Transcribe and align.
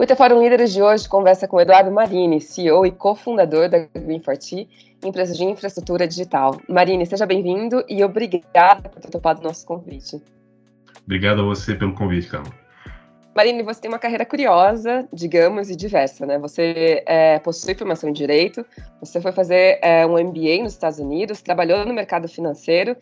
O 0.00 0.02
Itafórum 0.02 0.42
Líderes 0.42 0.72
de 0.72 0.80
hoje 0.80 1.06
conversa 1.06 1.46
com 1.46 1.60
Eduardo 1.60 1.90
Marini, 1.90 2.40
CEO 2.40 2.86
e 2.86 2.90
cofundador 2.90 3.68
da 3.68 3.80
Green4T, 3.80 4.66
empresa 5.04 5.34
de 5.34 5.44
infraestrutura 5.44 6.08
digital. 6.08 6.58
Marini, 6.66 7.04
seja 7.04 7.26
bem-vindo 7.26 7.84
e 7.86 8.02
obrigada 8.02 8.88
por 8.88 8.98
ter 8.98 9.10
topado 9.10 9.42
o 9.42 9.44
nosso 9.44 9.66
convite. 9.66 10.18
Obrigado 11.04 11.42
a 11.42 11.44
você 11.44 11.74
pelo 11.74 11.92
convite, 11.92 12.30
Carla. 12.30 12.50
Marini, 13.36 13.62
você 13.62 13.82
tem 13.82 13.90
uma 13.90 13.98
carreira 13.98 14.24
curiosa, 14.24 15.06
digamos, 15.12 15.68
e 15.68 15.76
diversa, 15.76 16.24
né? 16.24 16.38
Você 16.38 17.02
é, 17.04 17.38
possui 17.38 17.74
formação 17.74 18.08
em 18.08 18.14
Direito, 18.14 18.64
você 19.02 19.20
foi 19.20 19.32
fazer 19.32 19.80
é, 19.82 20.06
um 20.06 20.12
MBA 20.12 20.62
nos 20.62 20.72
Estados 20.72 20.98
Unidos, 20.98 21.42
trabalhou 21.42 21.84
no 21.84 21.92
mercado 21.92 22.26
financeiro 22.26 22.96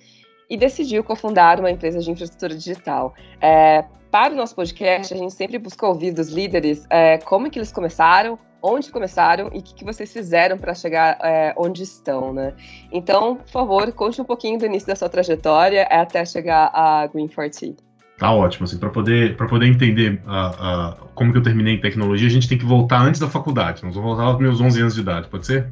e 0.51 0.57
decidiu 0.57 1.05
cofundar 1.05 1.61
uma 1.61 1.71
empresa 1.71 2.01
de 2.01 2.11
infraestrutura 2.11 2.57
digital. 2.57 3.15
É, 3.41 3.85
para 4.11 4.33
o 4.33 4.37
nosso 4.37 4.55
podcast, 4.55 5.13
a 5.13 5.17
gente 5.17 5.33
sempre 5.33 5.59
busca 5.59 5.87
ouvir 5.87 6.13
dos 6.13 6.29
líderes 6.29 6.87
é, 6.91 7.19
como 7.19 7.47
é 7.47 7.51
que 7.51 7.59
eles 7.59 7.71
começaram, 7.71 8.39
onde 8.63 8.91
começaram 8.91 9.51
e 9.53 9.59
o 9.59 9.63
que, 9.63 9.75
que, 9.75 9.85
vocês 9.85 10.13
fizeram 10.13 10.59
para 10.59 10.75
chegar 10.75 11.19
é, 11.23 11.55
onde 11.57 11.83
estão, 11.83 12.33
né? 12.33 12.55
Então, 12.91 13.37
por 13.37 13.49
favor, 13.49 13.93
conte 13.93 14.21
um 14.21 14.25
pouquinho 14.25 14.59
do 14.59 14.67
início 14.67 14.89
da 14.89 14.97
sua 14.97 15.09
trajetória 15.09 15.85
até 15.85 16.25
chegar 16.25 16.71
a 16.73 17.07
Green 17.07 17.29
40. 17.29 17.83
Tá 18.19 18.33
ótimo, 18.33 18.65
assim, 18.65 18.79
para 18.79 18.91
poder, 18.91 19.37
poder 19.37 19.67
entender 19.67 20.21
a, 20.27 20.49
a, 20.49 20.97
como 21.15 21.31
que 21.31 21.39
eu 21.39 21.43
terminei 21.43 21.75
em 21.75 21.81
tecnologia, 21.81 22.27
a 22.27 22.31
gente 22.31 22.49
tem 22.49 22.59
que 22.59 22.65
voltar 22.65 23.01
antes 23.01 23.21
da 23.21 23.29
faculdade. 23.29 23.85
Nós 23.85 23.95
vamos 23.95 24.11
voltar 24.11 24.25
aos 24.25 24.39
meus 24.39 24.61
11 24.61 24.81
anos 24.81 24.95
de 24.95 25.03
idade, 25.03 25.29
pode 25.29 25.47
ser? 25.47 25.71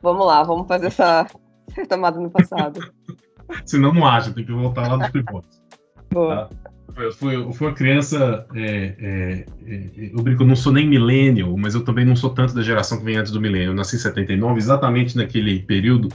Vamos 0.00 0.26
lá, 0.26 0.42
vamos 0.42 0.66
fazer 0.66 0.86
essa 0.86 1.26
retomada 1.76 2.18
no 2.18 2.30
passado. 2.30 2.80
Senão 3.66 3.92
não 3.92 4.06
acha, 4.06 4.32
tem 4.32 4.46
que 4.46 4.52
voltar 4.52 4.88
lá 4.88 4.96
nos 4.96 5.08
primórdios. 5.12 5.62
Boa. 6.10 6.46
Tá? 6.46 6.61
Eu 6.96 7.12
fui, 7.12 7.34
eu 7.34 7.52
fui 7.52 7.66
uma 7.68 7.74
criança, 7.74 8.46
é, 8.54 8.94
é, 8.98 9.46
é, 9.66 10.10
eu 10.12 10.22
brinco, 10.22 10.42
eu 10.42 10.46
não 10.46 10.56
sou 10.56 10.72
nem 10.72 10.86
millennial, 10.86 11.56
mas 11.56 11.74
eu 11.74 11.84
também 11.84 12.04
não 12.04 12.14
sou 12.14 12.30
tanto 12.30 12.54
da 12.54 12.62
geração 12.62 12.98
que 12.98 13.04
vem 13.04 13.16
antes 13.16 13.32
do 13.32 13.40
milênio. 13.40 13.68
Eu 13.68 13.74
nasci 13.74 13.96
em 13.96 13.98
79, 13.98 14.58
exatamente 14.58 15.16
naquele 15.16 15.60
período 15.60 16.08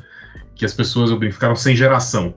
que 0.56 0.66
as 0.66 0.74
pessoas, 0.74 1.10
eu 1.10 1.18
brinco, 1.18 1.34
ficaram 1.34 1.56
sem 1.56 1.76
geração. 1.76 2.36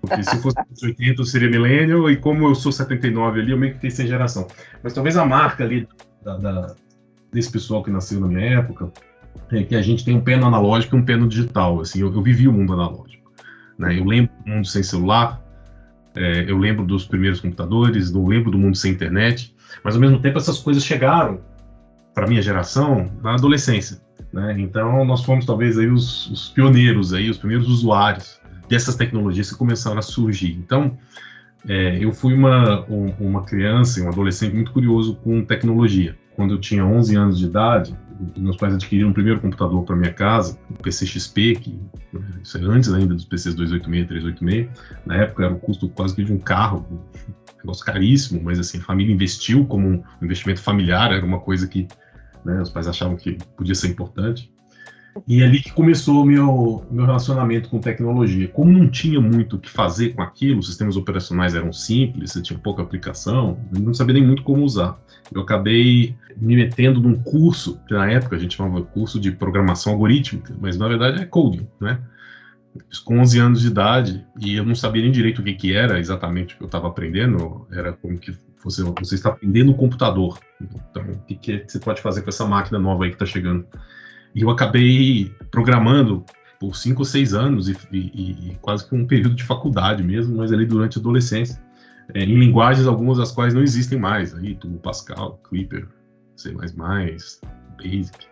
Porque 0.00 0.22
se 0.22 0.36
fosse 0.40 0.56
80 0.82 1.20
eu 1.20 1.24
seria 1.24 1.50
millennial, 1.50 2.10
e 2.10 2.16
como 2.16 2.46
eu 2.46 2.54
sou 2.54 2.72
79 2.72 3.40
ali, 3.40 3.52
eu 3.52 3.58
meio 3.58 3.72
que 3.72 3.78
fiquei 3.78 3.90
sem 3.90 4.06
geração. 4.06 4.46
Mas 4.82 4.94
talvez 4.94 5.16
a 5.16 5.24
marca 5.24 5.62
ali 5.62 5.86
da, 6.24 6.36
da, 6.38 6.74
desse 7.32 7.50
pessoal 7.50 7.82
que 7.82 7.90
nasceu 7.90 8.20
na 8.20 8.26
minha 8.26 8.58
época 8.58 8.90
é 9.50 9.62
que 9.62 9.74
a 9.74 9.82
gente 9.82 10.04
tem 10.04 10.16
um 10.16 10.20
pé 10.20 10.36
no 10.36 10.46
analógico 10.46 10.96
e 10.96 10.98
um 10.98 11.04
pé 11.04 11.16
no 11.16 11.28
digital. 11.28 11.80
Assim, 11.80 12.00
eu, 12.00 12.12
eu 12.12 12.22
vivi 12.22 12.48
o 12.48 12.52
mundo 12.52 12.72
analógico. 12.72 13.30
Né? 13.78 13.98
Eu 13.98 14.04
lembro 14.04 14.32
do 14.44 14.50
mundo 14.50 14.66
sem 14.66 14.82
celular, 14.82 15.42
é, 16.14 16.44
eu 16.50 16.58
lembro 16.58 16.84
dos 16.84 17.06
primeiros 17.06 17.40
computadores, 17.40 18.12
não 18.12 18.26
lembro 18.26 18.50
do 18.50 18.58
mundo 18.58 18.76
sem 18.76 18.92
internet, 18.92 19.54
mas 19.82 19.94
ao 19.94 20.00
mesmo 20.00 20.20
tempo 20.20 20.38
essas 20.38 20.58
coisas 20.58 20.84
chegaram 20.84 21.40
para 22.14 22.26
minha 22.26 22.42
geração 22.42 23.10
na 23.22 23.34
adolescência, 23.34 24.00
né? 24.32 24.54
Então 24.58 25.04
nós 25.04 25.24
fomos 25.24 25.46
talvez 25.46 25.78
aí 25.78 25.88
os, 25.88 26.30
os, 26.30 26.48
pioneiros 26.50 27.14
aí, 27.14 27.30
os 27.30 27.38
primeiros 27.38 27.68
usuários 27.68 28.38
dessas 28.68 28.94
tecnologias 28.94 29.50
que 29.50 29.56
começaram 29.56 29.98
a 29.98 30.02
surgir. 30.02 30.52
Então 30.52 30.98
é, 31.66 31.96
eu 31.98 32.12
fui 32.12 32.34
uma 32.34 32.84
um, 32.90 33.14
uma 33.18 33.44
criança, 33.44 34.02
um 34.02 34.08
adolescente 34.08 34.54
muito 34.54 34.72
curioso 34.72 35.16
com 35.16 35.42
tecnologia. 35.44 36.16
Quando 36.36 36.54
eu 36.54 36.60
tinha 36.60 36.84
11 36.84 37.16
anos 37.16 37.38
de 37.38 37.46
idade, 37.46 37.96
meus 38.36 38.56
pais 38.56 38.74
adquiriram 38.74 39.10
o 39.10 39.14
primeiro 39.14 39.40
computador 39.40 39.84
para 39.84 39.96
minha 39.96 40.12
casa, 40.12 40.58
o 40.70 40.82
PC 40.82 41.06
XP, 41.06 41.56
que 41.56 41.80
isso 42.42 42.58
é 42.58 42.60
antes 42.62 42.92
ainda 42.92 43.14
dos 43.14 43.24
PCs 43.24 43.54
286, 43.54 44.08
386. 44.08 44.68
Na 45.06 45.16
época 45.16 45.44
era 45.44 45.54
o 45.54 45.58
custo 45.58 45.88
quase 45.88 46.14
que 46.14 46.24
de 46.24 46.32
um 46.32 46.38
carro, 46.38 46.86
um 46.90 46.98
negócio 47.58 47.84
caríssimo, 47.84 48.42
mas 48.42 48.58
assim, 48.58 48.78
a 48.78 48.82
família 48.82 49.12
investiu 49.12 49.64
como 49.66 49.88
um 49.88 50.04
investimento 50.22 50.60
familiar, 50.60 51.12
era 51.12 51.24
uma 51.24 51.40
coisa 51.40 51.66
que 51.66 51.86
né, 52.44 52.60
os 52.60 52.70
pais 52.70 52.86
achavam 52.86 53.16
que 53.16 53.38
podia 53.56 53.74
ser 53.74 53.88
importante. 53.88 54.52
E 55.26 55.42
é 55.42 55.46
ali 55.46 55.60
que 55.60 55.72
começou 55.72 56.22
o 56.22 56.24
meu, 56.24 56.84
meu 56.90 57.04
relacionamento 57.04 57.68
com 57.68 57.78
tecnologia. 57.78 58.48
Como 58.48 58.72
não 58.72 58.88
tinha 58.88 59.20
muito 59.20 59.56
o 59.56 59.58
que 59.58 59.68
fazer 59.68 60.10
com 60.10 60.22
aquilo, 60.22 60.58
os 60.58 60.66
sistemas 60.66 60.96
operacionais 60.96 61.54
eram 61.54 61.72
simples, 61.72 62.32
você 62.32 62.42
tinha 62.42 62.58
pouca 62.58 62.82
aplicação, 62.82 63.58
eu 63.74 63.80
não 63.80 63.94
sabia 63.94 64.14
nem 64.14 64.26
muito 64.26 64.42
como 64.42 64.62
usar. 64.62 64.98
Eu 65.32 65.42
acabei 65.42 66.16
me 66.36 66.56
metendo 66.56 67.00
num 67.00 67.14
curso, 67.14 67.78
que 67.86 67.94
na 67.94 68.10
época 68.10 68.36
a 68.36 68.38
gente 68.38 68.56
chamava 68.56 68.82
curso 68.82 69.20
de 69.20 69.30
programação 69.30 69.92
algorítmica, 69.92 70.54
mas 70.60 70.76
na 70.76 70.88
verdade 70.88 71.22
é 71.22 71.26
coding, 71.26 71.66
né? 71.80 72.00
Com 73.04 73.18
11 73.20 73.38
anos 73.38 73.60
de 73.60 73.66
idade, 73.66 74.24
e 74.40 74.56
eu 74.56 74.64
não 74.64 74.74
sabia 74.74 75.02
nem 75.02 75.12
direito 75.12 75.40
o 75.40 75.44
que, 75.44 75.52
que 75.52 75.74
era 75.74 75.98
exatamente 75.98 76.54
o 76.54 76.56
que 76.56 76.64
eu 76.64 76.66
estava 76.66 76.88
aprendendo, 76.88 77.66
era 77.70 77.92
como 77.92 78.18
que 78.18 78.32
você, 78.64 78.82
você 78.82 79.14
está 79.14 79.28
aprendendo 79.28 79.72
o 79.72 79.74
computador. 79.74 80.38
Então, 80.60 81.02
o 81.02 81.18
que, 81.26 81.36
que 81.36 81.64
você 81.68 81.78
pode 81.78 82.00
fazer 82.00 82.22
com 82.22 82.30
essa 82.30 82.46
máquina 82.46 82.78
nova 82.78 83.04
aí 83.04 83.10
que 83.10 83.16
está 83.16 83.26
chegando? 83.26 83.66
E 84.34 84.42
eu 84.42 84.50
acabei 84.50 85.32
programando 85.50 86.24
por 86.58 86.76
cinco 86.76 87.00
ou 87.00 87.04
seis 87.04 87.34
anos 87.34 87.68
e, 87.68 87.76
e, 87.90 88.50
e, 88.50 88.58
quase 88.60 88.88
que 88.88 88.94
um 88.94 89.06
período 89.06 89.34
de 89.34 89.42
faculdade 89.42 90.02
mesmo, 90.02 90.36
mas 90.36 90.52
ali 90.52 90.64
durante 90.64 90.96
a 90.96 91.00
adolescência, 91.00 91.60
é, 92.14 92.20
em 92.20 92.38
linguagens 92.38 92.86
algumas 92.86 93.18
das 93.18 93.32
quais 93.32 93.52
não 93.52 93.62
existem 93.62 93.98
mais, 93.98 94.34
aí 94.34 94.54
Turbo 94.54 94.78
Pascal, 94.78 95.40
Clipper, 95.48 95.88
C++, 96.36 96.52
Basic. 96.52 98.26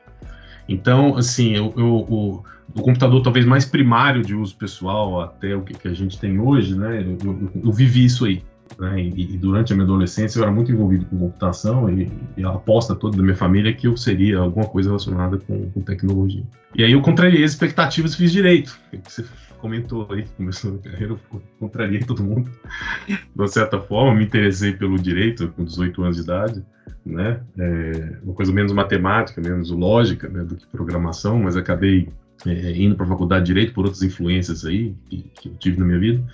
Então, 0.68 1.16
assim, 1.16 1.56
eu, 1.56 1.74
eu, 1.76 1.86
o, 1.86 2.44
o, 2.74 2.82
computador 2.82 3.20
talvez 3.22 3.44
mais 3.44 3.64
primário 3.64 4.22
de 4.22 4.34
uso 4.34 4.56
pessoal 4.56 5.20
até 5.20 5.56
o 5.56 5.62
que, 5.62 5.74
que 5.74 5.88
a 5.88 5.94
gente 5.94 6.18
tem 6.18 6.38
hoje, 6.38 6.78
né, 6.78 7.02
eu, 7.02 7.18
eu, 7.24 7.50
eu 7.64 7.72
vivi 7.72 8.04
isso 8.04 8.24
aí. 8.24 8.44
Né? 8.78 9.02
E, 9.02 9.34
e, 9.34 9.38
durante 9.38 9.72
a 9.72 9.76
minha 9.76 9.84
adolescência 9.84 10.38
eu 10.38 10.42
era 10.42 10.52
muito 10.52 10.70
envolvido 10.70 11.04
com 11.06 11.18
computação 11.18 11.88
e, 11.90 12.10
e, 12.36 12.44
a 12.44 12.50
aposta 12.50 12.94
toda 12.94 13.16
da 13.16 13.22
minha 13.22 13.36
família 13.36 13.70
é 13.70 13.72
que 13.72 13.86
eu 13.86 13.96
seria 13.96 14.38
alguma 14.38 14.66
coisa 14.66 14.90
relacionada 14.90 15.38
com, 15.38 15.70
com 15.70 15.80
tecnologia. 15.80 16.42
E 16.74 16.84
aí 16.84 16.92
eu 16.92 17.02
contrariei 17.02 17.44
as 17.44 17.52
expectativas 17.52 18.14
e 18.14 18.16
fiz 18.16 18.32
direito. 18.32 18.78
Você 19.06 19.24
comentou 19.58 20.06
aí, 20.10 20.24
começou 20.36 20.76
a 20.76 20.78
carreira, 20.90 21.12
eu 21.12 21.42
contrariei 21.58 22.00
todo 22.00 22.22
mundo. 22.22 22.50
De 23.06 23.18
uma 23.34 23.48
certa 23.48 23.80
forma, 23.80 24.14
me 24.14 24.24
interessei 24.24 24.72
pelo 24.72 24.98
direito 24.98 25.48
com 25.48 25.64
18 25.64 26.02
anos 26.02 26.16
de 26.16 26.22
idade, 26.22 26.64
né? 27.04 27.40
É, 27.58 28.18
uma 28.22 28.34
coisa 28.34 28.52
menos 28.52 28.72
matemática, 28.72 29.40
menos 29.40 29.70
lógica 29.70 30.28
né, 30.28 30.44
do 30.44 30.56
que 30.56 30.66
programação, 30.66 31.38
mas 31.40 31.56
acabei 31.56 32.08
é, 32.46 32.72
indo 32.76 32.96
para 32.96 33.04
a 33.04 33.08
faculdade 33.08 33.44
de 33.44 33.52
direito 33.52 33.74
por 33.74 33.84
outras 33.84 34.02
influências 34.02 34.64
aí 34.64 34.94
que, 35.08 35.30
que 35.34 35.48
eu 35.48 35.54
tive 35.54 35.78
na 35.78 35.86
minha 35.86 35.98
vida. 35.98 36.24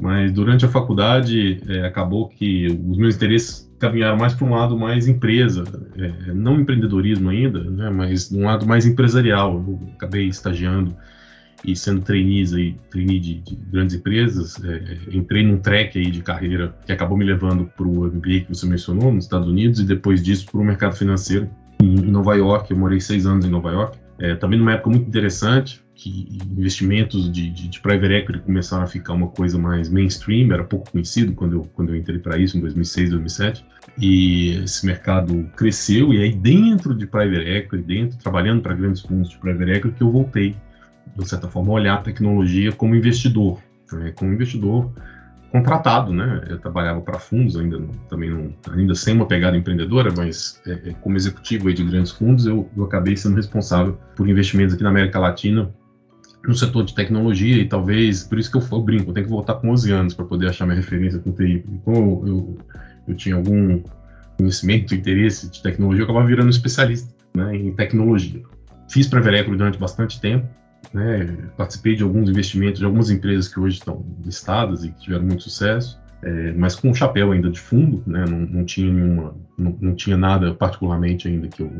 Mas 0.00 0.32
durante 0.32 0.64
a 0.64 0.68
faculdade, 0.68 1.60
é, 1.68 1.86
acabou 1.86 2.28
que 2.28 2.66
os 2.66 2.96
meus 2.96 3.16
interesses 3.16 3.70
caminharam 3.78 4.16
mais 4.16 4.34
para 4.34 4.46
um 4.46 4.50
lado 4.50 4.78
mais 4.78 5.06
empresa, 5.08 5.64
é, 5.96 6.32
não 6.32 6.60
empreendedorismo 6.60 7.30
ainda, 7.30 7.62
né, 7.64 7.90
mas 7.90 8.30
um 8.30 8.44
lado 8.44 8.66
mais 8.66 8.86
empresarial. 8.86 9.54
Eu 9.54 9.78
acabei 9.94 10.26
estagiando 10.26 10.94
e 11.64 11.76
sendo 11.76 12.00
trainees 12.00 12.52
aí, 12.54 12.74
trainee 12.90 13.20
de, 13.20 13.34
de 13.40 13.56
grandes 13.56 13.96
empresas, 13.96 14.62
é, 14.64 14.98
entrei 15.12 15.44
num 15.44 15.58
track 15.58 15.98
aí 15.98 16.10
de 16.10 16.22
carreira 16.22 16.74
que 16.86 16.92
acabou 16.92 17.16
me 17.16 17.24
levando 17.24 17.66
para 17.76 17.86
o 17.86 18.06
MBA 18.06 18.40
que 18.40 18.46
você 18.48 18.66
mencionou, 18.66 19.12
nos 19.12 19.24
Estados 19.24 19.48
Unidos, 19.48 19.80
e 19.80 19.84
depois 19.84 20.22
disso 20.22 20.46
para 20.50 20.60
o 20.60 20.64
mercado 20.64 20.96
financeiro 20.96 21.48
em, 21.82 21.96
Nova 21.96 22.34
York. 22.34 22.70
Eu 22.70 22.78
morei 22.78 23.00
seis 23.00 23.26
anos 23.26 23.44
em 23.44 23.50
Nova 23.50 23.70
York, 23.70 23.98
é, 24.18 24.34
também 24.34 24.58
numa 24.58 24.72
época 24.72 24.90
muito 24.90 25.08
interessante, 25.08 25.82
que 26.00 26.38
investimentos 26.50 27.30
de, 27.30 27.50
de, 27.50 27.68
de, 27.68 27.78
private 27.78 28.14
equity 28.14 28.38
começaram 28.40 28.84
a 28.84 28.86
ficar 28.86 29.12
uma 29.12 29.28
coisa 29.28 29.58
mais 29.58 29.90
mainstream, 29.90 30.50
era 30.50 30.64
pouco 30.64 30.90
conhecido 30.90 31.34
quando 31.34 31.56
eu, 31.56 31.68
quando 31.74 31.90
eu 31.90 31.96
entrei 31.96 32.18
para 32.18 32.38
isso, 32.38 32.56
em 32.56 32.60
2006, 32.62 33.10
2007, 33.10 33.66
e 33.98 34.62
esse 34.64 34.86
mercado 34.86 35.46
cresceu, 35.54 36.14
e 36.14 36.22
aí 36.22 36.32
dentro 36.32 36.94
de 36.94 37.06
private 37.06 37.46
equity, 37.46 37.84
dentro, 37.84 38.18
trabalhando 38.18 38.62
para 38.62 38.74
grandes 38.74 39.02
fundos 39.02 39.28
de 39.28 39.36
private 39.36 39.72
equity, 39.72 39.94
que 39.94 40.02
eu 40.02 40.10
voltei, 40.10 40.56
de 41.18 41.28
certa 41.28 41.48
forma, 41.48 41.70
a 41.70 41.74
olhar 41.74 41.94
a 41.96 42.02
tecnologia 42.02 42.72
como 42.72 42.94
investidor, 42.94 43.60
né, 43.92 44.12
como 44.12 44.32
investidor 44.32 44.90
contratado, 45.52 46.12
né? 46.12 46.44
Eu 46.48 46.60
trabalhava 46.60 47.00
para 47.00 47.18
fundos 47.18 47.56
ainda, 47.56 47.76
também 48.08 48.30
não, 48.30 48.54
ainda 48.70 48.94
sem 48.94 49.16
uma 49.16 49.26
pegada 49.26 49.56
empreendedora, 49.56 50.14
mas 50.16 50.62
é, 50.64 50.90
é 50.90 50.92
como 51.00 51.16
executivo 51.16 51.74
de 51.74 51.82
grandes 51.82 52.12
fundos, 52.12 52.46
eu, 52.46 52.70
eu 52.76 52.84
acabei 52.84 53.16
sendo 53.16 53.34
responsável 53.34 53.98
por 54.14 54.28
investimentos 54.28 54.74
aqui 54.74 54.84
na 54.84 54.90
América 54.90 55.18
Latina 55.18 55.68
no 56.46 56.54
setor 56.54 56.84
de 56.84 56.94
tecnologia 56.94 57.56
e 57.56 57.68
talvez, 57.68 58.24
por 58.24 58.38
isso 58.38 58.50
que 58.50 58.56
eu, 58.56 58.62
eu 58.72 58.82
brinco, 58.82 59.10
eu 59.10 59.14
tenho 59.14 59.26
que 59.26 59.32
voltar 59.32 59.54
com 59.54 59.70
11 59.70 59.92
anos 59.92 60.14
para 60.14 60.24
poder 60.24 60.48
achar 60.48 60.66
minha 60.66 60.76
referência 60.76 61.18
com 61.18 61.32
TI. 61.32 61.64
Como 61.84 62.26
eu, 62.26 62.58
eu, 63.06 63.14
tinha 63.14 63.34
algum 63.34 63.82
conhecimento, 64.38 64.94
interesse 64.94 65.50
de 65.50 65.62
tecnologia, 65.62 66.02
eu 66.02 66.04
acabava 66.04 66.26
virando 66.26 66.48
especialista 66.48 67.14
né, 67.34 67.54
em 67.56 67.72
tecnologia. 67.72 68.42
Fiz 68.88 69.06
para 69.06 69.20
Verecro 69.20 69.56
durante 69.56 69.78
bastante 69.78 70.20
tempo, 70.20 70.48
né, 70.94 71.36
participei 71.56 71.94
de 71.94 72.02
alguns 72.02 72.28
investimentos 72.28 72.80
de 72.80 72.86
algumas 72.86 73.10
empresas 73.10 73.46
que 73.46 73.60
hoje 73.60 73.76
estão 73.76 74.04
listadas 74.24 74.82
e 74.82 74.90
que 74.90 75.00
tiveram 75.00 75.24
muito 75.24 75.42
sucesso, 75.42 76.00
é, 76.22 76.52
mas 76.52 76.74
com 76.74 76.90
um 76.90 76.94
chapéu 76.94 77.32
ainda 77.32 77.50
de 77.50 77.60
fundo, 77.60 78.02
né, 78.06 78.24
não, 78.28 78.38
não 78.38 78.64
tinha 78.64 78.92
nenhuma, 78.92 79.34
não, 79.58 79.76
não 79.80 79.94
tinha 79.94 80.16
nada 80.16 80.54
particularmente 80.54 81.28
ainda 81.28 81.48
que 81.48 81.62
eu 81.62 81.70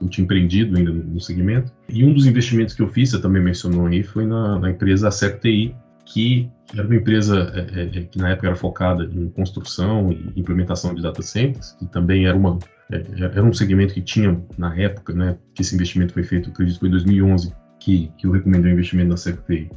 eu 0.00 0.08
tinha 0.08 0.24
empreendido 0.24 0.76
ainda 0.76 0.90
no 0.90 1.20
segmento. 1.20 1.72
E 1.88 2.04
um 2.04 2.12
dos 2.12 2.26
investimentos 2.26 2.74
que 2.74 2.82
eu 2.82 2.88
fiz, 2.88 3.10
você 3.10 3.20
também 3.20 3.42
mencionou 3.42 3.86
aí, 3.86 4.02
foi 4.02 4.26
na, 4.26 4.58
na 4.58 4.70
empresa 4.70 5.08
ACEPTI, 5.08 5.74
que 6.04 6.50
era 6.74 6.86
uma 6.86 6.96
empresa 6.96 7.50
é, 7.54 7.80
é, 7.80 7.98
é, 7.98 8.02
que 8.04 8.18
na 8.18 8.30
época 8.30 8.48
era 8.48 8.56
focada 8.56 9.04
em 9.04 9.28
construção 9.30 10.12
e 10.12 10.32
implementação 10.36 10.94
de 10.94 11.02
data 11.02 11.22
centers, 11.22 11.72
que 11.72 11.86
também 11.86 12.26
era 12.26 12.36
uma, 12.36 12.58
é, 12.90 13.04
era 13.20 13.42
um 13.42 13.52
segmento 13.52 13.94
que 13.94 14.02
tinha, 14.02 14.40
na 14.56 14.74
época, 14.76 15.12
né, 15.12 15.36
que 15.54 15.62
esse 15.62 15.74
investimento 15.74 16.12
foi 16.12 16.22
feito, 16.22 16.50
acredito 16.50 16.74
que 16.74 16.80
foi 16.80 16.88
em 16.88 16.92
2011, 16.92 17.52
que, 17.78 18.12
que 18.18 18.26
eu 18.26 18.30
recomendei 18.30 18.70
o 18.70 18.74
investimento 18.74 19.10
na 19.10 19.14
CFTI, 19.14 19.70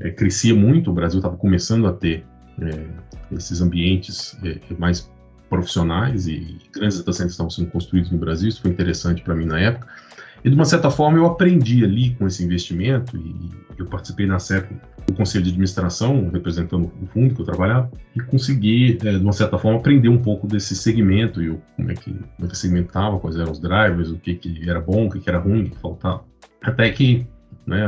é, 0.00 0.10
crescia 0.10 0.54
muito, 0.54 0.90
o 0.90 0.94
Brasil 0.94 1.18
estava 1.18 1.36
começando 1.36 1.86
a 1.86 1.92
ter 1.92 2.24
é, 2.60 2.86
esses 3.34 3.60
ambientes 3.60 4.38
é, 4.42 4.58
mais 4.78 5.10
profissionais 5.50 6.26
e 6.28 6.56
grandes 6.72 6.98
data 6.98 7.12
centers 7.12 7.32
estavam 7.32 7.50
sendo 7.50 7.70
construídos 7.70 8.10
no 8.10 8.18
Brasil, 8.18 8.48
isso 8.48 8.62
foi 8.62 8.70
interessante 8.70 9.20
para 9.22 9.34
mim 9.34 9.44
na 9.44 9.60
época. 9.60 9.88
E 10.42 10.48
de 10.48 10.54
uma 10.54 10.64
certa 10.64 10.90
forma 10.90 11.18
eu 11.18 11.26
aprendi 11.26 11.84
ali 11.84 12.14
com 12.14 12.26
esse 12.26 12.42
investimento 12.42 13.14
e 13.16 13.50
eu 13.76 13.84
participei 13.84 14.26
na 14.26 14.38
CEP 14.38 14.74
do 15.06 15.12
conselho 15.12 15.44
de 15.44 15.50
administração, 15.50 16.30
representando 16.32 16.90
o 17.02 17.06
fundo 17.06 17.34
que 17.34 17.40
eu 17.40 17.44
trabalhava, 17.44 17.90
e 18.14 18.20
consegui, 18.20 18.98
é, 19.04 19.18
de 19.18 19.22
uma 19.24 19.32
certa 19.32 19.58
forma, 19.58 19.78
aprender 19.78 20.08
um 20.08 20.18
pouco 20.18 20.46
desse 20.46 20.74
segmento 20.74 21.42
e 21.42 21.50
o, 21.50 21.60
como 21.76 21.90
é 21.90 21.94
que 21.94 22.10
como 22.12 22.46
é 22.46 22.46
que 22.46 22.56
segmentava, 22.56 23.18
quais 23.18 23.36
eram 23.36 23.52
os 23.52 23.58
drivers, 23.58 24.10
o 24.10 24.18
que, 24.18 24.34
que 24.34 24.70
era 24.70 24.80
bom, 24.80 25.06
o 25.06 25.10
que, 25.10 25.20
que 25.20 25.28
era 25.28 25.38
ruim, 25.38 25.64
o 25.64 25.70
que 25.70 25.78
faltava. 25.78 26.24
Até 26.62 26.88
que, 26.90 27.26
né, 27.66 27.86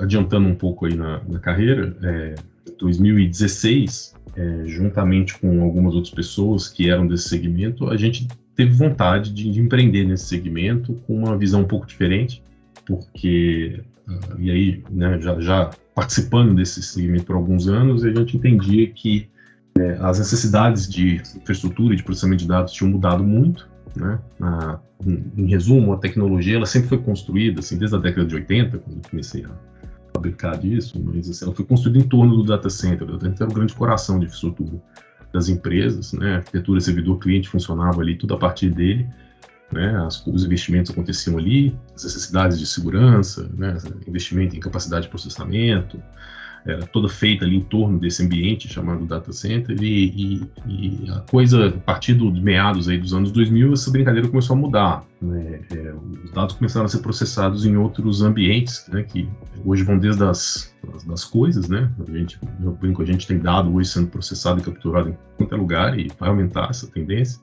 adiantando 0.00 0.48
um 0.48 0.54
pouco 0.54 0.86
aí 0.86 0.94
na, 0.94 1.20
na 1.28 1.38
carreira, 1.40 1.94
é, 2.02 2.34
2016, 2.78 4.14
é, 4.36 4.62
juntamente 4.66 5.38
com 5.38 5.62
algumas 5.62 5.94
outras 5.94 6.12
pessoas 6.12 6.68
que 6.68 6.88
eram 6.90 7.06
desse 7.06 7.28
segmento, 7.28 7.88
a 7.88 7.96
gente 7.96 8.26
teve 8.54 8.72
vontade 8.72 9.32
de, 9.32 9.50
de 9.50 9.60
empreender 9.60 10.04
nesse 10.04 10.26
segmento 10.26 10.94
com 11.06 11.16
uma 11.16 11.36
visão 11.36 11.62
um 11.62 11.66
pouco 11.66 11.86
diferente, 11.86 12.42
porque 12.86 13.82
uh, 14.08 14.40
e 14.40 14.50
aí 14.50 14.84
né, 14.90 15.20
já, 15.20 15.40
já, 15.40 15.70
participando 15.94 16.54
desse 16.54 16.82
segmento 16.82 17.24
por 17.24 17.36
alguns 17.36 17.68
anos, 17.68 18.04
a 18.04 18.12
gente 18.12 18.36
entendia 18.36 18.86
que 18.88 19.28
é, 19.78 19.96
as 20.00 20.18
necessidades 20.18 20.88
de 20.88 21.16
infraestrutura 21.36 21.94
e 21.94 21.96
de 21.96 22.02
processamento 22.02 22.42
de 22.42 22.48
dados 22.48 22.72
tinham 22.72 22.90
mudado 22.90 23.24
muito, 23.24 23.68
né? 23.96 24.18
A, 24.40 24.78
em, 25.06 25.24
em, 25.36 25.46
resumo, 25.46 25.92
a 25.92 25.98
tecnologia 25.98 26.56
ela 26.56 26.66
sempre 26.66 26.90
foi 26.90 26.98
construída, 26.98 27.60
assim, 27.60 27.78
desde 27.78 27.96
a 27.96 27.98
década 27.98 28.26
de 28.26 28.34
80, 28.34 28.78
quando 28.78 28.96
eu 28.96 29.10
comecei 29.10 29.44
a 29.44 29.50
fabricar 30.12 30.58
disso, 30.58 31.00
mas 31.02 31.28
assim, 31.28 31.44
ela 31.44 31.54
foi 31.54 31.64
construída 31.64 31.98
em 31.98 32.08
torno 32.08 32.36
do 32.36 32.44
data 32.44 32.68
center. 32.70 33.02
O 33.02 33.12
data 33.12 33.26
center 33.26 33.42
era 33.42 33.50
o 33.50 33.54
grande 33.54 33.74
coração 33.74 34.18
de 34.18 34.26
infraestrutura 34.26 34.80
das 35.32 35.48
empresas, 35.48 36.12
né? 36.12 36.36
arquitetura, 36.36 36.80
servidor, 36.80 37.18
cliente 37.18 37.48
funcionava 37.48 38.00
ali 38.00 38.16
tudo 38.16 38.34
a 38.34 38.38
partir 38.38 38.70
dele, 38.70 39.08
né? 39.72 39.96
As, 40.06 40.24
os 40.26 40.44
investimentos 40.44 40.90
aconteciam 40.90 41.38
ali, 41.38 41.74
as 41.94 42.04
necessidades 42.04 42.58
de 42.58 42.66
segurança, 42.66 43.50
né? 43.56 43.78
investimento 44.06 44.54
em 44.54 44.60
capacidade 44.60 45.04
de 45.04 45.08
processamento, 45.08 46.02
era 46.66 46.86
toda 46.86 47.08
feita 47.08 47.44
ali 47.44 47.56
em 47.56 47.60
torno 47.60 47.98
desse 47.98 48.22
ambiente 48.22 48.68
chamado 48.68 49.04
data 49.04 49.32
center 49.32 49.76
e, 49.82 50.04
e, 50.06 50.48
e 50.66 51.10
a 51.10 51.20
coisa, 51.20 51.68
a 51.68 51.72
partir 51.72 52.14
dos 52.14 52.38
meados 52.40 52.88
aí 52.88 52.98
dos 52.98 53.12
anos 53.12 53.32
2000, 53.32 53.72
essa 53.72 53.90
brincadeira 53.90 54.28
começou 54.28 54.54
a 54.54 54.58
mudar. 54.58 55.04
Né? 55.20 55.60
É, 55.74 55.94
os 56.24 56.30
dados 56.30 56.54
começaram 56.54 56.86
a 56.86 56.88
ser 56.88 56.98
processados 56.98 57.66
em 57.66 57.76
outros 57.76 58.22
ambientes, 58.22 58.86
né? 58.92 59.02
que 59.02 59.28
hoje 59.64 59.82
vão 59.82 59.98
desde 59.98 60.22
as 60.24 60.72
das, 60.84 61.04
das 61.04 61.24
coisas, 61.24 61.68
né? 61.68 61.90
A 62.06 62.10
gente, 62.10 62.38
eu 62.62 62.72
brinco, 62.72 63.02
a 63.02 63.04
gente 63.04 63.26
tem 63.26 63.38
dado 63.38 63.72
hoje 63.74 63.88
sendo 63.90 64.08
processado 64.08 64.60
e 64.60 64.62
capturado 64.62 65.10
em 65.10 65.16
qualquer 65.36 65.56
lugar 65.56 65.98
e 65.98 66.10
vai 66.18 66.28
aumentar 66.28 66.68
essa 66.70 66.86
tendência. 66.88 67.40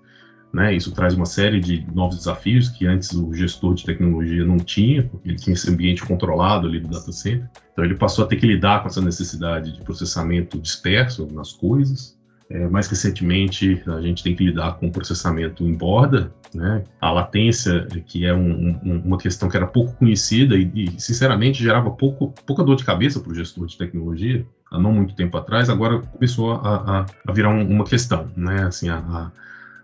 Né? 0.51 0.75
Isso 0.75 0.92
traz 0.92 1.13
uma 1.13 1.25
série 1.25 1.60
de 1.60 1.86
novos 1.94 2.18
desafios 2.18 2.69
que 2.69 2.88
antes 2.88 3.12
o 3.12 3.34
gestor 3.34 3.75
de 3.75 3.86
tecnologia 3.86 4.44
não 4.44 4.57
tinha, 4.57 5.04
porque 5.04 5.30
ele 5.30 5.38
tinha 5.38 5.54
esse 5.54 5.69
ambiente 5.69 6.04
controlado 6.04 6.68
ali 6.68 6.80
do 6.80 6.88
data 6.88 7.12
center. 7.12 7.48
Então 7.72 7.86
ele 7.86 7.96
passou 7.96 8.25
a 8.25 8.28
ter 8.28 8.38
que 8.38 8.48
lidar 8.48 8.81
com 8.81 8.88
essa 8.88 9.01
necessidade 9.01 9.74
de 9.74 9.81
processamento 9.81 10.60
disperso 10.60 11.28
nas 11.31 11.54
coisas. 11.54 12.18
É, 12.50 12.68
mais 12.68 12.88
recentemente, 12.88 13.80
a 13.86 14.01
gente 14.01 14.24
tem 14.24 14.36
que 14.36 14.44
lidar 14.44 14.80
com 14.80 14.90
processamento 14.90 15.63
em 15.63 15.74
borda, 15.75 16.34
né? 16.52 16.84
a 17.00 17.12
latência, 17.12 17.86
que 18.07 18.25
é 18.25 18.34
um, 18.34 18.69
um, 18.84 19.02
uma 19.06 19.19
questão 19.19 19.48
que 19.48 19.56
era 19.56 19.68
pouco 19.68 19.95
conhecida 19.98 20.56
e, 20.56 20.72
e 20.74 21.00
sinceramente, 21.00 21.62
gerava 21.62 21.92
pouco, 21.92 22.34
pouca 22.48 22.63
dor 22.63 22.75
de 22.75 22.84
cabeça 22.84 23.19
para 23.19 23.31
o 23.31 23.36
gestor 23.36 23.68
de 23.68 23.78
tecnologia, 23.78 24.44
há 24.72 24.80
não 24.80 24.92
muito 24.92 25.13
tempo 25.13 25.38
atrás, 25.38 25.69
agora 25.69 26.00
começou 26.00 26.54
a, 26.54 27.02
a, 27.02 27.06
a 27.28 27.31
virar 27.31 27.50
um, 27.50 27.69
uma 27.69 27.86
questão. 27.86 28.31
Né? 28.36 28.63
Assim, 28.63 28.90
a, 28.90 29.31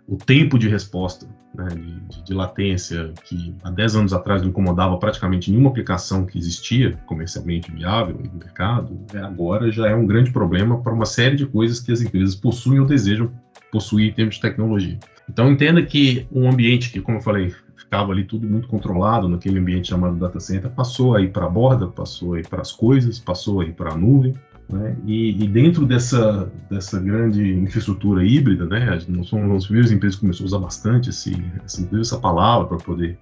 o 0.08 0.18
tempo 0.18 0.60
de 0.60 0.70
resposta, 0.70 1.28
né, 1.56 1.68
de, 2.10 2.24
de, 2.24 2.34
latência, 2.34 3.12
que 3.24 3.56
há 3.64 3.72
10 3.72 3.96
anos 3.96 4.14
atrás 4.14 4.42
não 4.42 4.50
incomodava 4.50 4.98
praticamente 4.98 5.50
nenhuma 5.50 5.70
aplicação 5.70 6.26
que 6.26 6.38
existia 6.38 6.98
comercialmente 7.06 7.72
viável 7.72 8.16
no 8.16 8.40
mercado, 8.40 9.00
né, 9.14 9.24
agora 9.24 9.72
já 9.72 9.88
é 9.88 9.96
um 9.96 10.06
grande 10.06 10.32
problema 10.32 10.80
para 10.82 10.94
uma 10.94 11.06
série 11.06 11.36
de 11.36 11.46
coisas 11.46 11.80
que 11.80 11.92
as 11.92 12.02
empresas 12.02 12.36
possuem 12.36 12.80
ou 12.80 12.86
desejam 12.86 13.32
possuir 13.72 14.12
em 14.12 14.14
termos 14.14 14.36
de 14.36 14.42
tecnologia. 14.42 15.00
Então 15.30 15.52
entenda 15.52 15.82
que 15.84 16.28
um 16.32 16.48
ambiente 16.48 16.92
que, 16.92 17.02
como 17.02 17.18
eu 17.18 17.22
falei, 17.22 17.52
ficava 17.76 18.12
ali 18.12 18.24
tudo 18.24 18.48
muito 18.48 18.68
controlado 18.68 19.28
naquele 19.28 19.60
ambiente 19.60 19.90
chamado 19.90 20.16
data 20.18 20.40
center, 20.40 20.70
passou 20.70 21.16
aí 21.16 21.28
para 21.28 21.46
a 21.46 21.50
borda, 21.50 21.88
passou 21.88 22.34
aí 22.34 22.44
para 22.44 22.62
as 22.62 22.72
coisas, 22.72 23.20
passou 23.20 23.62
aí 23.62 23.72
para 23.72 23.94
a 23.94 23.98
nuvem, 23.98 24.34
né? 24.70 24.96
E, 25.06 25.44
e, 25.44 25.48
dentro 25.48 25.86
dessa, 25.86 26.52
dessa 26.70 27.00
grande 27.00 27.54
infraestrutura 27.54 28.26
híbrida, 28.26 28.66
né, 28.66 29.00
nós 29.08 29.28
somos 29.28 29.46
uma 29.46 29.54
das 29.54 29.66
primeiras 29.66 29.92
empresas 29.92 30.16
que 30.16 30.22
começou 30.22 30.46
a 30.46 30.48
usar 30.48 30.60
bastante 30.60 31.10
esse, 31.10 31.36
essa, 31.64 31.88
essa 32.00 32.18
palavra 32.18 32.68
para 32.68 32.78
poder 32.78 33.18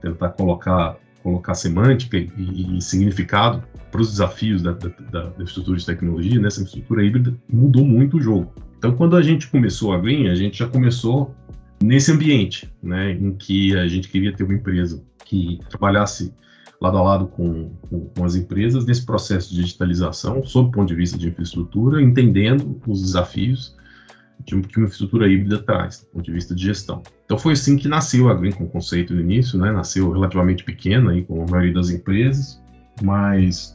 tentar 0.00 0.30
colocar, 0.30 0.96
colocar 1.22 1.54
semântica 1.54 2.18
e, 2.18 2.76
e 2.76 2.82
significado 2.82 3.62
para 3.90 4.00
os 4.00 4.10
desafios 4.10 4.62
da, 4.62 4.72
da, 4.72 4.88
da, 5.10 5.28
infraestrutura 5.34 5.78
de 5.78 5.86
tecnologia, 5.86 6.40
né? 6.40 6.48
infraestrutura 6.48 7.04
híbrida, 7.04 7.34
mudou 7.48 7.84
muito 7.84 8.16
o 8.16 8.20
jogo. 8.20 8.52
Então, 8.76 8.96
quando 8.96 9.16
a 9.16 9.22
gente 9.22 9.48
começou 9.48 9.92
a 9.92 9.98
Green, 9.98 10.28
a 10.28 10.34
gente 10.34 10.58
já 10.58 10.66
começou 10.66 11.34
nesse 11.82 12.10
ambiente, 12.10 12.70
né, 12.82 13.12
em 13.12 13.32
que 13.32 13.76
a 13.76 13.86
gente 13.86 14.08
queria 14.08 14.32
ter 14.32 14.44
uma 14.44 14.54
empresa 14.54 15.02
que 15.24 15.58
trabalhasse 15.68 16.32
lado 16.84 16.98
a 16.98 17.02
lado 17.02 17.26
com, 17.26 17.70
com, 17.88 18.06
com, 18.06 18.24
as 18.24 18.34
empresas 18.34 18.84
nesse 18.84 19.04
processo 19.04 19.50
de 19.50 19.62
digitalização, 19.62 20.44
sob 20.44 20.68
o 20.68 20.72
ponto 20.72 20.88
de 20.88 20.94
vista 20.94 21.16
de 21.18 21.28
infraestrutura, 21.28 22.02
entendendo 22.02 22.80
os 22.86 23.00
desafios 23.00 23.76
que 24.44 24.54
uma 24.54 24.60
infraestrutura 24.64 25.26
híbrida 25.26 25.62
traz, 25.62 26.00
do 26.00 26.06
ponto 26.06 26.24
de 26.24 26.32
vista 26.32 26.54
de 26.54 26.62
gestão. 26.62 27.02
Então 27.24 27.38
foi 27.38 27.54
assim 27.54 27.76
que 27.76 27.88
nasceu 27.88 28.28
a 28.28 28.34
Green 28.34 28.52
com 28.52 28.64
o 28.64 28.68
conceito 28.68 29.14
no 29.14 29.20
início, 29.20 29.58
né? 29.58 29.72
nasceu 29.72 30.10
relativamente 30.10 30.64
pequena, 30.64 31.12
aí, 31.12 31.22
como 31.24 31.42
a 31.42 31.46
maioria 31.46 31.72
das 31.72 31.88
empresas, 31.88 32.60
mas 33.02 33.74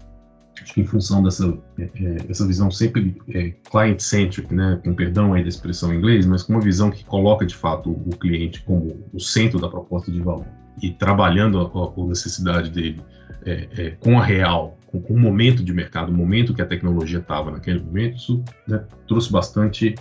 acho 0.61 0.73
que 0.73 0.81
em 0.81 0.85
função 0.85 1.23
dessa 1.23 1.57
é, 1.79 1.83
é, 1.83 2.17
essa 2.29 2.45
visão 2.45 2.69
sempre 2.69 3.15
é, 3.29 3.51
client-centric, 3.71 4.53
né, 4.53 4.80
com 4.83 4.94
perdão 4.94 5.33
aí 5.33 5.42
da 5.42 5.49
expressão 5.49 5.94
em 5.94 5.97
inglês, 5.97 6.25
mas 6.25 6.44
com 6.44 6.54
uma 6.54 6.61
visão 6.61 6.92
que 6.92 7.04
coloca 7.06 7.45
de 7.45 7.56
fato 7.56 7.89
o 7.89 8.09
cliente 8.18 8.61
como 8.63 9.04
o 9.13 9.19
centro 9.19 9.59
da 9.59 9.69
proposta 9.69 10.11
de 10.11 10.21
valor 10.21 10.45
e 10.81 10.92
trabalhando 10.92 11.59
a, 11.59 12.02
a 12.02 12.06
necessidade 12.07 12.69
dele 12.69 13.02
é, 13.45 13.68
é, 13.78 13.90
com 13.92 14.19
a 14.19 14.23
real, 14.23 14.78
com, 14.88 15.02
com, 15.02 15.14
o 15.14 15.19
momento 15.19 15.64
de 15.64 15.73
mercado, 15.73 16.11
o 16.11 16.16
momento 16.16 16.54
que 16.54 16.61
a 16.61 16.66
tecnologia 16.66 17.19
estava 17.19 17.52
naquele 17.52 17.80
momento, 17.80 18.18
isso 18.18 18.44
né, 18.68 18.83
trouxe 19.07 19.31
bastante 19.31 19.95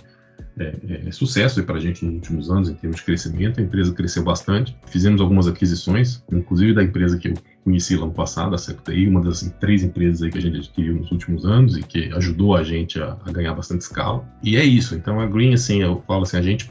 é, 0.57 1.07
é 1.07 1.11
sucesso 1.11 1.63
para 1.63 1.77
a 1.77 1.79
gente 1.79 2.03
nos 2.03 2.15
últimos 2.15 2.51
anos 2.51 2.69
em 2.69 2.73
termos 2.73 2.97
de 2.97 3.03
crescimento. 3.03 3.59
A 3.59 3.63
empresa 3.63 3.93
cresceu 3.93 4.23
bastante. 4.23 4.75
Fizemos 4.87 5.21
algumas 5.21 5.47
aquisições, 5.47 6.23
inclusive 6.31 6.73
da 6.73 6.83
empresa 6.83 7.17
que 7.17 7.29
eu 7.29 7.33
conheci 7.63 7.95
lá 7.95 8.05
no 8.05 8.11
passado, 8.11 8.55
a 8.55 8.57
CEPTI, 8.57 9.07
uma 9.07 9.21
das 9.21 9.41
três 9.59 9.83
empresas 9.83 10.21
aí 10.21 10.31
que 10.31 10.37
a 10.37 10.41
gente 10.41 10.57
adquiriu 10.57 10.95
nos 10.95 11.11
últimos 11.11 11.45
anos 11.45 11.77
e 11.77 11.83
que 11.83 12.11
ajudou 12.13 12.55
a 12.55 12.63
gente 12.63 13.01
a, 13.01 13.17
a 13.25 13.31
ganhar 13.31 13.53
bastante 13.53 13.81
escala. 13.81 14.25
E 14.43 14.57
é 14.57 14.63
isso. 14.63 14.95
Então 14.95 15.19
a 15.19 15.25
Green, 15.25 15.53
assim, 15.53 15.81
eu 15.81 16.03
falo 16.05 16.23
assim, 16.23 16.37
a 16.37 16.41
gente 16.41 16.69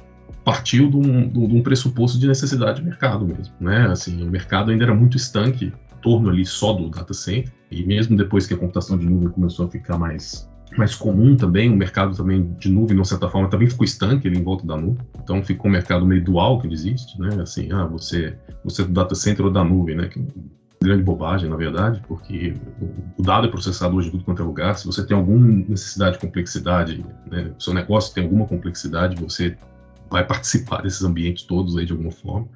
partiu 0.49 0.89
de 0.89 0.97
um, 0.97 1.29
de 1.29 1.55
um, 1.57 1.63
pressuposto 1.63 2.19
de 2.19 2.27
necessidade 2.27 2.81
de 2.81 2.87
mercado 2.87 3.27
mesmo, 3.27 3.53
né? 3.61 3.87
Assim, 3.89 4.27
o 4.27 4.31
mercado 4.31 4.71
ainda 4.71 4.85
era 4.85 4.95
muito 4.95 5.15
estanque, 5.15 5.67
em 5.67 6.01
torno 6.01 6.31
ali 6.31 6.47
só 6.47 6.73
do 6.73 6.89
data 6.89 7.13
center, 7.13 7.53
e 7.71 7.85
mesmo 7.85 8.17
depois 8.17 8.47
que 8.47 8.55
a 8.55 8.57
computação 8.57 8.97
de 8.97 9.05
nuvem 9.05 9.29
começou 9.29 9.67
a 9.67 9.69
ficar 9.69 9.99
mais 9.99 10.49
mais 10.77 10.95
comum 10.95 11.37
também, 11.37 11.71
o 11.71 11.77
mercado 11.77 12.17
também 12.17 12.55
de 12.59 12.71
nuvem, 12.71 12.99
de 12.99 13.09
certa 13.09 13.29
forma, 13.29 13.51
também 13.51 13.69
ficou 13.69 13.85
estanque 13.85 14.27
ali 14.27 14.39
em 14.39 14.43
volta 14.43 14.67
da 14.67 14.77
nuvem. 14.77 15.05
Então 15.23 15.43
ficou 15.43 15.69
um 15.69 15.73
mercado 15.73 16.07
meio 16.07 16.25
dual 16.25 16.61
que 16.61 16.73
existe, 16.73 17.21
né? 17.21 17.29
Assim, 17.43 17.71
ah, 17.71 17.85
você, 17.85 18.35
você 18.65 18.81
é 18.81 18.85
do 18.87 18.93
data 18.93 19.15
center 19.15 19.45
ou 19.45 19.53
da 19.53 19.63
nuvem, 19.63 19.97
né? 19.97 20.09
Que 20.09 20.21
é 20.21 20.23
grande 20.83 21.03
bobagem, 21.03 21.51
na 21.51 21.57
verdade, 21.57 22.03
porque 22.09 22.55
o 23.19 23.23
dado 23.23 23.49
é 23.49 23.51
processado 23.51 23.97
hoje 23.97 24.09
em 24.09 24.13
tudo 24.13 24.25
quanto 24.25 24.43
é 24.43 24.45
lugar. 24.45 24.79
Se 24.79 24.87
você 24.87 25.05
tem 25.05 25.17
alguma 25.17 25.47
necessidade 25.47 26.13
de 26.13 26.21
complexidade, 26.21 27.05
né? 27.31 27.51
Seu 27.59 27.75
negócio 27.75 28.15
tem 28.15 28.25
alguma 28.25 28.47
complexidade, 28.47 29.17
você 29.17 29.57
vai 30.11 30.27
participar 30.27 30.83
desses 30.83 31.03
ambientes 31.03 31.45
todos 31.45 31.77
aí 31.77 31.85
de 31.85 31.93
alguma 31.93 32.13
forma 32.13 32.49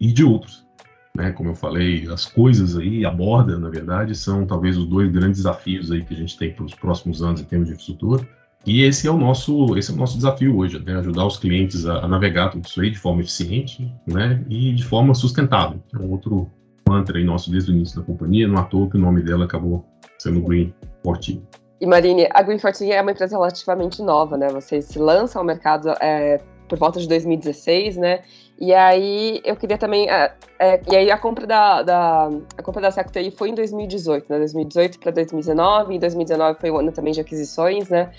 e 0.00 0.12
de 0.12 0.24
outros. 0.24 0.66
Né? 1.14 1.30
Como 1.32 1.50
eu 1.50 1.54
falei, 1.54 2.08
as 2.10 2.24
coisas 2.24 2.76
aí, 2.76 3.04
a 3.04 3.10
borda, 3.10 3.58
na 3.58 3.68
verdade, 3.68 4.14
são 4.14 4.46
talvez 4.46 4.76
os 4.76 4.86
dois 4.86 5.10
grandes 5.10 5.38
desafios 5.38 5.90
aí 5.90 6.02
que 6.02 6.14
a 6.14 6.16
gente 6.16 6.36
tem 6.38 6.52
para 6.52 6.64
os 6.64 6.74
próximos 6.74 7.22
anos 7.22 7.40
em 7.40 7.44
termos 7.44 7.68
de 7.68 7.74
infraestrutura. 7.74 8.26
E 8.64 8.82
esse 8.82 9.08
é 9.08 9.10
o 9.10 9.18
nosso, 9.18 9.76
esse 9.76 9.90
é 9.90 9.94
o 9.94 9.96
nosso 9.96 10.16
desafio 10.16 10.56
hoje, 10.56 10.78
né? 10.78 10.96
ajudar 10.96 11.26
os 11.26 11.36
clientes 11.36 11.84
a, 11.84 11.98
a, 11.98 12.08
navegar 12.08 12.50
tudo 12.50 12.64
isso 12.64 12.80
aí 12.80 12.90
de 12.90 12.98
forma 12.98 13.20
eficiente, 13.20 13.92
né? 14.06 14.44
E 14.48 14.72
de 14.72 14.84
forma 14.84 15.14
sustentável. 15.14 15.82
É 15.92 15.98
um 15.98 16.10
outro 16.10 16.48
mantra 16.88 17.18
aí 17.18 17.24
nosso 17.24 17.50
desde 17.50 17.72
o 17.72 17.74
início 17.74 18.00
da 18.00 18.06
companhia, 18.06 18.46
não 18.46 18.58
à 18.58 18.64
toa 18.64 18.88
que 18.88 18.96
o 18.96 19.00
nome 19.00 19.22
dela 19.22 19.44
acabou 19.44 19.84
sendo 20.18 20.40
Green 20.42 20.72
Fortin. 21.02 21.42
E 21.80 21.86
Marine, 21.86 22.28
a 22.30 22.42
Green 22.42 22.58
Fortin 22.58 22.90
é 22.90 23.02
uma 23.02 23.10
empresa 23.10 23.36
relativamente 23.36 24.00
nova, 24.02 24.36
né? 24.36 24.48
Você 24.50 24.80
se 24.80 24.98
lança 24.98 25.40
ao 25.40 25.44
mercado 25.44 25.90
é, 26.00 26.40
por 26.72 26.78
volta 26.78 26.98
de 26.98 27.06
2016, 27.06 27.98
né? 27.98 28.20
E 28.58 28.72
aí 28.72 29.42
eu 29.44 29.54
queria 29.54 29.76
também. 29.76 30.08
É, 30.08 30.32
é, 30.58 30.80
e 30.90 30.96
aí 30.96 31.10
a 31.10 31.18
compra 31.18 31.46
da, 31.46 31.82
da, 31.82 32.30
a 32.56 32.62
compra 32.62 32.80
da 32.80 32.90
SecTI 32.90 33.30
foi 33.30 33.50
em 33.50 33.54
2018, 33.54 34.24
né? 34.30 34.38
2018 34.38 34.98
para 34.98 35.10
2019, 35.10 35.94
em 35.94 35.98
2019 35.98 36.58
foi 36.58 36.70
o 36.70 36.78
ano 36.78 36.90
também 36.90 37.12
de 37.12 37.20
aquisições, 37.20 37.90
né? 37.90 38.10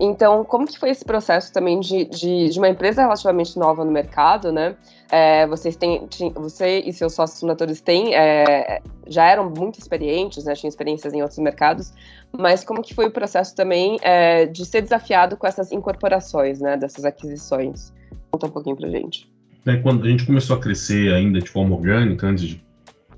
Então, 0.00 0.44
como 0.44 0.66
que 0.66 0.78
foi 0.78 0.90
esse 0.90 1.04
processo 1.04 1.52
também 1.52 1.80
de, 1.80 2.04
de, 2.04 2.50
de 2.50 2.58
uma 2.58 2.68
empresa 2.68 3.02
relativamente 3.02 3.58
nova 3.58 3.84
no 3.84 3.90
mercado, 3.90 4.52
né? 4.52 4.76
É, 5.10 5.46
vocês 5.46 5.74
têm, 5.74 6.06
você 6.34 6.80
e 6.80 6.92
seus 6.92 7.14
sócios 7.14 7.40
fundadores 7.40 7.80
têm, 7.80 8.14
é, 8.14 8.80
já 9.06 9.24
eram 9.28 9.50
muito 9.50 9.78
experientes, 9.78 10.44
né? 10.44 10.54
Tinham 10.54 10.68
experiências 10.68 11.12
em 11.12 11.22
outros 11.22 11.38
mercados, 11.38 11.92
mas 12.36 12.62
como 12.62 12.82
que 12.82 12.94
foi 12.94 13.06
o 13.06 13.10
processo 13.10 13.56
também 13.56 13.98
é, 14.02 14.46
de 14.46 14.64
ser 14.64 14.82
desafiado 14.82 15.36
com 15.36 15.46
essas 15.46 15.72
incorporações, 15.72 16.60
né? 16.60 16.76
Dessas 16.76 17.04
aquisições? 17.04 17.92
Conta 18.30 18.46
um 18.46 18.50
pouquinho 18.50 18.76
pra 18.76 18.88
gente. 18.88 19.28
É, 19.66 19.76
quando 19.76 20.04
a 20.04 20.08
gente 20.08 20.24
começou 20.24 20.56
a 20.56 20.60
crescer 20.60 21.12
ainda 21.12 21.40
de 21.40 21.50
forma 21.50 21.74
orgânica, 21.74 22.26
antes 22.26 22.44
de 22.44 22.64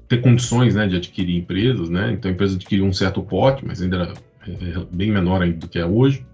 ter 0.09 0.21
condições 0.23 0.75
né, 0.75 0.89
de 0.89 0.97
adquirir 0.97 1.37
empresas, 1.39 1.89
né? 1.89 2.11
Então 2.13 2.31
a 2.31 2.35
empresa 2.35 2.57
adquiriu 2.57 2.85
um 2.85 2.93
certo 2.93 3.23
pote, 3.23 3.65
mas 3.65 3.81
ainda 3.81 3.97
era 3.97 4.15
é, 4.49 4.85
bem 4.91 5.11
menor 5.11 5.47
do 5.53 5.69
que 5.69 5.79
é 5.79 5.87
hoje. 5.87 6.27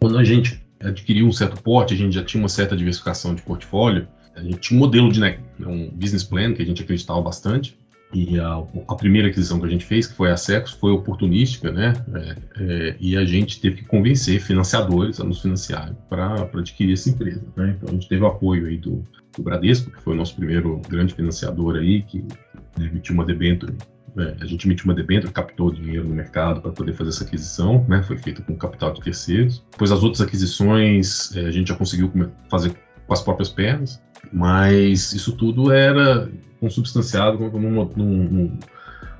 Quando 0.00 0.18
a 0.18 0.24
gente 0.24 0.62
adquiriu 0.80 1.26
um 1.26 1.32
certo 1.32 1.60
porte, 1.62 1.94
a 1.94 1.96
gente 1.96 2.14
já 2.14 2.24
tinha 2.24 2.40
uma 2.42 2.48
certa 2.48 2.76
diversificação 2.76 3.34
de 3.34 3.42
portfólio, 3.42 4.06
a 4.34 4.42
gente 4.42 4.58
tinha 4.58 4.78
um 4.78 4.80
modelo 4.80 5.10
de 5.10 5.20
né, 5.20 5.38
um 5.60 5.90
business 5.90 6.22
plan 6.22 6.54
que 6.54 6.62
a 6.62 6.64
gente 6.64 6.82
acreditava 6.82 7.20
bastante. 7.20 7.76
E 8.14 8.40
a, 8.40 8.64
a, 8.88 8.94
primeira 8.94 9.28
aquisição 9.28 9.60
que 9.60 9.66
a 9.66 9.68
gente 9.68 9.84
fez, 9.84 10.06
que 10.06 10.14
foi 10.14 10.30
a 10.30 10.36
Secos, 10.36 10.72
foi 10.72 10.92
oportunística, 10.92 11.70
né? 11.70 11.92
É, 12.14 12.36
é, 12.56 12.96
e 12.98 13.16
a 13.16 13.24
gente 13.24 13.60
teve 13.60 13.76
que 13.76 13.84
convencer 13.84 14.40
financiadores 14.40 15.20
a 15.20 15.24
nos 15.24 15.42
financiarem 15.42 15.94
para 16.08 16.48
adquirir 16.54 16.94
essa 16.94 17.10
empresa. 17.10 17.44
Né? 17.54 17.76
Então 17.76 17.90
a 17.90 17.92
gente 17.92 18.08
teve 18.08 18.22
o 18.22 18.26
apoio 18.26 18.66
aí 18.66 18.78
do, 18.78 19.04
do 19.36 19.42
Bradesco, 19.42 19.90
que 19.90 20.00
foi 20.00 20.14
o 20.14 20.16
nosso 20.16 20.34
primeiro 20.36 20.80
grande 20.88 21.12
financiador 21.12 21.76
aí, 21.76 22.00
que 22.00 22.24
emitiu 22.80 23.14
uma 23.14 23.26
debênture 23.26 23.74
é, 24.16 24.36
a 24.40 24.46
gente 24.46 24.66
emitiu 24.66 24.86
uma 24.86 24.94
debênture, 24.94 25.32
captou 25.32 25.72
dinheiro 25.72 26.08
no 26.08 26.14
mercado 26.14 26.60
para 26.60 26.70
poder 26.70 26.92
fazer 26.92 27.10
essa 27.10 27.24
aquisição, 27.24 27.84
né? 27.88 28.02
Foi 28.02 28.16
feita 28.16 28.42
com 28.42 28.56
capital 28.56 28.92
de 28.92 29.00
terceiros. 29.00 29.64
Depois 29.70 29.92
as 29.92 30.02
outras 30.02 30.20
aquisições 30.20 31.34
é, 31.36 31.46
a 31.46 31.50
gente 31.50 31.68
já 31.68 31.74
conseguiu 31.74 32.10
fazer 32.50 32.74
com 33.06 33.12
as 33.12 33.22
próprias 33.22 33.48
pernas, 33.48 34.00
mas 34.32 35.12
isso 35.12 35.32
tudo 35.32 35.72
era 35.72 36.30
consubstanciado 36.60 37.38
num, 37.38 37.84
num, 37.96 38.58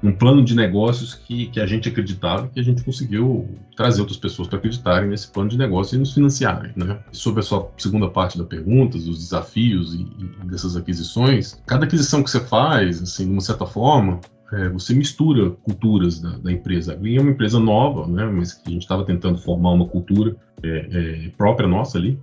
num, 0.03 0.13
plano 0.13 0.45
de 0.45 0.55
negócios 0.55 1.15
que, 1.15 1.47
que 1.47 1.61
a 1.61 1.67
gente 1.67 1.89
acreditava 1.89 2.49
que 2.49 2.59
a 2.59 2.63
gente 2.63 2.83
conseguiu 2.83 3.49
trazer 3.77 4.01
outras 4.01 4.19
pessoas 4.19 4.49
para 4.49 4.59
acreditarem 4.59 5.09
nesse 5.09 5.29
plano 5.29 5.49
de 5.49 5.57
negócio 5.57 5.95
e 5.95 5.99
nos 5.99 6.13
financiarem. 6.13 6.73
Né? 6.77 6.99
Sobre 7.13 7.41
a 7.41 7.43
sua 7.43 7.71
segunda 7.79 8.09
parte 8.09 8.37
da 8.37 8.45
pergunta, 8.45 8.97
os 8.97 9.19
desafios 9.19 9.95
e, 9.95 10.03
e 10.03 10.47
dessas 10.47 10.77
aquisições, 10.77 11.63
cada 11.67 11.85
aquisição 11.85 12.23
que 12.23 12.31
você 12.31 12.41
faz, 12.41 13.01
assim, 13.01 13.27
de 13.27 13.33
uma 13.33 13.41
certa 13.41 13.65
forma, 13.65 14.21
é, 14.53 14.69
você 14.69 14.95
mistura 14.95 15.51
culturas 15.51 16.21
da, 16.21 16.39
da 16.39 16.53
empresa. 16.53 16.95
Green 16.95 17.17
é 17.17 17.21
uma 17.21 17.31
empresa 17.31 17.59
nova, 17.59 18.07
né, 18.07 18.25
mas 18.25 18.55
que 18.55 18.69
a 18.69 18.73
gente 18.73 18.83
estava 18.83 19.05
tentando 19.05 19.39
formar 19.39 19.73
uma 19.73 19.87
cultura 19.87 20.35
é, 20.63 21.27
é, 21.27 21.31
própria 21.37 21.69
nossa 21.69 21.99
ali. 21.99 22.19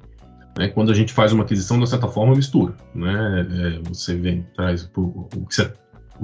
Né, 0.58 0.70
quando 0.70 0.92
a 0.92 0.96
gente 0.96 1.14
faz 1.14 1.34
uma 1.34 1.44
aquisição, 1.44 1.80
de 1.80 1.88
certa 1.90 2.08
forma, 2.08 2.36
mistura. 2.36 2.74
Né, 2.94 3.48
é, 3.52 3.90
você 3.90 4.16
vem, 4.16 4.46
traz 4.56 4.90
o 4.96 5.46
que 5.46 5.64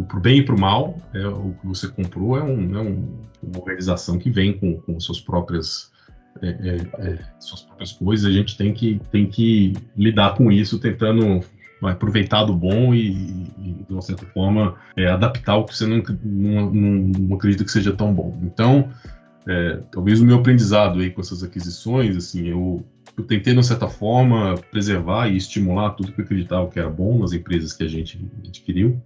para 0.08 0.18
o 0.18 0.22
bem 0.22 0.40
e 0.40 0.44
para 0.44 0.56
o 0.56 0.60
mal, 0.60 0.98
é, 1.14 1.28
o 1.28 1.54
que 1.60 1.68
você 1.68 1.88
comprou 1.88 2.38
é, 2.38 2.44
um, 2.44 2.76
é 2.78 2.82
um, 2.82 3.20
uma 3.44 3.60
organização 3.60 4.18
que 4.18 4.30
vem 4.30 4.58
com, 4.58 4.80
com 4.80 5.00
suas 5.00 5.20
próprias 5.20 5.92
é, 6.42 6.78
é, 6.98 7.18
suas 7.40 7.62
próprias 7.64 7.92
coisas. 7.92 8.26
A 8.26 8.32
gente 8.32 8.58
tem 8.58 8.74
que 8.74 9.02
tem 9.12 9.28
que 9.28 9.74
lidar 9.98 10.36
com 10.36 10.52
isso, 10.52 10.80
tentando 10.80 11.42
aproveitar 11.90 12.44
do 12.44 12.54
bom 12.54 12.94
e, 12.94 13.10
e, 13.58 13.86
de 13.88 13.92
uma 13.92 14.02
certa 14.02 14.26
forma, 14.28 14.76
é, 14.96 15.08
adaptar 15.08 15.58
o 15.58 15.66
que 15.66 15.76
você 15.76 15.88
não, 15.88 16.04
não, 16.24 16.72
não, 16.72 17.36
acredita 17.36 17.64
que 17.64 17.72
seja 17.72 17.92
tão 17.92 18.14
bom. 18.14 18.40
Então, 18.44 18.90
é, 19.48 19.80
talvez 19.92 20.22
o 20.22 20.26
meu 20.26 20.38
aprendizado 20.38 21.00
aí 21.00 21.10
com 21.10 21.22
essas 21.22 21.44
aquisições, 21.44 22.16
assim, 22.16 22.48
eu, 22.48 22.86
eu 23.18 23.24
tentei, 23.24 23.54
de 23.54 23.58
uma 23.58 23.64
certa 23.64 23.88
forma, 23.88 24.56
preservar 24.70 25.28
e 25.28 25.38
estimular 25.38 25.92
tudo 25.92 26.12
que 26.12 26.22
eu 26.22 26.26
acreditava 26.26 26.68
que 26.70 26.80
era 26.80 26.90
bom 26.90 27.18
nas 27.20 27.34
empresas 27.34 27.74
que 27.74 27.84
a 27.84 27.88
gente 27.88 28.24
adquiriu, 28.48 29.02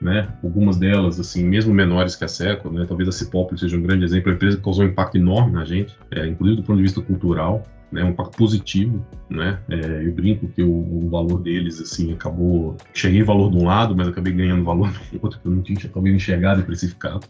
né? 0.00 0.28
Algumas 0.42 0.76
delas, 0.76 1.20
assim, 1.20 1.44
mesmo 1.44 1.72
menores 1.72 2.16
que 2.16 2.24
a 2.24 2.28
Seco, 2.28 2.70
né? 2.70 2.84
Talvez 2.86 3.08
a 3.08 3.12
Cipópolis 3.12 3.60
seja 3.60 3.76
um 3.76 3.82
grande 3.82 4.04
exemplo, 4.04 4.30
é 4.30 4.32
uma 4.32 4.36
empresa 4.36 4.60
causou 4.60 4.84
um 4.84 4.88
impacto 4.88 5.16
enorme 5.16 5.52
na 5.52 5.64
gente, 5.64 5.96
é, 6.10 6.26
inclusive 6.26 6.60
do 6.60 6.66
ponto 6.66 6.76
de 6.76 6.82
vista 6.82 7.00
cultural, 7.00 7.62
né, 7.90 8.02
um 8.02 8.10
impacto 8.10 8.36
positivo, 8.36 9.04
né? 9.28 9.60
É, 9.68 10.06
eu 10.06 10.12
brinco 10.12 10.48
que 10.48 10.62
o, 10.62 10.70
o, 10.70 11.08
valor 11.08 11.40
deles, 11.40 11.80
assim, 11.80 12.12
acabou. 12.12 12.76
Cheguei 12.92 13.22
valor 13.22 13.50
de 13.50 13.56
um 13.56 13.64
lado, 13.64 13.94
mas 13.96 14.08
acabei 14.08 14.32
ganhando 14.32 14.64
valor 14.64 14.90
do 14.90 15.00
outro, 15.22 15.38
que 15.40 15.46
eu 15.46 15.52
não 15.52 15.62
tinha 15.62 15.78
talvez 15.92 16.14
enxergado 16.14 16.60
e 16.60 16.64
precificado. 16.64 17.26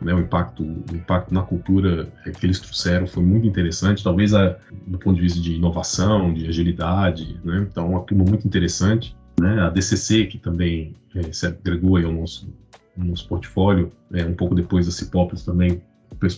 Né, 0.00 0.12
o 0.12 0.18
impacto, 0.18 0.64
o 0.64 0.96
impacto 0.96 1.32
na 1.32 1.42
cultura 1.42 2.08
que 2.38 2.44
eles 2.44 2.58
trouxeram 2.58 3.06
foi 3.06 3.22
muito 3.22 3.46
interessante, 3.46 4.02
talvez 4.02 4.34
a, 4.34 4.56
do 4.84 4.98
ponto 4.98 5.14
de 5.14 5.22
vista 5.22 5.40
de 5.40 5.54
inovação, 5.54 6.34
de 6.34 6.48
agilidade, 6.48 7.38
né? 7.44 7.64
Então, 7.70 7.88
uma 7.88 8.00
turma 8.00 8.24
muito 8.24 8.44
interessante. 8.44 9.16
Né? 9.40 9.60
A 9.60 9.70
DCC, 9.70 10.26
que 10.26 10.38
também 10.38 10.96
é, 11.14 11.32
se 11.32 11.46
agregou 11.46 11.96
ao 11.96 12.12
nosso, 12.12 12.52
nosso 12.96 13.28
portfólio, 13.28 13.92
é, 14.12 14.24
um 14.24 14.34
pouco 14.34 14.56
depois 14.56 14.86
da 14.86 14.92
Cipópolis 14.92 15.44
também, 15.44 15.80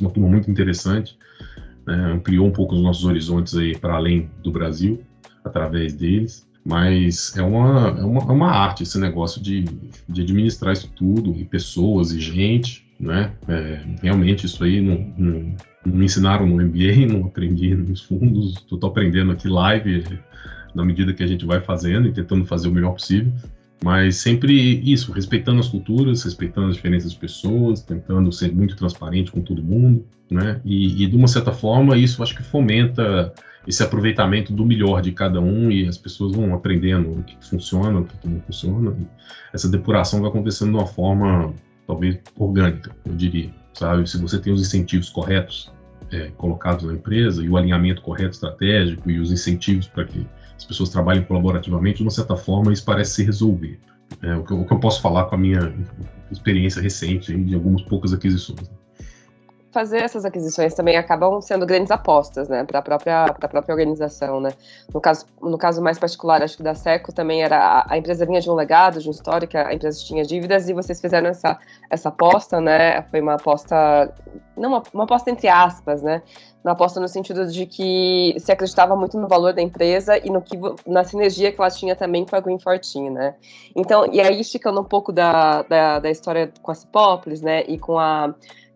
uma 0.00 0.10
turma 0.10 0.28
muito 0.28 0.50
interessante 0.50 1.18
né, 1.86 2.12
ampliou 2.12 2.46
um 2.46 2.50
pouco 2.50 2.74
os 2.74 2.82
nossos 2.82 3.04
horizontes 3.04 3.56
aí 3.56 3.76
para 3.76 3.94
além 3.94 4.30
do 4.42 4.50
Brasil 4.50 5.02
através 5.44 5.94
deles. 5.94 6.46
Mas 6.64 7.36
é 7.36 7.42
uma, 7.42 7.88
é 7.88 8.04
uma, 8.04 8.20
é 8.22 8.32
uma 8.32 8.50
arte 8.50 8.84
esse 8.84 8.98
negócio 8.98 9.40
de, 9.42 9.64
de 10.08 10.22
administrar 10.22 10.72
isso 10.72 10.90
tudo, 10.96 11.34
e 11.36 11.44
pessoas 11.44 12.10
e 12.10 12.18
gente, 12.18 12.86
né? 12.98 13.32
É, 13.46 13.84
realmente 14.02 14.46
isso 14.46 14.64
aí 14.64 14.80
não, 14.80 15.12
não, 15.18 15.54
não, 15.84 15.94
me 15.94 16.06
ensinaram 16.06 16.46
no 16.46 16.56
MBA, 16.56 17.04
não 17.12 17.26
aprendi 17.26 17.74
nos 17.74 18.00
fundos, 18.00 18.54
estou 18.54 18.88
aprendendo 18.88 19.32
aqui 19.32 19.46
live 19.46 20.04
na 20.74 20.84
medida 20.84 21.12
que 21.12 21.22
a 21.22 21.26
gente 21.26 21.44
vai 21.44 21.60
fazendo 21.60 22.08
e 22.08 22.12
tentando 22.12 22.46
fazer 22.46 22.68
o 22.68 22.72
melhor 22.72 22.92
possível. 22.92 23.30
Mas 23.84 24.16
sempre 24.16 24.80
isso, 24.82 25.12
respeitando 25.12 25.60
as 25.60 25.68
culturas, 25.68 26.22
respeitando 26.22 26.68
as 26.68 26.76
diferenças 26.76 27.12
de 27.12 27.18
pessoas, 27.18 27.82
tentando 27.82 28.32
ser 28.32 28.50
muito 28.50 28.74
transparente 28.74 29.30
com 29.30 29.42
todo 29.42 29.62
mundo, 29.62 30.06
né? 30.30 30.58
E, 30.64 31.04
e, 31.04 31.06
de 31.06 31.14
uma 31.14 31.28
certa 31.28 31.52
forma 31.52 31.94
isso 31.94 32.22
acho 32.22 32.34
que 32.34 32.42
fomenta 32.42 33.30
esse 33.68 33.82
aproveitamento 33.82 34.54
do 34.54 34.64
melhor 34.64 35.02
de 35.02 35.12
cada 35.12 35.38
um 35.38 35.70
e 35.70 35.86
as 35.86 35.98
pessoas 35.98 36.34
vão 36.34 36.54
aprendendo 36.54 37.10
o 37.10 37.22
que 37.24 37.36
funciona, 37.46 38.00
o 38.00 38.06
que 38.06 38.26
não 38.26 38.40
funciona. 38.40 38.96
essa 39.52 39.68
depuração 39.68 40.22
vai 40.22 40.30
acontecendo 40.30 40.70
de 40.70 40.76
uma 40.78 40.86
forma 40.86 41.52
talvez 41.86 42.18
orgânica, 42.38 42.90
eu 43.04 43.14
diria, 43.14 43.50
sabe? 43.74 44.08
Se 44.08 44.16
você 44.16 44.38
tem 44.38 44.50
os 44.50 44.62
incentivos 44.62 45.10
corretos 45.10 45.70
é, 46.10 46.30
colocados 46.38 46.86
na 46.86 46.94
empresa 46.94 47.44
e 47.44 47.50
o 47.50 47.56
alinhamento 47.58 48.00
correto 48.00 48.30
estratégico 48.30 49.10
e 49.10 49.18
os 49.18 49.30
incentivos 49.30 49.86
para 49.86 50.06
que 50.06 50.26
as 50.56 50.64
pessoas 50.64 50.88
trabalhem 50.88 51.24
colaborativamente, 51.24 51.98
de 51.98 52.02
uma 52.02 52.10
certa 52.10 52.36
forma, 52.36 52.72
isso 52.72 52.84
parece 52.84 53.14
se 53.16 53.24
resolver. 53.24 53.78
É, 54.22 54.34
o, 54.36 54.44
que 54.44 54.52
eu, 54.52 54.60
o, 54.60 54.66
que 54.66 54.72
eu, 54.72 54.78
posso 54.78 55.00
falar 55.00 55.24
com 55.24 55.34
a 55.34 55.38
minha 55.38 55.74
experiência 56.30 56.80
recente 56.80 57.36
de 57.36 57.54
algumas 57.54 57.82
poucas 57.82 58.12
aquisições 58.12 58.70
fazer 59.74 59.98
essas 59.98 60.24
aquisições 60.24 60.72
também 60.72 60.96
acabam 60.96 61.40
sendo 61.40 61.66
grandes 61.66 61.90
apostas, 61.90 62.48
né, 62.48 62.64
para 62.64 62.78
a 62.78 62.82
própria, 62.82 63.26
própria 63.34 63.72
organização, 63.72 64.40
né. 64.40 64.52
No 64.94 65.00
caso, 65.00 65.26
no 65.42 65.58
caso 65.58 65.82
mais 65.82 65.98
particular, 65.98 66.42
acho 66.42 66.56
que 66.56 66.62
da 66.62 66.74
Seco 66.74 67.12
também 67.12 67.42
era 67.42 67.58
a, 67.58 67.92
a 67.92 67.98
empresa 67.98 68.24
vinha 68.24 68.40
de 68.40 68.48
um 68.48 68.54
legado, 68.54 69.00
de 69.00 69.08
um 69.08 69.10
histórico, 69.10 69.58
a 69.58 69.74
empresa 69.74 69.98
tinha 70.02 70.24
dívidas 70.24 70.68
e 70.68 70.72
vocês 70.72 71.00
fizeram 71.00 71.28
essa, 71.28 71.58
essa 71.90 72.08
aposta, 72.08 72.60
né, 72.60 73.02
foi 73.10 73.20
uma 73.20 73.34
aposta, 73.34 74.14
não 74.56 74.70
uma, 74.70 74.82
uma 74.94 75.04
aposta 75.04 75.30
entre 75.30 75.48
aspas, 75.48 76.02
né, 76.02 76.22
uma 76.64 76.72
aposta 76.72 76.98
no 76.98 77.06
sentido 77.06 77.46
de 77.46 77.66
que 77.66 78.34
se 78.38 78.50
acreditava 78.50 78.96
muito 78.96 79.18
no 79.18 79.28
valor 79.28 79.52
da 79.52 79.60
empresa 79.60 80.16
e 80.16 80.30
no 80.30 80.40
que 80.40 80.58
na 80.86 81.04
sinergia 81.04 81.52
que 81.52 81.60
ela 81.60 81.70
tinha 81.70 81.94
também 81.94 82.24
com 82.24 82.34
a 82.34 82.40
Green 82.40 82.56
14, 82.56 83.10
né? 83.10 83.34
Então, 83.76 84.06
e 84.10 84.18
aí 84.18 84.40
esticando 84.40 84.80
um 84.80 84.84
pouco 84.84 85.12
da, 85.12 85.60
da, 85.62 85.98
da 85.98 86.10
história 86.10 86.50
com 86.62 86.70
a 86.70 86.74
Cipópolis, 86.74 87.42
né, 87.42 87.64
e 87.68 87.76
com 87.78 87.98
a 87.98 88.34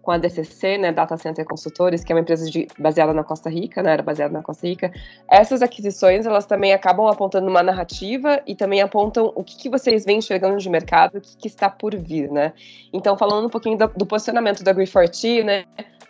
com 0.09 0.12
a 0.12 0.17
DCC, 0.17 0.79
né, 0.79 0.91
Data 0.91 1.19
Center 1.19 1.45
Consultores, 1.45 2.03
que 2.03 2.11
é 2.11 2.17
uma 2.17 2.23
empresa 2.23 2.50
de, 2.50 2.67
baseada 2.79 3.12
na 3.12 3.23
Costa 3.23 3.50
Rica, 3.50 3.83
né, 3.83 3.93
era 3.93 4.03
baseada 4.03 4.33
na 4.33 4.43
Costa 4.43 4.67
Rica. 4.67 4.91
Essas 5.31 5.61
aquisições, 5.61 6.25
elas 6.25 6.47
também 6.47 6.73
acabam 6.73 7.07
apontando 7.09 7.47
uma 7.47 7.62
narrativa 7.62 8.41
e 8.47 8.55
também 8.57 8.81
apontam 8.81 9.31
o 9.35 9.45
que, 9.45 9.59
que 9.59 9.69
vocês 9.69 10.07
vêm 10.07 10.17
enxergando 10.17 10.57
de 10.57 10.71
mercado, 10.71 11.19
o 11.19 11.21
que, 11.21 11.37
que 11.37 11.47
está 11.47 11.69
por 11.69 11.95
vir, 11.95 12.31
né. 12.31 12.55
Então, 12.91 13.19
falando 13.19 13.49
um 13.49 13.50
pouquinho 13.50 13.77
do, 13.77 13.87
do 13.88 14.07
posicionamento 14.07 14.65
da 14.65 14.75
Green4T, 14.75 15.45
né, 15.45 15.67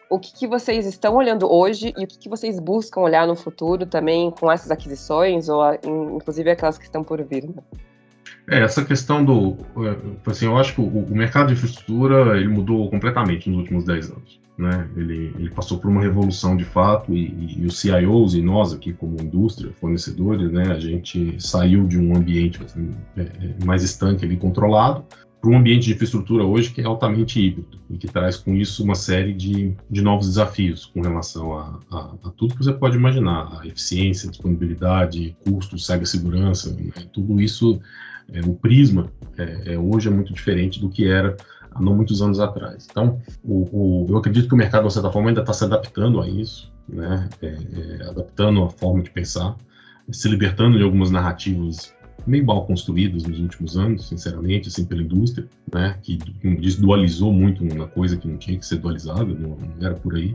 o 0.08 0.16
que, 0.16 0.32
que, 0.32 0.46
vocês 0.46 0.86
estão 0.86 1.16
olhando 1.16 1.52
hoje 1.52 1.92
e 1.98 2.04
o 2.04 2.06
que, 2.06 2.18
que, 2.20 2.28
vocês 2.28 2.60
buscam 2.60 3.00
olhar 3.00 3.26
no 3.26 3.34
futuro 3.34 3.84
também 3.84 4.30
com 4.30 4.48
essas 4.48 4.70
aquisições, 4.70 5.48
ou 5.48 5.60
inclusive 6.14 6.48
aquelas 6.48 6.78
que 6.78 6.84
estão 6.84 7.02
por 7.02 7.20
vir? 7.24 7.48
Né? 7.48 7.64
É, 8.48 8.60
essa 8.60 8.84
questão 8.84 9.24
do. 9.24 9.58
É, 9.84 10.30
assim, 10.30 10.46
eu 10.46 10.56
acho 10.56 10.74
que 10.74 10.80
o, 10.80 11.14
mercado 11.14 11.48
de 11.48 11.52
infraestrutura 11.52 12.36
ele 12.36 12.48
mudou 12.48 12.88
completamente 12.90 13.48
nos 13.48 13.58
últimos 13.58 13.84
10 13.84 14.10
anos. 14.10 14.40
Né? 14.56 14.88
Ele, 14.96 15.32
ele 15.38 15.50
passou 15.50 15.78
por 15.78 15.88
uma 15.88 16.00
revolução 16.00 16.56
de 16.56 16.64
fato 16.64 17.14
e, 17.14 17.26
e, 17.26 17.62
e, 17.62 17.66
os 17.66 17.78
CIOs 17.78 18.34
e 18.34 18.42
nós 18.42 18.72
aqui 18.72 18.92
como 18.92 19.20
indústria, 19.22 19.72
fornecedores, 19.72 20.50
né, 20.50 20.72
a 20.72 20.80
gente 20.80 21.36
saiu 21.38 21.86
de 21.86 21.96
um 21.96 22.16
ambiente 22.16 22.60
assim, 22.64 22.90
é, 23.16 23.22
é 23.22 23.64
mais 23.64 23.84
estanque 23.84 24.24
ali, 24.24 24.36
controlado 24.36 25.04
para 25.40 25.50
um 25.50 25.56
ambiente 25.56 25.84
de 25.84 25.92
infraestrutura 25.92 26.44
hoje 26.44 26.70
que 26.70 26.80
é 26.80 26.84
altamente 26.84 27.40
híbrido 27.40 27.78
e 27.88 27.96
que 27.96 28.08
traz 28.08 28.36
com 28.36 28.54
isso 28.54 28.82
uma 28.82 28.94
série 28.94 29.32
de, 29.32 29.76
de 29.88 30.02
novos 30.02 30.26
desafios 30.26 30.86
com 30.86 31.00
relação 31.00 31.56
a, 31.56 31.78
a, 31.90 31.98
a 32.24 32.30
tudo 32.30 32.54
que 32.54 32.64
você 32.64 32.72
pode 32.72 32.96
imaginar, 32.96 33.60
a 33.60 33.66
eficiência, 33.66 34.28
disponibilidade, 34.28 35.36
custo, 35.44 35.78
cibersegurança, 35.78 36.74
né? 36.74 36.90
tudo 37.12 37.40
isso, 37.40 37.80
é, 38.32 38.40
o 38.40 38.54
prisma 38.54 39.10
é, 39.36 39.74
é, 39.74 39.78
hoje 39.78 40.08
é 40.08 40.10
muito 40.10 40.32
diferente 40.32 40.80
do 40.80 40.88
que 40.88 41.06
era 41.06 41.36
há 41.70 41.80
não 41.80 41.94
muitos 41.94 42.20
anos 42.22 42.40
atrás. 42.40 42.86
Então, 42.90 43.20
o, 43.42 43.68
o, 43.72 44.06
eu 44.08 44.16
acredito 44.16 44.48
que 44.48 44.54
o 44.54 44.56
mercado, 44.56 44.86
de 44.86 44.92
certa 44.92 45.10
forma, 45.10 45.28
ainda 45.28 45.40
está 45.40 45.52
se 45.52 45.64
adaptando 45.64 46.20
a 46.20 46.28
isso, 46.28 46.72
né? 46.88 47.28
É, 47.42 47.46
é, 47.46 48.08
adaptando 48.08 48.62
a 48.62 48.70
forma 48.70 49.02
de 49.02 49.10
pensar, 49.10 49.56
se 50.10 50.28
libertando 50.28 50.78
de 50.78 50.84
algumas 50.84 51.10
narrativas 51.10 51.94
meio 52.26 52.44
mal 52.44 52.66
construídas 52.66 53.24
nos 53.24 53.40
últimos 53.40 53.76
anos, 53.76 54.08
sinceramente, 54.08 54.68
assim, 54.68 54.84
pela 54.84 55.02
indústria, 55.02 55.48
né, 55.72 55.96
que, 56.02 56.18
como 56.42 56.60
diz, 56.60 56.76
dualizou 56.76 57.32
muito 57.32 57.64
uma 57.64 57.86
coisa 57.86 58.16
que 58.16 58.28
não 58.28 58.36
tinha 58.36 58.58
que 58.58 58.66
ser 58.66 58.76
dualizada, 58.76 59.24
não, 59.24 59.56
não 59.56 59.86
era 59.86 59.94
por 59.94 60.14
aí, 60.14 60.34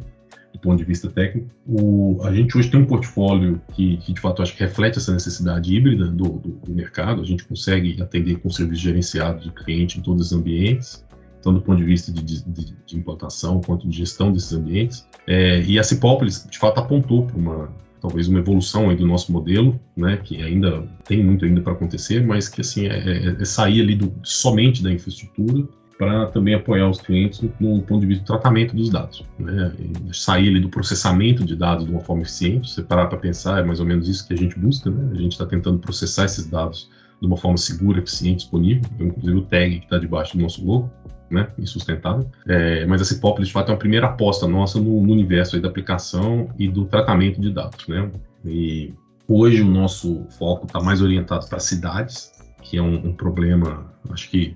ponto 0.63 0.77
de 0.77 0.85
vista 0.85 1.09
técnico. 1.09 1.49
O, 1.67 2.19
a 2.23 2.33
gente 2.33 2.57
hoje 2.57 2.71
tem 2.71 2.79
um 2.79 2.85
portfólio 2.85 3.61
que, 3.73 3.97
que, 3.97 4.13
de 4.13 4.21
fato, 4.21 4.41
acho 4.41 4.55
que 4.55 4.63
reflete 4.63 4.97
essa 4.97 5.13
necessidade 5.13 5.75
híbrida 5.75 6.07
do, 6.07 6.23
do, 6.23 6.49
do 6.49 6.73
mercado, 6.73 7.21
a 7.21 7.25
gente 7.25 7.43
consegue 7.43 8.01
atender 8.01 8.37
com 8.37 8.49
serviços 8.49 8.83
gerenciados 8.83 9.45
do 9.45 9.51
cliente 9.51 9.99
em 9.99 10.01
todos 10.01 10.27
os 10.27 10.33
ambientes, 10.33 11.05
tanto 11.41 11.59
do 11.59 11.61
ponto 11.61 11.77
de 11.77 11.83
vista 11.83 12.11
de, 12.11 12.23
de, 12.23 12.75
de 12.85 12.97
implantação 12.97 13.59
quanto 13.61 13.87
de 13.87 13.97
gestão 13.97 14.31
desses 14.31 14.53
ambientes. 14.53 15.05
É, 15.27 15.61
e 15.61 15.77
a 15.77 15.83
Cipópolis, 15.83 16.47
de 16.49 16.57
fato, 16.57 16.79
apontou 16.79 17.25
para 17.25 17.37
uma, 17.37 17.69
talvez 18.01 18.29
uma 18.29 18.39
evolução 18.39 18.95
do 18.95 19.05
nosso 19.05 19.31
modelo, 19.31 19.77
né, 19.95 20.17
que 20.23 20.41
ainda 20.41 20.87
tem 21.05 21.21
muito 21.21 21.43
ainda 21.43 21.59
para 21.59 21.73
acontecer, 21.73 22.25
mas 22.25 22.47
que 22.47 22.61
assim 22.61 22.87
é, 22.87 22.97
é, 22.97 23.41
é 23.41 23.45
sair 23.45 23.81
ali 23.81 23.95
do, 23.95 24.13
somente 24.23 24.81
da 24.81 24.91
infraestrutura 24.91 25.67
para 25.97 26.27
também 26.27 26.53
apoiar 26.55 26.89
os 26.89 26.99
clientes 26.99 27.41
no, 27.59 27.81
ponto 27.81 28.01
de 28.01 28.07
vista 28.07 28.23
do 28.23 28.27
tratamento 28.27 28.75
dos 28.75 28.89
dados, 28.89 29.23
né, 29.39 29.71
sair 30.11 30.49
ali 30.49 30.59
do 30.59 30.69
processamento 30.69 31.43
de 31.43 31.55
dados 31.55 31.85
de 31.85 31.91
uma 31.91 32.01
forma 32.01 32.23
eficiente. 32.23 32.69
Se 32.69 32.81
parar 32.81 33.07
para 33.07 33.17
pensar, 33.17 33.59
é 33.59 33.63
mais 33.63 33.79
ou 33.79 33.85
menos 33.85 34.07
isso 34.07 34.27
que 34.27 34.33
a 34.33 34.37
gente 34.37 34.57
busca, 34.57 34.89
né? 34.89 35.11
A 35.11 35.15
gente 35.15 35.33
está 35.33 35.45
tentando 35.45 35.79
processar 35.79 36.25
esses 36.25 36.47
dados 36.47 36.89
de 37.21 37.27
uma 37.27 37.37
forma 37.37 37.57
segura, 37.57 37.99
eficiente, 37.99 38.39
disponível, 38.39 38.83
inclusive 38.99 39.37
o 39.37 39.43
tag 39.43 39.79
que 39.79 39.85
está 39.85 39.97
debaixo 39.97 40.35
do 40.35 40.43
nosso 40.43 40.65
logo, 40.65 40.91
né, 41.29 41.47
e 41.57 41.65
sustentável. 41.65 42.29
É, 42.47 42.85
mas 42.85 43.01
a 43.01 43.05
Cipópolis, 43.05 43.47
de 43.47 43.53
fato, 43.53 43.69
é 43.69 43.73
uma 43.73 43.79
primeira 43.79 44.07
aposta 44.07 44.47
nossa 44.47 44.79
no, 44.79 45.01
no 45.01 45.13
universo 45.13 45.59
da 45.59 45.69
aplicação 45.69 46.49
e 46.59 46.67
do 46.67 46.85
tratamento 46.85 47.39
de 47.39 47.49
dados. 47.49 47.87
Né? 47.87 48.11
E 48.45 48.93
hoje 49.27 49.61
o 49.61 49.65
nosso 49.65 50.25
foco 50.37 50.65
está 50.65 50.81
mais 50.81 51.01
orientado 51.01 51.47
para 51.47 51.59
cidades, 51.59 52.31
que 52.61 52.77
é 52.77 52.81
um, 52.81 53.07
um 53.07 53.13
problema, 53.13 53.93
acho 54.09 54.29
que 54.29 54.55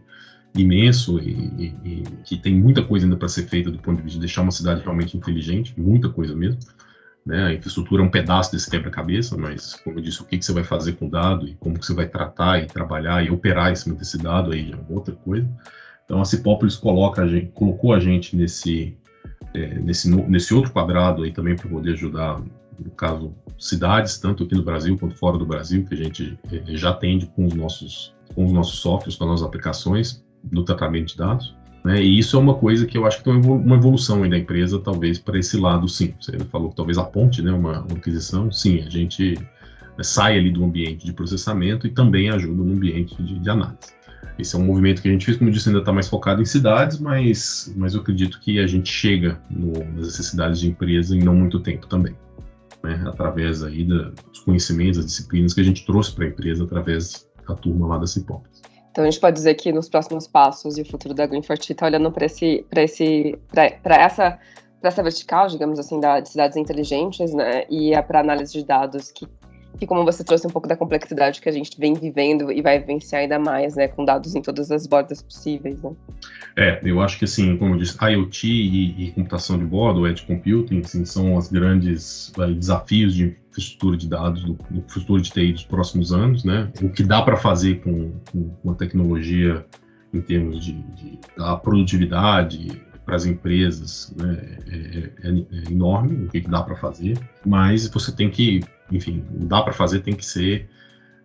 imenso 0.62 1.20
e, 1.20 1.32
e, 1.58 1.76
e, 1.84 2.04
que 2.24 2.38
tem 2.38 2.56
muita 2.56 2.84
coisa 2.84 3.06
ainda 3.06 3.16
para 3.16 3.28
ser 3.28 3.44
feita 3.48 3.72
do 3.72 3.80
ponto 3.80 3.98
de 3.98 4.04
vista 4.04 4.18
de 4.18 4.26
deixar 4.26 4.42
uma 4.42 4.52
cidade 4.52 4.82
realmente 4.82 5.16
inteligente, 5.16 5.74
muita 5.78 6.10
coisa 6.10 6.36
mesmo. 6.36 6.60
Né? 7.28 7.44
A 7.44 7.54
infraestrutura 7.54 8.02
é 8.02 8.06
um 8.06 8.10
pedaço 8.10 8.54
desse 8.54 8.70
quebra-cabeça, 8.70 9.38
mas, 9.38 9.74
como 9.84 10.00
eu 10.00 10.02
disse, 10.02 10.22
o 10.22 10.26
que, 10.26 10.38
que 10.38 10.46
você 10.46 10.54
vai 10.54 10.64
fazer 10.64 10.94
com 10.94 11.08
o 11.08 11.10
dado 11.10 11.46
e 11.46 11.56
como 11.56 11.78
que 11.78 11.86
você 11.86 11.94
vai 11.94 12.08
tratar 12.08 12.64
e 12.64 12.68
trabalhar 12.68 13.22
e 13.22 13.30
operar 13.30 13.70
em 13.70 13.76
cima 13.76 13.96
desse 13.96 14.18
dado 14.18 14.54
aí 14.54 14.72
é 14.72 14.94
outra 14.94 15.14
coisa. 15.14 15.46
Então 16.06 16.22
a 16.22 16.26
Cipópolis 16.26 16.78
coloca 16.78 17.24
a 17.24 17.28
gente, 17.28 17.48
colocou 17.48 17.94
a 17.94 18.00
gente 18.00 18.34
nesse, 18.34 18.98
é, 19.54 19.78
nesse, 19.80 20.10
nesse 20.10 20.54
outro 20.54 20.72
quadrado 20.72 21.24
aí 21.24 21.32
também 21.34 21.54
para 21.54 21.70
poder 21.70 21.94
ajudar, 21.94 22.42
no 22.80 22.92
caso, 22.92 23.36
cidades, 23.60 24.18
tanto 24.18 24.44
aqui 24.46 24.56
no 24.56 24.64
Brasil 24.64 24.98
quanto 24.98 25.16
fora 25.16 25.38
do 25.38 25.46
Brasil, 25.46 25.84
que 25.86 25.96
a 25.96 25.98
gente 25.98 26.40
é, 26.50 26.78
já 26.78 26.92
atende 26.92 27.26
com 27.36 27.46
os 27.46 27.54
nossos, 27.54 28.16
com 28.34 28.46
os 28.46 28.54
nossos 28.54 28.80
softwares, 28.80 29.18
com 29.18 29.26
as 29.26 29.32
nossas 29.32 29.46
aplicações 29.46 30.26
do 30.52 30.64
tratamento 30.64 31.08
de 31.08 31.18
dados. 31.18 31.56
Né? 31.84 32.02
E 32.02 32.20
isso 32.20 32.36
é 32.36 32.40
uma 32.40 32.56
coisa 32.56 32.86
que 32.86 32.98
eu 32.98 33.06
acho 33.06 33.20
que 33.20 33.24
tem 33.24 33.34
uma 33.34 33.76
evolução 33.76 34.24
aí 34.24 34.30
da 34.30 34.38
empresa, 34.38 34.80
talvez 34.80 35.20
para 35.20 35.40
esse 35.40 35.58
lado, 35.58 35.88
sim. 35.88 36.14
Você 36.20 36.38
falou 36.52 36.70
que 36.70 36.76
talvez 36.76 36.98
a 36.98 37.04
ponte, 37.04 37.42
né, 37.42 37.52
uma, 37.52 37.82
uma 37.82 37.98
aquisição, 37.98 38.52
sim, 38.52 38.82
a 38.86 38.90
gente 38.90 39.36
né, 39.98 40.04
sai 40.04 40.38
ali 40.38 40.52
do 40.52 40.64
ambiente 40.64 41.06
de 41.06 41.14
processamento 41.14 41.88
e 41.88 41.90
também 41.90 42.30
ajuda 42.30 42.62
no 42.62 42.74
ambiente 42.74 43.16
de, 43.22 43.40
de 43.40 43.50
análise. 43.50 43.96
Esse 44.38 44.56
é 44.56 44.60
um 44.60 44.66
movimento 44.66 45.02
que 45.02 45.08
a 45.08 45.12
gente 45.12 45.26
fez, 45.26 45.38
como 45.38 45.50
eu 45.50 45.54
disse, 45.54 45.70
ainda 45.70 45.80
está 45.80 45.92
mais 45.92 46.08
focado 46.08 46.42
em 46.42 46.46
cidades, 46.46 47.00
mas, 47.00 47.74
mas 47.76 47.96
eu 47.96 48.02
acredito 48.02 48.40
que 48.40 48.60
a 48.60 48.68
gente 48.68 48.92
chega 48.92 49.40
no, 49.50 49.72
nas 49.96 50.08
necessidades 50.08 50.60
de 50.60 50.68
empresa 50.68 51.16
em 51.16 51.24
não 51.24 51.36
muito 51.36 51.60
tempo 51.60 51.88
também. 51.88 52.16
Né? 52.84 53.02
Através 53.08 53.64
aí 53.64 53.84
da, 53.84 54.10
dos 54.10 54.40
conhecimentos, 54.42 54.98
das 54.98 55.08
disciplinas 55.08 55.54
que 55.54 55.62
a 55.62 55.64
gente 55.64 55.86
trouxe 55.86 56.14
para 56.14 56.26
a 56.26 56.28
empresa 56.28 56.64
através 56.64 57.28
da 57.48 57.56
turma 57.56 57.88
lá 57.88 57.98
da 57.98 58.06
Cipópolis. 58.06 58.57
Então 58.98 59.06
a 59.06 59.12
gente 59.12 59.22
pode 59.22 59.36
dizer 59.36 59.54
que 59.54 59.72
nos 59.72 59.88
próximos 59.88 60.26
passos 60.26 60.76
e 60.76 60.82
o 60.82 60.86
futuro 60.86 61.14
da 61.14 61.28
Greenfort 61.28 61.70
está 61.70 61.86
olhando 61.86 62.12
para 62.12 62.26
esse, 62.26 62.66
para 62.68 62.82
esse, 62.82 63.38
para 63.48 63.96
essa, 63.96 64.40
para 64.82 64.90
essa 64.90 65.04
vertical, 65.04 65.46
digamos 65.46 65.78
assim, 65.78 66.00
da, 66.00 66.20
de 66.20 66.30
cidades 66.30 66.58
inteligentes, 66.58 67.32
né? 67.32 67.64
E 67.70 67.94
é 67.94 68.02
para 68.02 68.22
análise 68.22 68.54
de 68.54 68.66
dados 68.66 69.12
que 69.12 69.28
que 69.78 69.86
como 69.86 70.04
você 70.04 70.24
trouxe 70.24 70.48
um 70.48 70.50
pouco 70.50 70.68
da 70.68 70.76
complexidade 70.76 71.40
que 71.40 71.48
a 71.48 71.52
gente 71.52 71.80
vem 71.80 71.94
vivendo 71.94 72.52
e 72.52 72.62
vai 72.62 72.80
vivenciar 72.80 73.22
ainda 73.22 73.40
mais, 73.40 73.76
né, 73.76 73.88
com 73.88 74.04
dados 74.04 74.36
em 74.36 74.42
todas 74.42 74.72
as 74.72 74.88
bordas 74.88 75.22
possíveis, 75.22 75.82
né? 75.82 75.92
É, 76.56 76.82
eu 76.84 77.00
acho 77.02 77.20
que 77.20 77.26
assim, 77.26 77.56
como 77.58 77.76
eu 77.76 77.78
disse, 77.78 77.98
IoT 78.02 78.48
e, 78.48 79.08
e 79.08 79.12
computação 79.12 79.58
de 79.58 79.66
bordo, 79.66 80.08
Edge 80.08 80.26
Computing, 80.26 80.80
assim, 80.80 81.06
são 81.06 81.36
os 81.36 81.50
grandes 81.50 82.30
uh, 82.38 82.54
desafios 82.54 83.14
de 83.14 83.38
infraestrutura 83.50 83.98
de 83.98 84.08
dados, 84.08 84.44
do, 84.44 84.54
do 84.54 84.78
infraestrutura 84.80 85.22
de 85.22 85.32
TI 85.32 85.54
dos 85.54 85.64
próximos 85.64 86.12
anos, 86.12 86.44
né? 86.44 86.72
O 86.82 86.90
que 86.90 87.04
dá 87.04 87.22
para 87.22 87.38
fazer 87.38 87.82
com, 87.82 88.12
com, 88.64 88.72
a 88.72 88.76
tecnologia 88.76 89.66
em 90.14 90.22
termos 90.22 90.66
de, 90.66 90.74
de 90.74 91.20
da 91.38 91.56
produtividade, 91.58 92.82
para 93.08 93.16
as 93.16 93.26
empresas 93.26 94.14
né, 94.18 94.38
é, 94.68 95.30
é, 95.30 95.30
é, 95.30 95.72
enorme 95.72 96.26
o 96.26 96.28
que 96.28 96.42
dá 96.42 96.62
para 96.62 96.76
fazer, 96.76 97.18
mas 97.46 97.88
você 97.88 98.12
tem 98.12 98.30
que 98.30 98.60
enfim, 98.92 99.24
dá 99.30 99.62
para 99.62 99.74
fazer, 99.74 100.00
tem 100.00 100.16
que 100.16 100.26
ser. 100.26 100.70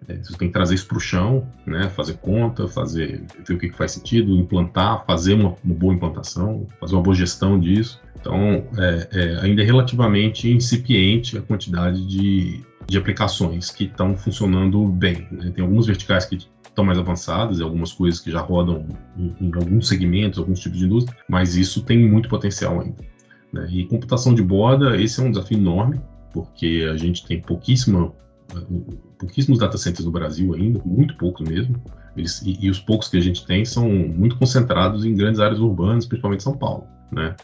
É, 0.08 0.16
você 0.16 0.36
tem 0.36 0.48
que 0.48 0.52
trazer 0.52 0.74
isso 0.74 0.86
para 0.86 0.96
o 0.96 1.00
chão, 1.00 1.46
né? 1.64 1.88
Fazer 1.90 2.14
conta, 2.14 2.66
fazer 2.66 3.24
ver 3.46 3.54
o 3.54 3.58
que, 3.58 3.68
que 3.68 3.76
faz 3.76 3.92
sentido, 3.92 4.36
implantar, 4.36 5.04
fazer 5.06 5.34
uma, 5.34 5.54
uma, 5.64 5.74
boa 5.74 5.94
implantação, 5.94 6.66
fazer 6.80 6.94
uma 6.94 7.02
boa 7.02 7.14
gestão 7.14 7.58
disso. 7.58 8.00
Então, 8.20 8.66
é, 8.78 9.08
é, 9.12 9.40
ainda 9.42 9.62
é 9.62 9.64
relativamente 9.64 10.50
incipiente 10.50 11.38
a 11.38 11.42
quantidade 11.42 12.04
de, 12.06 12.64
de 12.86 12.98
aplicações 12.98 13.70
que 13.70 13.84
estão 13.84 14.16
funcionando 14.16 14.86
bem. 14.88 15.26
Né? 15.30 15.52
Tem 15.54 15.62
algumas 15.62 15.86
verticais 15.86 16.24
que 16.24 16.38
estão 16.64 16.84
mais 16.84 16.98
avançadas 16.98 17.60
algumas 17.60 17.92
coisas 17.92 18.18
que 18.18 18.30
já 18.30 18.40
rodam 18.40 18.86
em, 19.16 19.34
em, 19.40 19.54
alguns 19.54 19.88
segmentos, 19.88 20.38
alguns 20.38 20.58
tipos 20.58 20.78
de 20.78 20.86
indústria, 20.86 21.16
mas 21.28 21.54
isso 21.54 21.82
tem 21.82 21.98
muito 21.98 22.28
potencial 22.28 22.80
ainda. 22.80 23.04
Né? 23.52 23.68
E 23.70 23.86
computação 23.86 24.34
de 24.34 24.42
borda, 24.42 25.00
esse 25.00 25.20
é 25.20 25.22
um 25.22 25.30
desafio 25.30 25.58
enorme 25.58 26.00
porque 26.32 26.88
a 26.90 26.96
gente 26.96 27.26
tem 27.26 27.40
pouquíssima, 27.40 28.12
pouquíssimos 29.18 29.58
data 29.58 29.76
centers 29.76 30.04
no 30.04 30.10
Brasil 30.10 30.54
ainda, 30.54 30.80
muito 30.84 31.16
poucos 31.16 31.48
mesmo, 31.48 31.80
eles, 32.16 32.42
e, 32.42 32.58
e, 32.66 32.70
os 32.70 32.78
poucos 32.78 33.08
que 33.08 33.16
a 33.16 33.20
gente 33.20 33.46
tem 33.46 33.64
são 33.64 33.88
muito 33.88 34.36
concentrados 34.36 35.04
em 35.04 35.14
grandes 35.14 35.40
áreas 35.40 35.58
urbanas, 35.58 36.06
principalmente 36.06 36.42
São 36.42 36.56
Paulo, 36.56 36.86
né? 37.10 37.34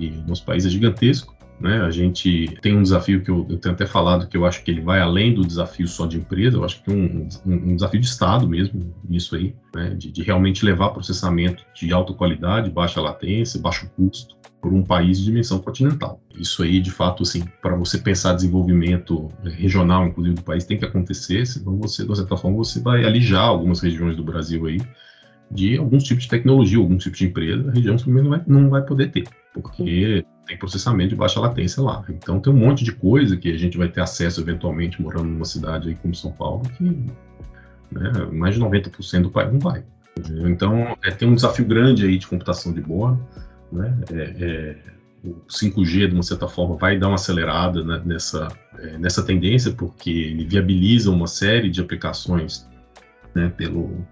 E 0.00 0.10
nosso 0.26 0.44
país 0.44 0.64
é 0.64 0.70
gigantesco, 0.70 1.34
né? 1.60 1.82
A 1.82 1.90
gente 1.90 2.58
tem 2.62 2.76
um 2.76 2.82
desafio 2.82 3.22
que 3.22 3.30
eu, 3.30 3.46
eu, 3.50 3.58
tenho 3.58 3.74
até 3.74 3.86
falado 3.86 4.26
que 4.26 4.36
eu 4.36 4.46
acho 4.46 4.62
que 4.64 4.70
ele 4.70 4.80
vai 4.80 5.00
além 5.00 5.34
do 5.34 5.46
desafio 5.46 5.86
só 5.86 6.06
de 6.06 6.16
empresa, 6.16 6.56
eu 6.56 6.64
acho 6.64 6.82
que 6.82 6.90
um, 6.90 7.28
um, 7.44 7.52
um 7.52 7.74
desafio 7.74 8.00
de 8.00 8.06
Estado 8.06 8.48
mesmo 8.48 8.94
nisso 9.06 9.36
aí, 9.36 9.54
né? 9.74 9.90
De, 9.90 10.10
de 10.10 10.22
realmente 10.22 10.64
levar 10.64 10.90
processamento 10.90 11.64
de 11.74 11.92
alta 11.92 12.14
qualidade, 12.14 12.70
baixa 12.70 13.00
latência, 13.00 13.60
baixo 13.60 13.90
custo, 13.94 14.36
por 14.64 14.72
um 14.72 14.82
país 14.82 15.18
de 15.18 15.26
dimensão 15.26 15.58
continental. 15.58 16.22
Isso 16.34 16.62
aí, 16.62 16.80
de 16.80 16.90
fato, 16.90 17.22
assim, 17.22 17.44
para 17.60 17.76
você 17.76 17.98
pensar 17.98 18.32
desenvolvimento 18.32 19.28
regional, 19.44 20.06
inclusive 20.06 20.36
do 20.36 20.42
país, 20.42 20.64
tem 20.64 20.78
que 20.78 20.86
acontecer, 20.86 21.44
senão 21.44 21.76
você, 21.76 22.02
de 22.06 22.16
certa 22.16 22.34
forma, 22.34 22.56
você 22.56 22.80
vai 22.80 23.04
alijar 23.04 23.44
algumas 23.44 23.80
regiões 23.80 24.16
do 24.16 24.24
Brasil 24.24 24.64
aí 24.64 24.80
de 25.50 25.76
alguns 25.76 26.02
tipos 26.02 26.24
de 26.24 26.30
tecnologia, 26.30 26.78
alguns 26.78 27.02
tipos 27.02 27.18
de 27.18 27.26
empresa, 27.26 27.68
a 27.68 27.74
região 27.74 27.94
não 28.06 28.30
vai, 28.30 28.42
não 28.46 28.70
vai 28.70 28.82
poder 28.82 29.10
ter, 29.10 29.24
porque 29.52 30.24
tem 30.46 30.56
processamento 30.56 31.10
de 31.10 31.16
baixa 31.16 31.38
latência 31.38 31.82
lá. 31.82 32.02
Então 32.08 32.40
tem 32.40 32.50
um 32.50 32.56
monte 32.56 32.84
de 32.84 32.92
coisa 32.92 33.36
que 33.36 33.52
a 33.52 33.58
gente 33.58 33.76
vai 33.76 33.88
ter 33.88 34.00
acesso 34.00 34.40
eventualmente 34.40 35.00
morando 35.00 35.26
numa 35.26 35.44
cidade 35.44 35.90
aí 35.90 35.94
como 35.96 36.14
São 36.14 36.32
Paulo, 36.32 36.62
que 36.78 36.84
né, 37.92 38.12
mais 38.32 38.54
de 38.54 38.62
90% 38.62 39.20
do 39.20 39.30
país 39.30 39.52
não 39.52 39.60
vai. 39.60 39.84
Então 40.46 40.96
é, 41.04 41.10
tem 41.10 41.28
um 41.28 41.34
desafio 41.34 41.66
grande 41.66 42.06
aí 42.06 42.16
de 42.16 42.26
computação 42.26 42.72
de 42.72 42.80
bordo, 42.80 43.20
né? 43.74 43.98
É, 44.10 44.44
é, 44.44 44.76
o 45.24 45.40
5G, 45.48 46.08
de 46.08 46.14
uma 46.14 46.22
certa 46.22 46.46
forma, 46.46 46.76
vai 46.76 46.98
dar 46.98 47.08
uma 47.08 47.14
acelerada 47.14 47.82
né, 47.82 48.02
nessa, 48.04 48.48
é, 48.78 48.98
nessa 48.98 49.22
tendência, 49.22 49.72
porque 49.72 50.10
ele 50.10 50.44
viabiliza 50.44 51.10
uma 51.10 51.26
série 51.26 51.70
de 51.70 51.80
aplicações 51.80 52.68
né, 53.34 53.48
pelo, 53.56 54.06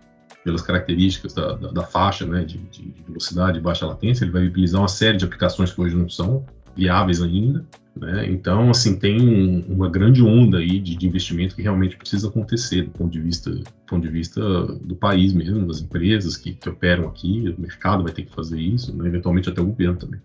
pelas 0.45 0.63
características 0.63 1.35
da, 1.35 1.53
da, 1.53 1.71
da 1.71 1.83
faixa 1.83 2.27
né, 2.27 2.45
de, 2.45 2.59
de, 2.59 2.95
velocidade 3.07 3.61
baixa 3.61 3.87
latência, 3.87 4.25
ele 4.25 4.33
vai 4.33 4.43
viabilizar 4.43 4.81
uma 4.81 4.89
série 4.89 5.17
de 5.17 5.25
aplicações 5.25 5.73
que 5.73 5.81
hoje 5.81 5.95
não 5.95 6.09
são 6.09 6.45
viáveis 6.75 7.21
ainda. 7.23 7.65
Né? 7.95 8.27
Então, 8.31 8.71
assim, 8.71 8.99
tem 8.99 9.21
um, 9.21 9.65
uma 9.69 9.89
grande 9.89 10.23
onda 10.23 10.59
aí 10.59 10.81
de, 10.81 10.97
de, 10.97 11.07
investimento 11.07 11.55
que 11.55 11.63
realmente 11.63 11.97
precisa 11.97 12.29
acontecer 12.29 12.83
do 12.83 12.91
ponto 12.91 13.11
de 13.11 13.21
vista 13.21 13.51
do, 13.51 13.65
ponto 13.87 14.03
de 14.03 14.09
vista 14.09 14.41
do 14.41 14.97
país 14.97 15.35
mesmo, 15.35 15.67
das 15.67 15.81
empresas 15.81 16.37
que, 16.37 16.55
que 16.55 16.69
operam 16.69 17.07
aqui, 17.07 17.55
o 17.57 17.61
mercado 17.61 18.03
vai 18.03 18.13
ter 18.13 18.23
que 18.23 18.35
fazer 18.35 18.59
isso, 18.59 18.97
né? 18.97 19.07
eventualmente 19.07 19.51
até 19.51 19.61
o 19.61 19.67
governo 19.67 19.99
também. 19.99 20.21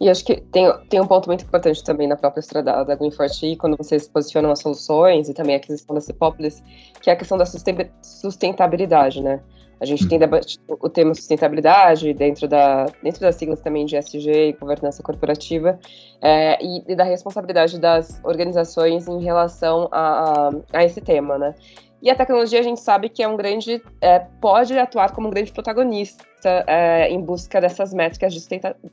E 0.00 0.08
acho 0.08 0.24
que 0.24 0.40
tem, 0.40 0.66
tem 0.88 1.00
um 1.00 1.06
ponto 1.06 1.28
muito 1.28 1.44
importante 1.44 1.84
também 1.84 2.08
na 2.08 2.16
própria 2.16 2.40
estrada 2.40 2.84
da 2.84 2.94
Greenforte, 2.96 3.54
quando 3.56 3.76
vocês 3.76 4.08
posicionam 4.08 4.50
as 4.50 4.60
soluções 4.60 5.28
e 5.28 5.34
também 5.34 5.54
a 5.54 5.58
aquisição 5.58 5.94
da 5.94 6.00
Cipopolis, 6.00 6.62
que 7.00 7.10
é 7.10 7.12
a 7.12 7.16
questão 7.16 7.38
da 7.38 7.44
sustentabilidade, 7.46 9.22
né? 9.22 9.40
A 9.80 9.86
gente 9.86 10.06
tem 10.06 10.18
debatido 10.18 10.62
o 10.68 10.88
tema 10.88 11.14
sustentabilidade 11.14 12.12
dentro, 12.12 12.46
da, 12.46 12.86
dentro 13.02 13.20
das 13.20 13.36
siglas 13.36 13.60
também 13.60 13.86
de 13.86 13.96
SG 13.96 14.48
e 14.48 14.52
governança 14.52 15.02
corporativa 15.02 15.78
é, 16.20 16.62
e, 16.62 16.84
e, 16.86 16.94
da 16.94 17.04
responsabilidade 17.04 17.80
das 17.80 18.20
organizações 18.22 19.08
em 19.08 19.22
relação 19.22 19.88
a, 19.90 20.48
a, 20.48 20.50
a, 20.74 20.84
esse 20.84 21.00
tema, 21.00 21.38
né? 21.38 21.54
E 22.02 22.10
a 22.10 22.14
tecnologia 22.14 22.60
a 22.60 22.62
gente 22.62 22.80
sabe 22.80 23.10
que 23.10 23.22
é 23.22 23.28
um 23.28 23.36
grande, 23.36 23.82
é, 24.00 24.20
pode 24.40 24.78
atuar 24.78 25.12
como 25.12 25.28
um 25.28 25.30
grande 25.30 25.52
protagonista 25.52 26.24
é, 26.66 27.10
em 27.10 27.20
busca 27.20 27.60
dessas 27.60 27.92
métricas 27.92 28.32
de 28.32 28.40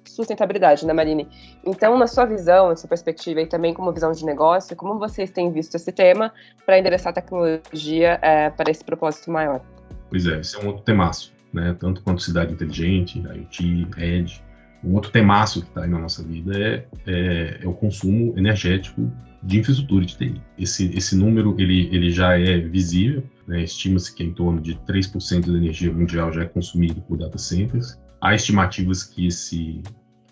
sustentabilidade, 0.05 0.85
né, 0.85 0.91
Marine? 0.91 1.27
Então, 1.65 1.97
na 1.97 2.05
sua 2.05 2.25
visão, 2.25 2.67
na 2.67 2.75
sua 2.75 2.89
perspectiva 2.89 3.41
e 3.41 3.45
também 3.45 3.73
como 3.73 3.93
visão 3.93 4.11
de 4.11 4.25
negócio, 4.25 4.75
como 4.75 4.99
vocês 4.99 5.31
têm 5.31 5.51
visto 5.51 5.75
esse 5.75 5.91
tema 5.91 6.33
para 6.65 6.79
endereçar 6.79 7.11
a 7.11 7.13
tecnologia 7.13 8.19
é, 8.21 8.49
para 8.49 8.69
esse 8.69 8.83
propósito 8.83 9.31
maior? 9.31 9.61
Pois 10.09 10.25
é, 10.25 10.39
esse 10.39 10.55
é 10.55 10.59
um 10.63 10.67
outro 10.67 10.83
temaço, 10.83 11.33
né? 11.53 11.75
Tanto 11.79 12.01
quanto 12.01 12.21
cidade 12.21 12.53
inteligente, 12.53 13.19
IoT, 13.19 13.87
Edge. 13.97 14.41
Um 14.83 14.93
outro 14.93 15.11
temaço 15.11 15.61
que 15.61 15.67
está 15.67 15.83
aí 15.83 15.89
na 15.89 15.99
nossa 15.99 16.23
vida 16.23 16.57
é, 16.57 16.85
é, 17.05 17.59
é, 17.61 17.67
o 17.67 17.73
consumo 17.73 18.33
energético 18.37 19.11
de 19.43 19.59
infraestrutura 19.59 20.05
de 20.05 20.17
TI. 20.17 20.41
Esse, 20.57 20.95
esse 20.95 21.15
número 21.15 21.55
ele, 21.59 21.89
ele 21.93 22.11
já 22.11 22.37
é 22.37 22.59
visível, 22.59 23.23
né? 23.47 23.63
estima-se 23.63 24.13
que 24.13 24.23
em 24.23 24.33
torno 24.33 24.61
de 24.61 24.75
3% 24.87 25.51
da 25.51 25.57
energia 25.57 25.91
mundial 25.91 26.31
já 26.31 26.43
é 26.43 26.45
consumido 26.45 27.01
por 27.01 27.17
data 27.17 27.37
centers. 27.37 27.99
Há 28.21 28.35
estimativas 28.35 29.03
que 29.03 29.27
esse, 29.27 29.81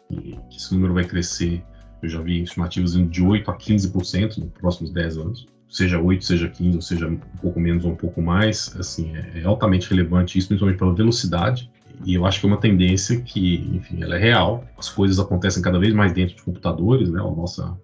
que 0.10 0.58
esse 0.58 0.74
número 0.74 0.94
vai 0.94 1.04
crescer, 1.04 1.64
eu 2.06 2.10
já 2.10 2.22
vi 2.22 2.42
estimativas 2.44 2.94
de 2.94 3.24
8% 3.24 3.44
a 3.48 3.54
15% 3.54 4.38
nos 4.38 4.52
próximos 4.52 4.92
10 4.92 5.18
anos 5.18 5.48
seja 5.76 6.00
8, 6.00 6.24
seja 6.24 6.48
15, 6.48 6.76
ou 6.76 6.82
seja 6.82 7.08
um 7.08 7.18
pouco 7.42 7.60
menos 7.60 7.84
ou 7.86 7.92
um 7.92 7.96
pouco 7.96 8.22
mais, 8.22 8.76
assim, 8.80 9.16
é, 9.16 9.42
é 9.42 9.44
altamente 9.44 9.90
relevante 9.90 10.38
isso, 10.38 10.48
principalmente 10.48 10.80
pela 10.80 10.94
velocidade. 10.94 11.70
E 12.06 12.14
eu 12.14 12.26
acho 12.26 12.40
que 12.40 12.46
é 12.46 12.50
uma 12.50 12.60
tendência 12.60 13.22
que, 13.22 13.56
enfim, 13.74 14.02
ela 14.02 14.16
é 14.16 14.20
real. 14.20 14.66
As 14.78 14.90
coisas 14.90 15.20
acontecem 15.20 15.62
cada 15.62 15.80
vez 15.80 15.94
mais 15.94 16.14
dentro 16.14 16.36
de 16.36 16.44
computadores, 16.44 17.10
né? 17.10 17.20
A 17.20 17.24
nossa, 17.24 17.78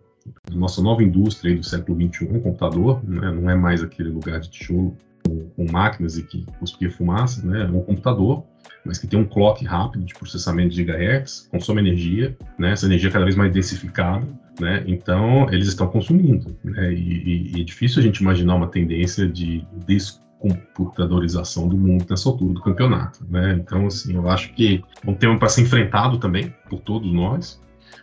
a 0.50 0.56
nossa 0.56 0.82
nova 0.82 1.04
indústria 1.04 1.56
do 1.56 1.64
século 1.64 1.98
XXI, 1.98 2.28
computador, 2.40 3.02
né? 3.04 3.32
não 3.32 3.50
é 3.50 3.56
mais 3.56 3.82
aquele 3.82 4.10
lugar 4.10 4.40
de 4.40 4.50
tijolo 4.50 4.96
com, 5.26 5.50
com 5.50 5.72
máquinas 5.72 6.18
e 6.18 6.24
que 6.24 6.46
cuspia 6.60 6.92
fumaça, 6.92 7.46
né? 7.46 7.64
É 7.64 7.66
um 7.66 7.82
computador, 7.82 8.44
mas 8.86 8.98
que 8.98 9.08
tem 9.08 9.20
um 9.20 9.26
clock 9.26 9.64
rápido 9.66 10.04
de 10.06 10.14
processamento 10.14 10.70
de 10.70 10.78
gigahertz, 10.78 11.48
consome 11.52 11.82
energia, 11.82 12.36
né? 12.58 12.72
Essa 12.72 12.86
energia 12.86 13.10
é 13.10 13.12
cada 13.12 13.26
vez 13.26 13.36
mais 13.36 13.52
densificada 13.52 14.28
né? 14.60 14.84
Então, 14.86 15.48
eles 15.52 15.68
estão 15.68 15.88
consumindo. 15.88 16.56
Né? 16.64 16.94
E, 16.94 17.52
e, 17.56 17.62
é 17.62 17.64
difícil 17.64 18.00
a 18.00 18.04
gente 18.04 18.18
imaginar 18.20 18.56
uma 18.56 18.68
tendência 18.68 19.28
de 19.28 19.66
descomputadorização 19.86 21.68
do 21.68 21.78
mundo 21.78 22.06
nessa 22.10 22.30
altura 22.30 22.54
do 22.54 22.62
campeonato. 22.62 23.26
Né? 23.30 23.60
Então, 23.62 23.88
assim, 23.88 24.16
eu 24.16 24.30
acho 24.30 24.54
que 24.54 24.84
é 25.06 25.10
um 25.10 25.14
tema 25.14 25.38
para 25.38 25.50
ser 25.50 25.62
enfrentado 25.62 26.18
também 26.18 26.54
por 26.70 26.80
todos 26.80 27.12
nós, 27.12 27.62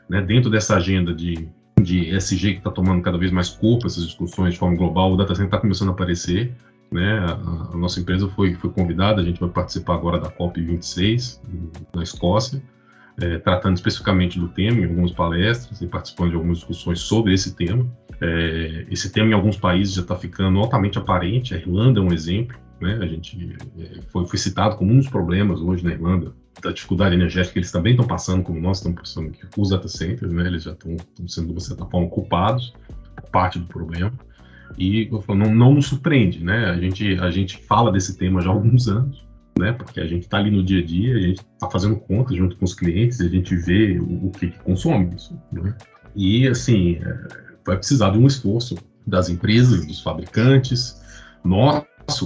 né? 0.09 0.20
dentro 0.20 0.50
dessa 0.50 0.76
agenda 0.76 1.14
de, 1.14 1.48
de 1.81 2.14
SG 2.16 2.52
que 2.54 2.59
está 2.59 2.70
tomando 2.70 3.02
cada 3.02 3.18
vez 3.18 3.31
mais 3.31 3.48
corpo 3.48 3.87
essas 3.87 4.04
discussões 4.04 4.54
de 4.54 4.59
forma 4.59 4.76
global, 4.76 5.12
o 5.12 5.16
data 5.16 5.35
center 5.35 5.46
está 5.46 5.59
começando 5.59 5.88
a 5.88 5.92
aparecer. 5.92 6.52
Né? 6.90 7.18
A, 7.18 7.77
nossa 7.77 8.01
empresa 8.01 8.29
foi, 8.29 8.55
foi 8.55 8.70
convidada, 8.70 9.20
a 9.20 9.24
gente 9.24 9.40
vai 9.40 9.48
participar 9.48 9.94
agora 9.94 10.18
da 10.18 10.31
COP26 10.31 11.40
na 11.94 12.03
Escócia 12.03 12.62
é, 13.20 13.38
tratando 13.38 13.77
especificamente 13.77 14.38
do 14.38 14.48
tema 14.48 14.81
em 14.81 14.85
algumas 14.85 15.12
palestras 15.12 15.81
e 15.81 15.87
participando 15.87 16.31
de 16.31 16.37
algumas 16.37 16.59
discussões 16.59 17.01
sobre 17.01 17.35
esse 17.35 17.55
tema. 17.55 17.87
É, 18.20 18.87
esse 18.90 19.12
tema 19.12 19.31
em 19.31 19.33
alguns 19.33 19.57
países 19.57 19.94
já 19.94 20.03
está 20.03 20.16
ficando 20.16 20.59
altamente 20.59 20.98
aparente. 20.98 21.55
A 21.55 21.59
Irlanda 21.59 22.01
é 22.01 22.03
um 22.03 22.12
exemplo. 22.12 22.57
Né? 22.81 22.96
A 23.01 23.07
gente 23.07 23.57
é, 23.79 24.01
foi, 24.09 24.24
foi, 24.27 24.38
citado 24.38 24.77
como 24.77 24.92
um 24.92 24.98
dos 24.98 25.09
problemas 25.09 25.61
hoje 25.61 25.85
na 25.85 25.90
Irlanda 25.90 26.33
da 26.62 26.70
dificuldade 26.70 27.14
energética 27.14 27.53
que 27.55 27.59
eles 27.61 27.72
também 27.72 27.92
estão 27.92 28.07
passando, 28.07 28.42
como 28.42 28.61
nós 28.61 28.79
estamos 28.79 29.01
passando 29.01 29.29
aqui 29.29 29.40
os 29.57 29.70
data 29.70 29.88
centers. 29.88 30.33
Né? 30.33 30.46
Eles 30.46 30.62
já 30.62 30.72
estão, 30.72 30.96
sendo, 31.27 31.55
de 31.55 31.62
certa 31.62 31.85
forma, 31.87 32.09
culpados 32.09 32.72
parte 33.33 33.59
do 33.59 33.66
problema. 33.66 34.12
E 34.76 35.11
não, 35.28 35.54
não 35.54 35.74
nos 35.74 35.87
surpreende, 35.87 36.44
né? 36.44 36.66
A 36.66 36.76
gente, 36.78 37.18
a 37.20 37.31
gente 37.31 37.59
fala 37.59 37.90
desse 37.90 38.16
tema 38.18 38.40
já 38.40 38.50
há 38.50 38.52
alguns 38.52 38.88
anos 38.88 39.28
né? 39.59 39.72
Porque 39.72 40.00
a 40.00 40.07
gente 40.07 40.22
está 40.22 40.38
ali 40.38 40.50
no 40.50 40.62
dia 40.62 40.81
a 40.81 40.87
dia, 40.87 41.16
a 41.16 41.20
gente 41.20 41.40
está 41.40 41.68
fazendo 41.68 41.96
contas 41.96 42.37
junto 42.37 42.57
com 42.57 42.64
os 42.64 42.74
clientes, 42.74 43.20
a 43.20 43.28
gente 43.28 43.54
vê 43.57 43.98
o, 43.98 44.28
o 44.28 44.31
que, 44.31 44.48
que, 44.48 44.59
consome 44.61 45.14
isso, 45.14 45.38
né? 45.52 45.74
E 46.14 46.46
assim, 46.46 46.94
é, 46.94 47.26
vai 47.66 47.76
precisar 47.76 48.11
de 48.11 48.18
um 48.18 48.26
esforço 48.26 48.76
das 49.07 49.28
empresas, 49.28 49.85
dos 49.85 50.00
fabricantes, 50.00 51.02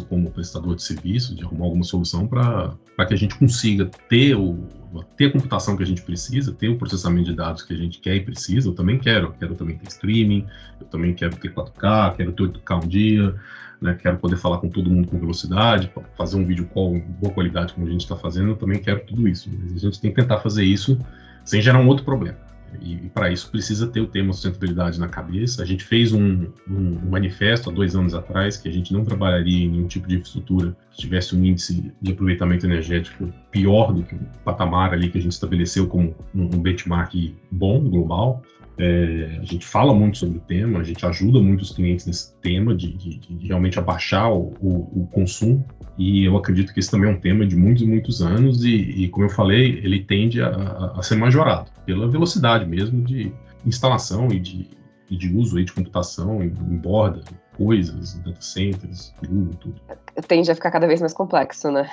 como 0.08 0.30
prestador 0.30 0.76
de 0.76 0.82
serviço, 0.82 1.34
de 1.34 1.44
arrumar 1.44 1.64
alguma 1.64 1.84
solução 1.84 2.26
para 2.26 2.76
que 3.06 3.14
a 3.14 3.16
gente 3.16 3.34
consiga 3.34 3.90
ter, 4.08 4.36
o, 4.36 4.68
ter 5.16 5.26
a 5.26 5.32
computação 5.32 5.76
que 5.76 5.82
a 5.82 5.86
gente 5.86 6.02
precisa, 6.02 6.52
ter 6.52 6.68
o 6.68 6.78
processamento 6.78 7.30
de 7.30 7.36
dados 7.36 7.62
que 7.62 7.72
a 7.72 7.76
gente 7.76 7.98
quer 7.98 8.14
e 8.14 8.20
precisa. 8.20 8.68
Eu 8.68 8.74
também 8.74 8.98
quero, 8.98 9.28
eu 9.28 9.32
quero 9.32 9.54
também 9.54 9.76
ter 9.76 9.88
streaming, 9.88 10.46
eu 10.80 10.86
também 10.86 11.14
quero 11.14 11.36
ter 11.36 11.52
4K, 11.52 12.16
quero 12.16 12.32
ter 12.32 12.42
8K 12.44 12.84
um 12.84 12.88
dia, 12.88 13.34
né, 13.80 13.98
quero 14.00 14.18
poder 14.18 14.36
falar 14.36 14.58
com 14.58 14.68
todo 14.68 14.88
mundo 14.88 15.08
com 15.08 15.18
velocidade, 15.18 15.92
fazer 16.16 16.36
um 16.36 16.46
vídeo 16.46 16.66
call 16.66 16.96
em 16.96 17.00
boa 17.00 17.34
qualidade 17.34 17.74
como 17.74 17.86
a 17.86 17.90
gente 17.90 18.02
está 18.02 18.16
fazendo, 18.16 18.50
eu 18.50 18.56
também 18.56 18.78
quero 18.78 19.00
tudo 19.00 19.26
isso. 19.26 19.50
Mas 19.52 19.76
a 19.76 19.78
gente 19.78 20.00
tem 20.00 20.12
que 20.12 20.20
tentar 20.20 20.38
fazer 20.38 20.64
isso 20.64 20.96
sem 21.44 21.60
gerar 21.60 21.80
um 21.80 21.88
outro 21.88 22.04
problema. 22.04 22.51
E, 22.80 22.94
e 22.94 23.08
para 23.08 23.30
isso 23.30 23.50
precisa 23.50 23.86
ter 23.86 24.00
o 24.00 24.06
tema 24.06 24.32
sustentabilidade 24.32 24.98
na 24.98 25.08
cabeça. 25.08 25.62
A 25.62 25.66
gente 25.66 25.84
fez 25.84 26.12
um, 26.12 26.46
um, 26.68 26.98
um, 27.04 27.10
manifesto 27.10 27.70
há 27.70 27.72
dois 27.72 27.94
anos 27.94 28.14
atrás 28.14 28.56
que 28.56 28.68
a 28.68 28.72
gente 28.72 28.92
não 28.92 29.04
trabalharia 29.04 29.64
em 29.64 29.68
nenhum 29.68 29.86
tipo 29.86 30.08
de 30.08 30.16
infraestrutura 30.16 30.76
que 30.90 30.98
tivesse 30.98 31.34
um 31.34 31.44
índice 31.44 31.92
de 32.00 32.12
aproveitamento 32.12 32.66
energético 32.66 33.32
pior 33.50 33.92
do 33.92 34.02
que 34.02 34.14
o 34.14 34.20
patamar 34.44 34.92
ali 34.92 35.10
que 35.10 35.18
a 35.18 35.20
gente 35.20 35.32
estabeleceu 35.32 35.86
como 35.86 36.14
um, 36.34 36.44
um 36.44 36.60
benchmark 36.60 37.34
bom, 37.50 37.80
global. 37.80 38.42
É, 38.78 39.38
a 39.40 39.44
gente 39.44 39.66
fala 39.66 39.94
muito 39.94 40.18
sobre 40.18 40.38
o 40.38 40.40
tema, 40.40 40.80
a 40.80 40.82
gente 40.82 41.04
ajuda 41.04 41.38
muito 41.40 41.60
os 41.60 41.72
clientes 41.72 42.06
nesse 42.06 42.34
tema 42.40 42.74
de, 42.74 42.92
de, 42.92 43.18
de 43.18 43.46
realmente 43.46 43.78
abaixar 43.78 44.32
o, 44.32 44.54
o, 44.60 45.02
o, 45.02 45.08
consumo. 45.12 45.64
E 45.98 46.24
eu 46.24 46.36
acredito 46.36 46.72
que 46.72 46.80
esse 46.80 46.90
também 46.90 47.10
é 47.10 47.12
um 47.12 47.20
tema 47.20 47.46
de 47.46 47.54
muitos 47.54 47.82
e 47.82 47.86
muitos 47.86 48.22
anos. 48.22 48.64
E, 48.64 48.74
e 48.74 49.08
como 49.08 49.26
eu 49.26 49.30
falei, 49.30 49.78
ele 49.84 50.02
tende 50.04 50.40
a, 50.40 50.92
a, 50.96 51.02
ser 51.02 51.16
majorado 51.16 51.70
pela 51.84 52.08
velocidade 52.08 52.64
mesmo 52.64 53.02
de 53.02 53.30
instalação 53.66 54.28
e 54.28 54.40
de, 54.40 54.70
e 55.10 55.16
de 55.16 55.28
uso 55.36 55.58
aí 55.58 55.64
de 55.64 55.72
computação 55.72 56.42
em, 56.42 56.46
em 56.46 56.76
borda, 56.78 57.22
coisas, 57.56 58.14
data 58.24 58.40
centers, 58.40 59.14
Google, 59.20 59.54
tudo. 59.56 59.80
Tende 60.26 60.50
a 60.50 60.54
ficar 60.54 60.70
cada 60.70 60.86
vez 60.86 61.00
mais 61.00 61.12
complexo, 61.12 61.70
né? 61.70 61.88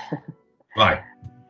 Vai, 0.77 1.03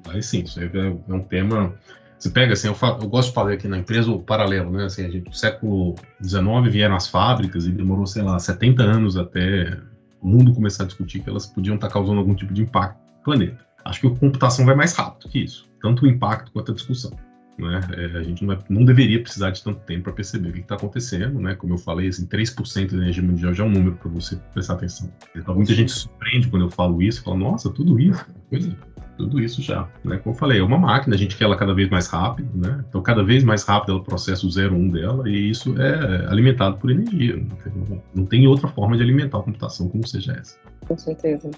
vai 0.03 0.21
sim. 0.23 0.41
Isso 0.41 0.59
é, 0.59 0.65
é 0.65 1.13
um 1.13 1.21
tema 1.21 1.75
você 2.19 2.29
pega 2.29 2.51
assim, 2.51 2.67
eu, 2.67 2.75
falo, 2.75 3.01
eu, 3.01 3.07
gosto 3.07 3.29
de 3.29 3.35
fazer 3.35 3.53
aqui 3.53 3.67
na 3.67 3.77
empresa 3.77 4.11
o 4.11 4.19
paralelo, 4.19 4.69
né? 4.71 4.85
Assim, 4.85 5.05
a 5.05 5.09
gente, 5.09 5.25
no 5.25 5.33
século 5.33 5.95
XIX 6.21 6.69
vieram 6.69 6.95
as 6.95 7.07
fábricas 7.07 7.65
e 7.65 7.71
demorou, 7.71 8.05
sei 8.05 8.21
lá, 8.21 8.37
70 8.37 8.83
anos 8.83 9.15
até 9.15 9.79
o 10.21 10.27
mundo 10.27 10.53
começar 10.53 10.83
a 10.83 10.85
discutir 10.85 11.21
que 11.21 11.29
elas 11.29 11.45
podiam 11.45 11.75
estar 11.75 11.87
causando 11.87 12.19
algum 12.19 12.35
tipo 12.35 12.53
de 12.53 12.61
impacto 12.61 12.99
no 12.99 13.23
planeta. 13.23 13.65
Acho 13.85 14.01
que 14.01 14.07
a 14.07 14.09
computação 14.09 14.65
vai 14.65 14.75
mais 14.75 14.91
rápido 14.93 15.29
que 15.29 15.39
isso, 15.39 15.69
tanto 15.81 16.05
o 16.05 16.07
impacto 16.07 16.51
quanto 16.51 16.73
a 16.73 16.75
discussão. 16.75 17.11
Né? 17.57 17.79
É, 17.95 18.17
a 18.17 18.23
gente 18.23 18.43
não, 18.43 18.55
vai, 18.55 18.65
não, 18.69 18.85
deveria 18.85 19.21
precisar 19.21 19.51
de 19.51 19.63
tanto 19.63 19.79
tempo 19.81 20.03
para 20.03 20.13
perceber 20.13 20.49
o 20.49 20.53
que 20.53 20.59
está 20.59 20.75
acontecendo, 20.75 21.39
né? 21.39 21.55
Como 21.55 21.73
eu 21.73 21.77
falei, 21.77 22.07
assim, 22.07 22.25
3% 22.25 22.91
da 22.91 22.97
energia 22.97 23.21
mundial 23.23 23.53
já 23.53 23.63
é 23.65 23.67
um 23.67 23.71
número 23.71 23.97
para 23.97 24.09
você 24.09 24.37
prestar 24.53 24.75
atenção. 24.75 25.11
Então, 25.35 25.55
muita 25.55 25.73
gente 25.73 25.91
surpreende 25.91 26.47
quando 26.47 26.65
eu 26.65 26.69
falo 26.69 27.01
isso, 27.01 27.21
fala, 27.21 27.37
nossa, 27.37 27.69
tudo 27.69 27.99
isso. 27.99 28.25
Pois 28.49 28.67
é 28.67 28.89
tudo 29.19 29.39
isso 29.41 29.61
já, 29.61 29.85
né? 30.03 30.17
Como 30.23 30.33
eu 30.33 30.39
falei, 30.39 30.59
é 30.59 30.63
uma 30.63 30.77
máquina, 30.77 31.13
a 31.13 31.19
gente 31.19 31.35
quer 31.35 31.43
ela 31.43 31.57
cada 31.57 31.73
vez 31.73 31.89
mais 31.89 32.07
rápido, 32.07 32.49
né? 32.55 32.83
Então, 32.87 33.01
cada 33.01 33.21
vez 33.21 33.43
mais 33.43 33.63
rápido 33.63 33.91
ela 33.91 34.03
processa 34.03 34.47
o 34.47 34.49
01 34.49 34.73
um 34.73 34.89
dela 34.89 35.29
e 35.29 35.49
isso 35.49 35.75
é 35.79 36.25
alimentado 36.31 36.77
por 36.77 36.89
energia. 36.89 37.35
Não 37.35 37.57
tem, 37.57 38.01
não 38.15 38.25
tem 38.25 38.47
outra 38.47 38.69
forma 38.69 38.95
de 38.95 39.03
alimentar 39.03 39.39
a 39.39 39.43
computação 39.43 39.89
como 39.89 40.07
seja 40.07 40.31
essa. 40.39 40.57
Com 40.87 40.97
certeza. 40.97 41.51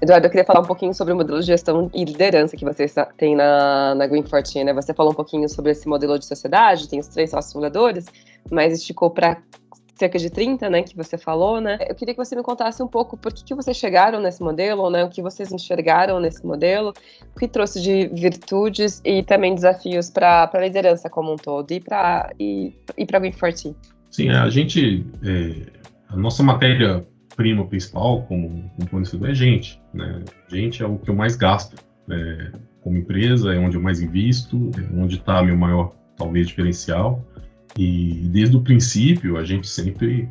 Eduardo, 0.00 0.26
eu 0.26 0.30
queria 0.30 0.44
falar 0.44 0.60
um 0.60 0.66
pouquinho 0.66 0.92
sobre 0.92 1.14
o 1.14 1.16
modelo 1.16 1.40
de 1.40 1.46
gestão 1.46 1.90
e 1.94 2.04
liderança 2.04 2.54
que 2.54 2.64
você 2.64 2.86
tem 3.16 3.34
na, 3.34 3.94
na 3.94 4.06
Green 4.06 4.22
14, 4.22 4.62
né? 4.62 4.74
Você 4.74 4.92
falou 4.92 5.12
um 5.12 5.16
pouquinho 5.16 5.48
sobre 5.48 5.72
esse 5.72 5.88
modelo 5.88 6.18
de 6.18 6.26
sociedade, 6.26 6.86
tem 6.86 7.00
os 7.00 7.08
três 7.08 7.30
sócios 7.30 7.52
fundadores, 7.52 8.04
mas 8.50 8.74
esticou 8.74 9.10
para 9.10 9.38
cerca 9.94 10.18
de 10.18 10.28
30, 10.28 10.68
né, 10.68 10.82
que 10.82 10.96
você 10.96 11.16
falou, 11.16 11.60
né? 11.60 11.78
Eu 11.88 11.94
queria 11.94 12.14
que 12.14 12.24
você 12.24 12.34
me 12.34 12.42
contasse 12.42 12.82
um 12.82 12.88
pouco 12.88 13.16
por 13.16 13.32
que, 13.32 13.44
que 13.44 13.54
vocês 13.54 13.76
chegaram 13.76 14.20
nesse 14.20 14.42
modelo, 14.42 14.90
né? 14.90 15.04
O 15.04 15.08
que 15.08 15.22
vocês 15.22 15.52
enxergaram 15.52 16.18
nesse 16.18 16.44
modelo, 16.44 16.92
o 17.34 17.38
que 17.38 17.46
trouxe 17.46 17.80
de 17.80 18.08
virtudes 18.08 19.00
e 19.04 19.22
também 19.22 19.54
desafios 19.54 20.10
para 20.10 20.50
a 20.52 20.58
liderança 20.58 21.08
como 21.08 21.32
um 21.32 21.36
todo 21.36 21.70
e 21.70 21.80
para 21.80 22.32
e, 22.38 22.72
e 22.96 23.06
para 23.06 23.20
Sim, 24.10 24.28
a 24.28 24.48
gente, 24.48 25.04
é, 25.24 25.66
a 26.08 26.16
nossa 26.16 26.42
matéria 26.42 27.06
prima 27.36 27.66
principal 27.66 28.22
como, 28.22 28.70
como 28.90 29.26
é 29.26 29.34
gente, 29.34 29.80
né? 29.92 30.22
Gente 30.48 30.82
é 30.82 30.86
o 30.86 30.98
que 30.98 31.10
eu 31.10 31.14
mais 31.14 31.36
gasto 31.36 31.76
é, 32.10 32.52
como 32.80 32.98
empresa, 32.98 33.54
é 33.54 33.58
onde 33.58 33.76
eu 33.76 33.82
mais 33.82 34.00
invisto, 34.00 34.70
é 34.76 35.00
onde 35.00 35.16
está 35.16 35.42
meu 35.42 35.56
maior 35.56 35.92
talvez 36.16 36.48
diferencial. 36.48 37.24
E 37.78 38.28
desde 38.30 38.56
o 38.56 38.60
princípio 38.60 39.36
a 39.36 39.44
gente 39.44 39.66
sempre 39.66 40.28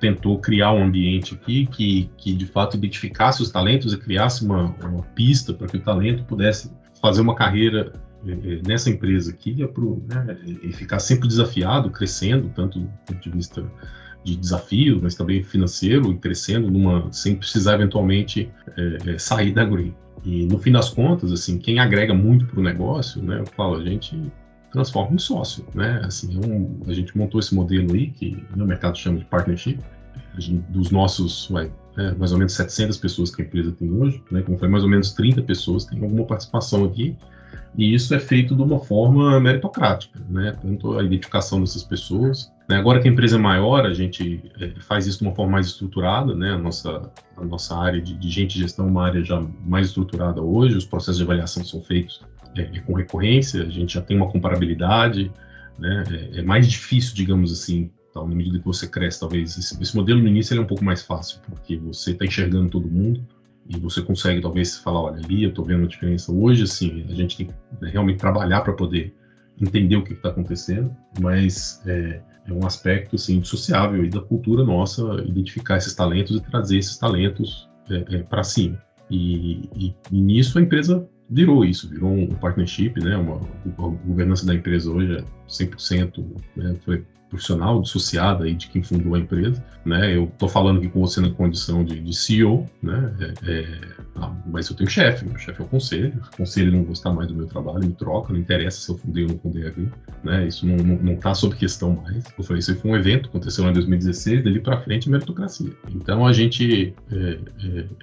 tentou 0.00 0.38
criar 0.38 0.72
um 0.72 0.84
ambiente 0.84 1.34
aqui 1.34 1.66
que, 1.66 2.10
que 2.18 2.34
de 2.34 2.46
fato 2.46 2.76
identificasse 2.76 3.40
os 3.40 3.50
talentos 3.50 3.92
e 3.92 3.98
criasse 3.98 4.44
uma, 4.44 4.74
uma 4.84 5.02
pista 5.14 5.54
para 5.54 5.66
que 5.66 5.78
o 5.78 5.80
talento 5.80 6.24
pudesse 6.24 6.70
fazer 7.00 7.22
uma 7.22 7.34
carreira 7.34 7.92
é, 8.26 8.32
é, 8.32 8.60
nessa 8.66 8.90
empresa 8.90 9.30
aqui 9.30 9.62
é 9.62 9.66
pro, 9.66 10.02
né, 10.08 10.36
e 10.62 10.72
ficar 10.72 10.98
sempre 10.98 11.28
desafiado, 11.28 11.90
crescendo, 11.90 12.50
tanto 12.54 12.80
do 12.80 12.88
ponto 13.06 13.20
de 13.20 13.30
vista 13.30 13.64
de 14.24 14.36
desafio, 14.36 15.00
mas 15.02 15.14
também 15.14 15.42
financeiro, 15.42 16.10
e 16.10 16.16
crescendo 16.16 16.70
numa, 16.70 17.12
sem 17.12 17.36
precisar 17.36 17.74
eventualmente 17.74 18.50
é 19.06 19.18
sair 19.18 19.52
da 19.52 19.64
Green. 19.64 19.94
E 20.24 20.46
no 20.46 20.58
fim 20.58 20.72
das 20.72 20.88
contas, 20.88 21.30
assim, 21.30 21.58
quem 21.58 21.78
agrega 21.78 22.14
muito 22.14 22.46
para 22.46 22.58
o 22.58 22.62
negócio, 22.62 23.22
né, 23.22 23.40
eu 23.40 23.46
falo, 23.46 23.76
a 23.76 23.84
gente 23.84 24.18
transforma 24.74 25.14
em 25.14 25.18
sócio, 25.18 25.64
né? 25.72 26.02
Assim, 26.04 26.36
é 26.36 26.46
um, 26.46 26.80
a 26.88 26.92
gente 26.92 27.16
montou 27.16 27.38
esse 27.38 27.54
modelo 27.54 27.94
aí 27.94 28.08
que 28.10 28.44
no 28.56 28.66
mercado 28.66 28.98
chama 28.98 29.18
de 29.18 29.24
partnership, 29.24 29.78
dos 30.68 30.90
nossos, 30.90 31.48
vai, 31.48 31.70
é, 31.96 32.12
mais 32.14 32.32
ou 32.32 32.38
menos 32.38 32.54
700 32.54 32.98
pessoas 32.98 33.34
que 33.34 33.40
a 33.40 33.44
empresa 33.44 33.70
tem 33.70 33.90
hoje, 33.92 34.20
né? 34.32 34.42
Como 34.42 34.58
foi 34.58 34.68
mais 34.68 34.82
ou 34.82 34.90
menos 34.90 35.12
30 35.12 35.42
pessoas 35.42 35.84
têm 35.84 36.02
alguma 36.02 36.24
participação 36.24 36.84
aqui, 36.84 37.16
e 37.78 37.94
isso 37.94 38.12
é 38.14 38.18
feito 38.18 38.56
de 38.56 38.62
uma 38.62 38.80
forma 38.80 39.38
meritocrática, 39.38 40.20
né? 40.28 40.56
Tanto 40.60 40.98
a 40.98 41.04
identificação 41.04 41.60
dessas 41.60 41.84
pessoas. 41.84 42.52
Né? 42.68 42.76
Agora 42.76 43.00
que 43.00 43.08
a 43.08 43.12
empresa 43.12 43.36
é 43.36 43.38
maior, 43.38 43.86
a 43.86 43.92
gente 43.92 44.42
é, 44.60 44.72
faz 44.80 45.06
isso 45.06 45.18
de 45.18 45.24
uma 45.24 45.34
forma 45.36 45.52
mais 45.52 45.66
estruturada, 45.66 46.34
né? 46.34 46.50
A 46.50 46.58
nossa, 46.58 47.12
a 47.36 47.44
nossa 47.44 47.76
área 47.76 48.00
de, 48.00 48.14
de 48.14 48.28
gente 48.28 48.54
de 48.54 48.60
gestão 48.62 48.86
é 48.86 48.90
uma 48.90 49.04
área 49.04 49.22
já 49.22 49.40
mais 49.64 49.88
estruturada 49.88 50.42
hoje, 50.42 50.76
os 50.76 50.84
processos 50.84 51.18
de 51.18 51.22
avaliação 51.22 51.64
são 51.64 51.80
feitos 51.80 52.20
é, 52.56 52.62
é, 52.62 52.80
com 52.80 52.94
recorrência, 52.94 53.62
a 53.62 53.70
gente 53.70 53.94
já 53.94 54.00
tem 54.00 54.16
uma 54.16 54.30
comparabilidade, 54.30 55.30
né? 55.78 56.04
É, 56.10 56.38
é 56.38 56.42
mais 56.42 56.66
difícil, 56.68 57.14
digamos 57.14 57.52
assim, 57.52 57.90
tal, 58.12 58.28
na 58.28 58.34
medida 58.34 58.58
que 58.58 58.64
você 58.64 58.86
cresce, 58.86 59.20
talvez. 59.20 59.58
Esse, 59.58 59.80
esse 59.82 59.96
modelo 59.96 60.20
no 60.20 60.28
início 60.28 60.56
é 60.56 60.60
um 60.60 60.66
pouco 60.66 60.84
mais 60.84 61.02
fácil, 61.02 61.40
porque 61.48 61.76
você 61.76 62.12
está 62.12 62.24
enxergando 62.24 62.70
todo 62.70 62.88
mundo 62.88 63.26
e 63.68 63.78
você 63.78 64.00
consegue, 64.00 64.40
talvez, 64.40 64.78
falar: 64.78 65.02
olha, 65.02 65.24
ali 65.24 65.42
eu 65.42 65.50
estou 65.50 65.64
vendo 65.64 65.84
a 65.84 65.88
diferença. 65.88 66.32
Hoje, 66.32 66.62
assim, 66.62 67.04
a 67.08 67.14
gente 67.14 67.36
tem 67.36 67.46
que 67.46 67.54
né, 67.80 67.90
realmente 67.90 68.18
trabalhar 68.18 68.60
para 68.60 68.72
poder 68.72 69.12
entender 69.60 69.96
o 69.96 70.04
que 70.04 70.12
está 70.12 70.30
acontecendo, 70.30 70.94
mas 71.20 71.82
é, 71.86 72.20
é, 72.46 72.52
um 72.52 72.66
aspecto 72.66 73.16
assim, 73.16 73.36
indissociável 73.36 74.08
da 74.08 74.20
cultura 74.20 74.64
nossa 74.64 75.02
identificar 75.26 75.76
esses 75.76 75.94
talentos 75.94 76.36
e 76.36 76.40
trazer 76.40 76.78
esses 76.78 76.96
talentos 76.96 77.68
é, 77.90 78.16
é, 78.16 78.22
para 78.22 78.42
cima. 78.42 78.82
E, 79.10 79.68
e, 79.76 79.94
e, 80.10 80.20
nisso 80.20 80.58
a 80.58 80.62
empresa 80.62 81.06
virou 81.28 81.64
isso, 81.64 81.88
virou 81.88 82.12
um 82.12 82.28
partnership, 82.28 83.00
né? 83.00 83.16
Uma, 83.16 83.36
a 83.36 84.06
governança 84.06 84.46
da 84.46 84.54
empresa 84.54 84.90
hoje 84.90 85.16
é 85.16 85.24
100% 85.48 86.24
né, 86.56 86.76
foi 86.84 87.04
profissional, 87.34 87.82
dissociada 87.82 88.44
aí 88.44 88.54
de 88.54 88.68
quem 88.68 88.82
fundou 88.82 89.14
a 89.14 89.18
empresa, 89.18 89.62
né? 89.84 90.16
Eu 90.16 90.30
tô 90.38 90.48
falando 90.48 90.78
aqui 90.78 90.88
com 90.88 91.00
você 91.00 91.20
na 91.20 91.30
condição 91.30 91.84
de, 91.84 91.98
de 91.98 92.16
CEO, 92.16 92.68
né? 92.80 93.12
É, 93.20 93.50
é, 93.50 93.80
ah, 94.16 94.32
mas 94.46 94.68
eu 94.68 94.76
tenho 94.76 94.88
chefe, 94.88 95.24
meu 95.24 95.36
chefe 95.36 95.60
é 95.60 95.64
o 95.64 95.68
conselho, 95.68 96.22
o 96.32 96.36
conselho 96.36 96.70
não 96.70 96.84
gostar 96.84 97.12
mais 97.12 97.28
do 97.28 97.34
meu 97.34 97.46
trabalho, 97.46 97.84
me 97.84 97.92
troca, 97.92 98.32
não 98.32 98.38
interessa 98.38 98.80
se 98.80 98.90
eu 98.90 98.96
fundei 98.96 99.24
ou 99.24 99.30
não 99.30 99.38
fundei 99.38 99.66
aqui, 99.66 99.88
né? 100.22 100.46
Isso 100.46 100.64
não, 100.66 100.76
não, 100.76 100.96
não 100.96 101.16
tá 101.16 101.34
sob 101.34 101.56
questão 101.56 102.00
mais. 102.04 102.24
Eu 102.38 102.44
falei, 102.44 102.60
isso 102.60 102.74
foi 102.76 102.90
um 102.92 102.96
evento, 102.96 103.28
aconteceu 103.28 103.68
em 103.68 103.72
2016, 103.72 104.44
dali 104.44 104.60
para 104.60 104.80
frente 104.80 105.10
meritocracia. 105.10 105.72
Então 105.90 106.24
a 106.24 106.32
gente 106.32 106.94
é, 107.10 107.38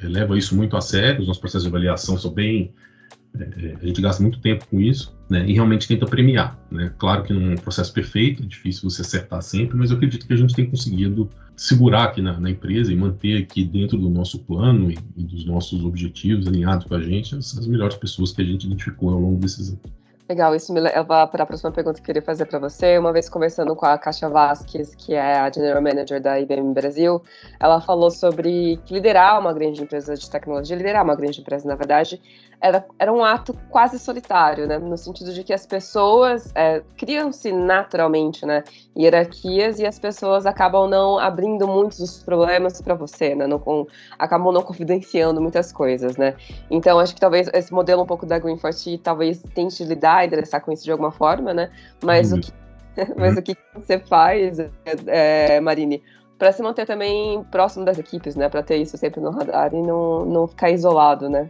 é, 0.04 0.08
leva 0.08 0.38
isso 0.38 0.56
muito 0.56 0.76
a 0.76 0.82
sério, 0.82 1.22
os 1.22 1.28
nossos 1.28 1.40
processos 1.40 1.64
de 1.64 1.70
avaliação 1.70 2.18
são 2.18 2.32
bem 2.32 2.74
é, 2.74 2.74
é, 2.74 2.91
a 3.34 3.86
gente 3.86 4.02
gasta 4.02 4.22
muito 4.22 4.40
tempo 4.42 4.66
com 4.68 4.80
isso, 4.80 5.16
né, 5.30 5.46
e 5.48 5.54
realmente 5.54 5.88
tenta 5.88 6.06
premiar, 6.06 6.60
né? 6.70 6.94
Claro 6.98 7.24
que 7.24 7.34
não 7.34 7.52
é 7.52 7.54
um 7.54 7.56
processo 7.56 7.94
perfeito, 7.94 8.44
é 8.44 8.46
difícil 8.46 8.90
você 8.90 9.02
acertar 9.02 9.42
sempre, 9.42 9.78
mas 9.78 9.90
eu 9.90 9.98
acredito 9.98 10.28
que 10.28 10.34
a 10.34 10.36
gente 10.36 10.54
tem 10.54 10.70
conseguido 10.70 11.30
segurar 11.56 12.06
aqui 12.06 12.22
na, 12.22 12.40
na 12.40 12.50
empresa 12.50 12.92
e 12.92 12.96
manter 12.96 13.42
aqui 13.42 13.64
dentro 13.64 13.98
do 13.98 14.10
nosso 14.10 14.40
plano 14.40 14.92
e, 14.92 14.98
e, 15.16 15.24
dos 15.24 15.46
nossos 15.46 15.86
objetivos 15.86 16.48
alinhados 16.48 16.86
com 16.86 16.96
a 16.96 17.02
gente 17.02 17.36
as, 17.36 17.58
as 17.58 17.68
melhores 17.68 17.96
pessoas 17.96 18.32
que 18.32 18.42
a 18.42 18.46
gente 18.46 18.66
identificou 18.66 19.12
ao 19.12 19.20
longo 19.20 19.40
desses 19.40 19.70
anos. 19.70 20.02
Legal, 20.32 20.56
isso 20.56 20.74
me 20.74 20.80
leva 20.80 21.28
para 21.28 21.44
a 21.44 21.46
próxima 21.46 21.74
pergunta 21.74 21.98
que 21.98 22.04
eu 22.04 22.06
queria 22.06 22.22
fazer 22.22 22.46
para 22.46 22.58
você. 22.58 22.98
Uma 22.98 23.12
vez 23.12 23.28
conversando 23.28 23.76
com 23.76 23.86
a 23.86 23.98
Kasia 23.98 24.30
Vasquez, 24.30 24.96
que 24.96 25.14
é 25.14 25.40
a 25.40 25.52
General 25.52 25.82
Manager 25.82 26.22
da 26.22 26.40
IBM 26.40 26.74
Brasil, 26.74 27.22
ela 27.60 27.82
falou 27.82 28.10
sobre 28.10 28.80
liderar 28.90 29.38
uma 29.42 29.52
grande 29.52 29.84
empresa 29.84 30.16
de 30.16 30.30
tecnologia, 30.30 30.78
liderar 30.78 31.04
uma 31.04 31.16
grande 31.16 31.42
empresa, 31.42 31.68
na 31.68 31.76
verdade, 31.76 32.22
era, 32.62 32.86
era 33.00 33.12
um 33.12 33.24
ato 33.24 33.58
quase 33.70 33.98
solitário, 33.98 34.68
né? 34.68 34.78
No 34.78 34.96
sentido 34.96 35.34
de 35.34 35.44
que 35.44 35.52
as 35.52 35.66
pessoas 35.66 36.52
é, 36.54 36.84
criam-se 36.96 37.52
naturalmente, 37.52 38.46
né? 38.46 38.64
Hierarquias 38.96 39.80
e 39.80 39.86
as 39.86 39.98
pessoas 39.98 40.46
acabam 40.46 40.88
não 40.88 41.18
abrindo 41.18 41.68
muitos 41.68 41.98
dos 41.98 42.24
problemas 42.24 42.80
para 42.80 42.94
você, 42.94 43.34
né? 43.34 43.48
Não, 43.48 43.58
com, 43.58 43.88
acabam 44.20 44.54
não 44.54 44.62
confidenciando 44.62 45.42
muitas 45.42 45.72
coisas, 45.72 46.16
né? 46.18 46.36
Então, 46.70 47.00
acho 47.00 47.16
que 47.16 47.20
talvez 47.20 47.50
esse 47.52 47.74
modelo 47.74 48.04
um 48.04 48.06
pouco 48.06 48.28
da 48.28 48.38
Green 48.38 48.58
Force 48.58 48.98
talvez 49.00 49.42
tente 49.56 49.84
lidar 49.84 50.24
e 50.24 50.28
endereçar 50.28 50.62
com 50.62 50.72
isso 50.72 50.84
de 50.84 50.92
alguma 50.92 51.12
forma, 51.12 51.54
né? 51.54 51.72
Mas, 52.04 52.32
uhum. 52.32 52.38
o, 52.38 52.42
que, 52.42 52.54
mas 53.18 53.38
o 53.38 53.42
que 53.42 53.58
você 53.74 53.98
faz, 53.98 54.60
é, 54.60 54.70
é 55.08 55.60
Marine, 55.60 56.04
para 56.38 56.52
se 56.52 56.62
manter 56.62 56.86
também 56.86 57.44
próximo 57.46 57.86
das 57.86 57.98
equipes, 57.98 58.36
né? 58.36 58.50
Para 58.50 58.62
ter 58.62 58.78
isso 58.78 58.98
sempre 58.98 59.20
no 59.20 59.32
radar 59.32 59.74
e 59.74 59.82
não, 59.82 60.26
não 60.26 60.48
ficar 60.48 60.70
isolado, 60.70 61.28
né? 61.28 61.50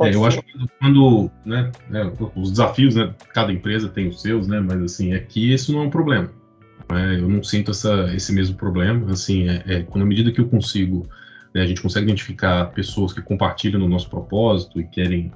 É, 0.00 0.14
eu 0.14 0.24
acho 0.24 0.40
que 0.42 0.52
quando, 0.78 1.30
né, 1.44 1.70
né, 1.90 2.12
os 2.36 2.50
desafios, 2.50 2.94
né, 2.94 3.12
cada 3.34 3.52
empresa 3.52 3.88
tem 3.88 4.08
os 4.08 4.22
seus, 4.22 4.46
né, 4.46 4.60
mas 4.60 4.80
assim, 4.82 5.12
aqui 5.12 5.52
isso 5.52 5.72
não 5.72 5.82
é 5.82 5.84
um 5.86 5.90
problema. 5.90 6.30
Né, 6.90 7.16
eu 7.20 7.28
não 7.28 7.42
sinto 7.42 7.72
essa, 7.72 8.14
esse 8.14 8.32
mesmo 8.32 8.56
problema, 8.56 9.10
assim, 9.10 9.48
é, 9.48 9.62
é 9.66 9.82
quando 9.82 10.04
à 10.04 10.06
medida 10.06 10.30
que 10.30 10.40
eu 10.40 10.48
consigo, 10.48 11.06
né, 11.52 11.62
a 11.62 11.66
gente 11.66 11.82
consegue 11.82 12.06
identificar 12.06 12.66
pessoas 12.66 13.12
que 13.12 13.20
compartilham 13.20 13.80
no 13.80 13.88
nosso 13.88 14.08
propósito 14.08 14.80
e 14.80 14.84
querem 14.84 15.32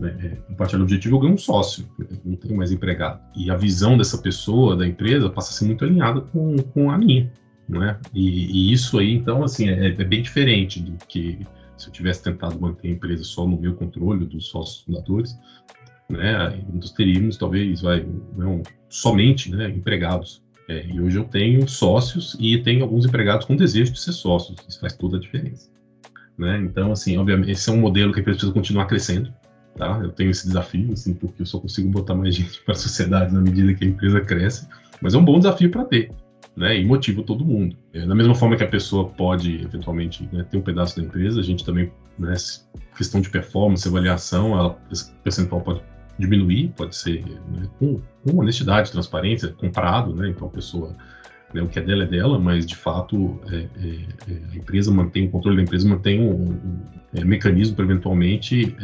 né, 0.00 0.16
é, 0.22 0.28
compartilhar 0.48 0.80
o 0.80 0.84
objetivo, 0.84 1.16
eu 1.16 1.20
ganho 1.20 1.34
um 1.34 1.38
sócio, 1.38 1.86
não 2.24 2.36
tenho 2.36 2.56
mais 2.56 2.72
empregado. 2.72 3.20
E 3.36 3.50
a 3.50 3.56
visão 3.56 3.98
dessa 3.98 4.16
pessoa, 4.16 4.74
da 4.74 4.86
empresa, 4.86 5.28
passa 5.28 5.50
a 5.50 5.52
ser 5.52 5.66
muito 5.66 5.84
alinhada 5.84 6.22
com, 6.22 6.56
com 6.56 6.90
a 6.90 6.96
minha, 6.96 7.30
né, 7.68 7.98
e, 8.14 8.70
e 8.70 8.72
isso 8.72 8.98
aí, 8.98 9.12
então, 9.12 9.44
assim, 9.44 9.68
é, 9.68 9.88
é 9.88 10.04
bem 10.04 10.22
diferente 10.22 10.80
do 10.80 10.96
que 11.06 11.46
se 11.78 11.88
eu 11.88 11.92
tivesse 11.92 12.22
tentado 12.22 12.60
manter 12.60 12.88
a 12.88 12.90
empresa 12.90 13.24
só 13.24 13.46
no 13.46 13.58
meu 13.58 13.74
controle, 13.74 14.26
dos 14.26 14.48
sócios 14.48 14.82
fundadores, 14.82 15.38
né, 16.10 16.62
nós 16.72 16.90
teríamos 16.92 17.36
talvez 17.36 17.82
vai, 17.82 18.06
não, 18.36 18.62
somente 18.88 19.50
né, 19.50 19.68
empregados. 19.68 20.42
É, 20.68 20.86
e 20.86 21.00
hoje 21.00 21.16
eu 21.16 21.24
tenho 21.24 21.66
sócios 21.66 22.36
e 22.38 22.58
tenho 22.58 22.82
alguns 22.82 23.06
empregados 23.06 23.46
com 23.46 23.56
desejo 23.56 23.92
de 23.92 24.00
ser 24.00 24.12
sócios. 24.12 24.58
Isso 24.68 24.80
faz 24.80 24.94
toda 24.94 25.16
a 25.16 25.20
diferença. 25.20 25.70
Né? 26.36 26.58
Então, 26.58 26.92
assim, 26.92 27.16
obviamente, 27.16 27.50
esse 27.50 27.70
é 27.70 27.72
um 27.72 27.78
modelo 27.78 28.12
que 28.12 28.18
a 28.18 28.20
empresa 28.20 28.36
precisa 28.36 28.52
continuar 28.52 28.86
crescendo. 28.86 29.32
Tá? 29.76 29.98
Eu 30.02 30.10
tenho 30.10 30.30
esse 30.30 30.46
desafio, 30.46 30.92
assim, 30.92 31.14
porque 31.14 31.40
eu 31.40 31.46
só 31.46 31.58
consigo 31.58 31.88
botar 31.88 32.14
mais 32.14 32.34
gente 32.36 32.60
para 32.62 32.74
a 32.74 32.76
sociedade 32.76 33.32
na 33.32 33.40
medida 33.40 33.72
que 33.72 33.84
a 33.84 33.88
empresa 33.88 34.20
cresce. 34.20 34.68
Mas 35.00 35.14
é 35.14 35.18
um 35.18 35.24
bom 35.24 35.38
desafio 35.38 35.70
para 35.70 35.84
ter 35.84 36.12
né, 36.58 36.76
e 36.76 36.84
motiva 36.84 37.22
todo 37.22 37.44
mundo. 37.44 37.76
É, 37.94 38.04
da 38.04 38.14
mesma 38.14 38.34
forma 38.34 38.56
que 38.56 38.64
a 38.64 38.68
pessoa 38.68 39.08
pode, 39.08 39.62
eventualmente, 39.62 40.28
né, 40.32 40.44
ter 40.50 40.56
um 40.56 40.60
pedaço 40.60 40.96
da 40.96 41.06
empresa, 41.06 41.40
a 41.40 41.42
gente 41.42 41.64
também, 41.64 41.90
né, 42.18 42.34
questão 42.96 43.20
de 43.20 43.30
performance, 43.30 43.86
avaliação, 43.86 44.58
ela, 44.58 44.76
esse 44.90 45.12
percentual 45.22 45.60
pode 45.60 45.80
diminuir, 46.18 46.72
pode 46.76 46.96
ser 46.96 47.24
né, 47.24 47.68
com, 47.78 48.00
com, 48.24 48.38
honestidade, 48.40 48.90
transparência, 48.90 49.50
comprado, 49.50 50.12
né, 50.12 50.30
então 50.30 50.48
a 50.48 50.50
pessoa, 50.50 50.96
né, 51.54 51.62
o 51.62 51.68
que 51.68 51.78
é 51.78 51.82
dela 51.82 52.02
é 52.02 52.06
dela, 52.06 52.40
mas 52.40 52.66
de 52.66 52.74
fato 52.74 53.38
é, 53.52 53.56
é, 53.56 54.32
é 54.32 54.52
a 54.52 54.56
empresa 54.56 54.90
mantém, 54.90 55.28
o 55.28 55.30
controle 55.30 55.58
da 55.58 55.62
empresa 55.62 55.88
mantém 55.88 56.20
um, 56.20 56.50
um 56.50 56.80
é, 57.14 57.24
mecanismo 57.24 57.76
para 57.76 57.84
eventualmente 57.84 58.76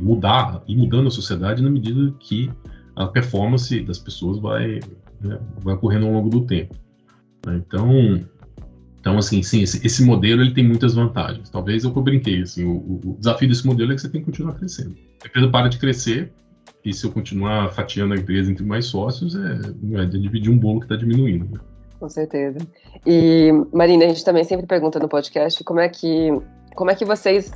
mudar, 0.00 0.62
e 0.68 0.76
mudando 0.76 1.08
a 1.08 1.10
sociedade 1.10 1.62
na 1.62 1.70
medida 1.70 2.12
que 2.20 2.50
a 2.94 3.06
performance 3.06 3.80
das 3.80 3.98
pessoas 3.98 4.38
vai, 4.38 4.80
né, 5.24 5.38
vai 5.58 5.74
ocorrendo 5.74 6.06
ao 6.06 6.12
longo 6.12 6.28
do 6.28 6.46
tempo. 6.46 6.74
Né? 7.46 7.62
Então, 7.66 8.20
então 9.00 9.18
assim, 9.18 9.42
sim, 9.42 9.62
esse, 9.62 9.84
esse, 9.84 10.04
modelo 10.04 10.42
ele 10.42 10.54
tem 10.54 10.66
muitas 10.66 10.94
vantagens. 10.94 11.50
Talvez 11.50 11.84
é 11.84 11.88
eu 11.88 11.92
brinquei, 11.92 12.42
assim, 12.42 12.64
o, 12.64 13.00
o, 13.04 13.16
desafio 13.18 13.48
desse 13.48 13.66
modelo 13.66 13.92
é 13.92 13.94
que 13.94 14.00
você 14.00 14.08
tem 14.08 14.20
que 14.20 14.26
continuar 14.26 14.54
crescendo. 14.54 14.94
A 15.22 15.26
empresa 15.26 15.48
para 15.48 15.68
de 15.68 15.78
crescer 15.78 16.32
e 16.84 16.92
se 16.92 17.06
eu 17.06 17.12
continuar 17.12 17.72
fatiando 17.72 18.14
a 18.14 18.16
empresa 18.16 18.50
entre 18.50 18.64
mais 18.64 18.86
sócios, 18.86 19.34
é, 19.34 20.02
é 20.02 20.04
dividir 20.06 20.50
um 20.50 20.58
bolo 20.58 20.80
que 20.80 20.86
está 20.86 20.96
diminuindo. 20.96 21.46
Né? 21.46 21.60
Com 21.98 22.08
certeza. 22.08 22.58
E, 23.06 23.50
Marina, 23.72 24.04
a 24.04 24.08
gente 24.08 24.24
também 24.24 24.44
sempre 24.44 24.66
pergunta 24.66 24.98
no 24.98 25.08
podcast 25.08 25.64
como 25.64 25.80
é 25.80 25.88
que, 25.88 26.28
como 26.74 26.90
é 26.90 26.94
que 26.94 27.04
vocês 27.04 27.52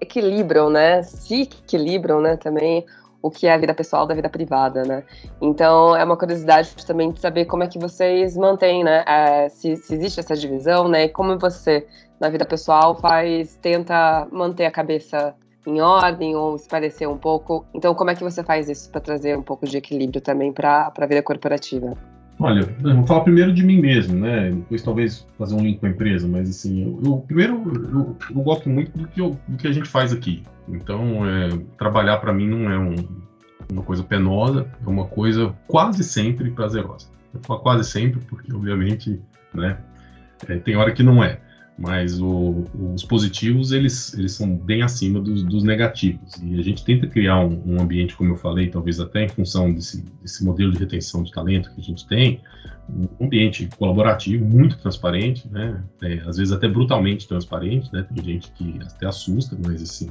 equilibram, 0.00 0.70
né? 0.70 1.02
Se 1.02 1.42
equilibram, 1.42 2.20
né, 2.20 2.36
também 2.36 2.84
o 3.22 3.30
que 3.30 3.46
é 3.46 3.52
a 3.54 3.58
vida 3.58 3.74
pessoal 3.74 4.06
da 4.06 4.14
vida 4.14 4.28
privada, 4.28 4.82
né? 4.82 5.04
Então 5.40 5.94
é 5.96 6.04
uma 6.04 6.16
curiosidade 6.16 6.74
também 6.86 7.10
de 7.10 7.20
saber 7.20 7.44
como 7.44 7.62
é 7.62 7.66
que 7.66 7.78
vocês 7.78 8.36
mantêm, 8.36 8.84
né? 8.84 9.04
É, 9.06 9.48
se, 9.48 9.76
se, 9.76 9.94
existe 9.94 10.20
essa 10.20 10.34
divisão, 10.34 10.88
né? 10.88 11.04
E 11.04 11.08
como 11.08 11.38
você 11.38 11.86
na 12.18 12.28
vida 12.28 12.44
pessoal 12.44 12.94
faz, 12.94 13.56
tenta 13.56 14.26
manter 14.30 14.66
a 14.66 14.70
cabeça 14.70 15.34
em 15.66 15.80
ordem 15.80 16.34
ou 16.34 16.56
se 16.58 16.68
parecer 16.68 17.06
um 17.06 17.18
pouco. 17.18 17.66
Então 17.74 17.94
como 17.94 18.10
é 18.10 18.14
que 18.14 18.22
você 18.22 18.42
faz 18.42 18.68
isso 18.68 18.90
para 18.90 19.00
trazer 19.00 19.36
um 19.36 19.42
pouco 19.42 19.66
de 19.66 19.76
equilíbrio 19.76 20.20
também 20.20 20.52
para 20.52 20.92
a 20.96 21.06
vida 21.06 21.22
corporativa? 21.22 22.09
Olha, 22.42 22.62
vou 22.80 23.06
falar 23.06 23.20
primeiro 23.20 23.52
de 23.52 23.62
mim 23.62 23.78
mesmo, 23.78 24.18
né? 24.18 24.50
Depois 24.50 24.80
talvez 24.80 25.26
fazer 25.36 25.54
um 25.54 25.60
link 25.60 25.78
com 25.78 25.84
a 25.84 25.90
empresa, 25.90 26.26
mas 26.26 26.48
assim, 26.48 26.84
eu, 26.84 27.00
eu 27.04 27.16
primeiro 27.18 27.62
eu, 27.92 28.16
eu, 28.34 28.42
gosto 28.42 28.66
muito 28.66 28.96
do 28.96 29.06
que, 29.06 29.20
eu, 29.20 29.38
do 29.46 29.58
que 29.58 29.68
a 29.68 29.72
gente 29.72 29.86
faz 29.86 30.10
aqui. 30.10 30.42
Então, 30.66 31.26
é, 31.26 31.50
trabalhar 31.76 32.16
para 32.16 32.32
mim 32.32 32.48
não 32.48 32.70
é 32.70 32.78
um, 32.78 32.94
uma 33.70 33.82
coisa 33.82 34.02
penosa, 34.02 34.66
é 34.82 34.88
uma 34.88 35.04
coisa 35.04 35.54
quase 35.68 36.02
sempre 36.02 36.50
prazerosa. 36.50 37.08
Eu 37.34 37.40
falo 37.42 37.60
quase 37.60 37.84
sempre, 37.84 38.20
porque 38.20 38.50
obviamente, 38.54 39.20
né? 39.52 39.76
É, 40.48 40.56
tem 40.56 40.76
hora 40.76 40.92
que 40.92 41.02
não 41.02 41.22
é 41.22 41.40
mas 41.80 42.20
o, 42.20 42.66
os 42.94 43.02
positivos 43.02 43.72
eles, 43.72 44.12
eles 44.12 44.32
são 44.32 44.54
bem 44.54 44.82
acima 44.82 45.18
dos, 45.18 45.42
dos 45.42 45.64
negativos 45.64 46.34
e 46.42 46.60
a 46.60 46.62
gente 46.62 46.84
tenta 46.84 47.06
criar 47.06 47.40
um, 47.40 47.62
um, 47.64 47.80
ambiente, 47.80 48.14
como 48.14 48.30
eu 48.30 48.36
falei, 48.36 48.68
talvez 48.68 49.00
até 49.00 49.24
em 49.24 49.28
função 49.30 49.72
desse, 49.72 50.04
desse, 50.20 50.44
modelo 50.44 50.72
de 50.72 50.78
retenção 50.78 51.22
de 51.22 51.32
talento 51.32 51.72
que 51.74 51.80
a 51.80 51.84
gente 51.84 52.06
tem, 52.06 52.42
um 52.86 53.24
ambiente 53.24 53.66
colaborativo 53.78 54.44
muito 54.44 54.76
transparente, 54.76 55.48
né? 55.50 55.82
É, 56.02 56.14
às 56.26 56.36
vezes 56.36 56.52
até 56.52 56.68
brutalmente 56.68 57.26
transparente, 57.26 57.90
né? 57.92 58.04
Tem 58.14 58.22
gente 58.24 58.50
que 58.52 58.78
até 58.82 59.06
assusta, 59.06 59.56
mas 59.64 59.80
assim 59.80 60.10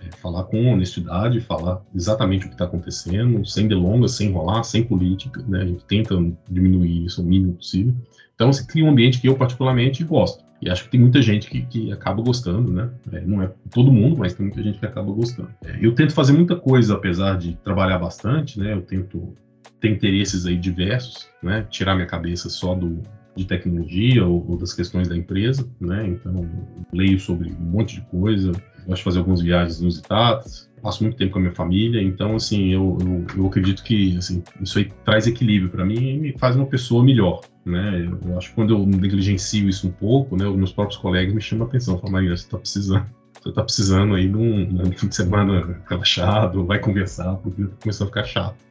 é, 0.00 0.14
falar 0.16 0.44
com 0.44 0.72
honestidade, 0.72 1.40
falar 1.40 1.82
exatamente 1.92 2.44
o 2.44 2.48
que 2.48 2.54
está 2.54 2.66
acontecendo, 2.66 3.44
sem 3.44 3.66
delongas, 3.66 4.12
sem 4.12 4.28
enrolar, 4.28 4.62
sem 4.62 4.84
política, 4.84 5.42
né? 5.48 5.62
A 5.62 5.66
gente 5.66 5.84
tenta 5.86 6.14
diminuir 6.48 7.06
isso 7.06 7.20
o 7.20 7.24
mínimo 7.24 7.54
possível. 7.54 7.94
Então, 8.34 8.52
você 8.52 8.64
cria 8.64 8.84
um 8.84 8.90
ambiente 8.90 9.20
que 9.20 9.28
eu 9.28 9.34
particularmente 9.34 10.04
gosto. 10.04 10.47
E 10.60 10.68
acho 10.68 10.84
que 10.84 10.90
tem 10.90 11.00
muita 11.00 11.22
gente 11.22 11.48
que, 11.48 11.62
que 11.62 11.92
acaba 11.92 12.22
gostando, 12.22 12.72
né? 12.72 12.90
É, 13.12 13.20
não 13.20 13.42
é 13.42 13.50
todo 13.70 13.92
mundo, 13.92 14.16
mas 14.18 14.34
tem 14.34 14.46
muita 14.46 14.62
gente 14.62 14.78
que 14.78 14.86
acaba 14.86 15.12
gostando. 15.12 15.50
É, 15.64 15.78
eu 15.80 15.94
tento 15.94 16.12
fazer 16.12 16.32
muita 16.32 16.56
coisa, 16.56 16.94
apesar 16.94 17.38
de 17.38 17.54
trabalhar 17.62 17.98
bastante, 17.98 18.58
né? 18.58 18.72
Eu 18.72 18.82
tento 18.82 19.34
ter 19.80 19.90
interesses 19.90 20.46
aí 20.46 20.56
diversos, 20.56 21.28
né? 21.42 21.64
Tirar 21.70 21.94
minha 21.94 22.06
cabeça 22.06 22.48
só 22.48 22.74
do, 22.74 23.00
de 23.36 23.44
tecnologia 23.44 24.26
ou, 24.26 24.44
ou, 24.50 24.58
das 24.58 24.72
questões 24.72 25.08
da 25.08 25.16
empresa, 25.16 25.68
né? 25.80 26.06
Então, 26.08 26.48
leio 26.92 27.20
sobre 27.20 27.50
um 27.52 27.64
monte 27.64 27.96
de 27.96 28.00
coisa, 28.02 28.50
gosto 28.84 28.96
de 28.96 29.04
fazer 29.04 29.18
algumas 29.18 29.40
viagens 29.40 29.80
inusitadas, 29.80 30.67
passo 30.78 31.02
muito 31.02 31.16
tempo 31.16 31.32
com 31.32 31.38
a 31.38 31.42
minha 31.42 31.54
família, 31.54 32.02
então, 32.02 32.36
assim, 32.36 32.72
eu, 32.72 32.98
eu, 33.00 33.26
eu 33.36 33.46
acredito 33.46 33.82
que 33.82 34.16
assim, 34.16 34.42
isso 34.60 34.78
aí 34.78 34.90
traz 35.04 35.26
equilíbrio 35.26 35.70
para 35.70 35.84
mim 35.84 35.96
e 35.96 36.18
me 36.18 36.38
faz 36.38 36.56
uma 36.56 36.66
pessoa 36.66 37.04
melhor, 37.04 37.40
né? 37.64 38.08
Eu 38.24 38.38
acho 38.38 38.50
que 38.50 38.54
quando 38.54 38.74
eu 38.74 38.86
negligencio 38.86 39.68
isso 39.68 39.88
um 39.88 39.92
pouco, 39.92 40.36
né, 40.36 40.48
meus 40.48 40.72
próprios 40.72 41.00
colegas 41.00 41.34
me 41.34 41.40
chamam 41.40 41.66
a 41.66 41.68
atenção, 41.68 41.98
falam, 41.98 42.12
Maria, 42.12 42.36
você 42.36 42.44
está 42.44 42.58
precisando, 42.58 43.06
você 43.40 43.48
está 43.50 43.62
precisando 43.62 44.14
aí 44.14 44.28
de 44.28 44.36
um, 44.36 44.66
de 44.66 44.82
um 44.82 44.92
fim 44.92 45.08
de 45.08 45.16
semana 45.16 45.80
relaxado, 45.88 46.64
vai 46.64 46.78
conversar, 46.78 47.34
porque 47.36 47.66
começando 47.80 48.08
a 48.08 48.10
ficar 48.10 48.24
chato. 48.24 48.68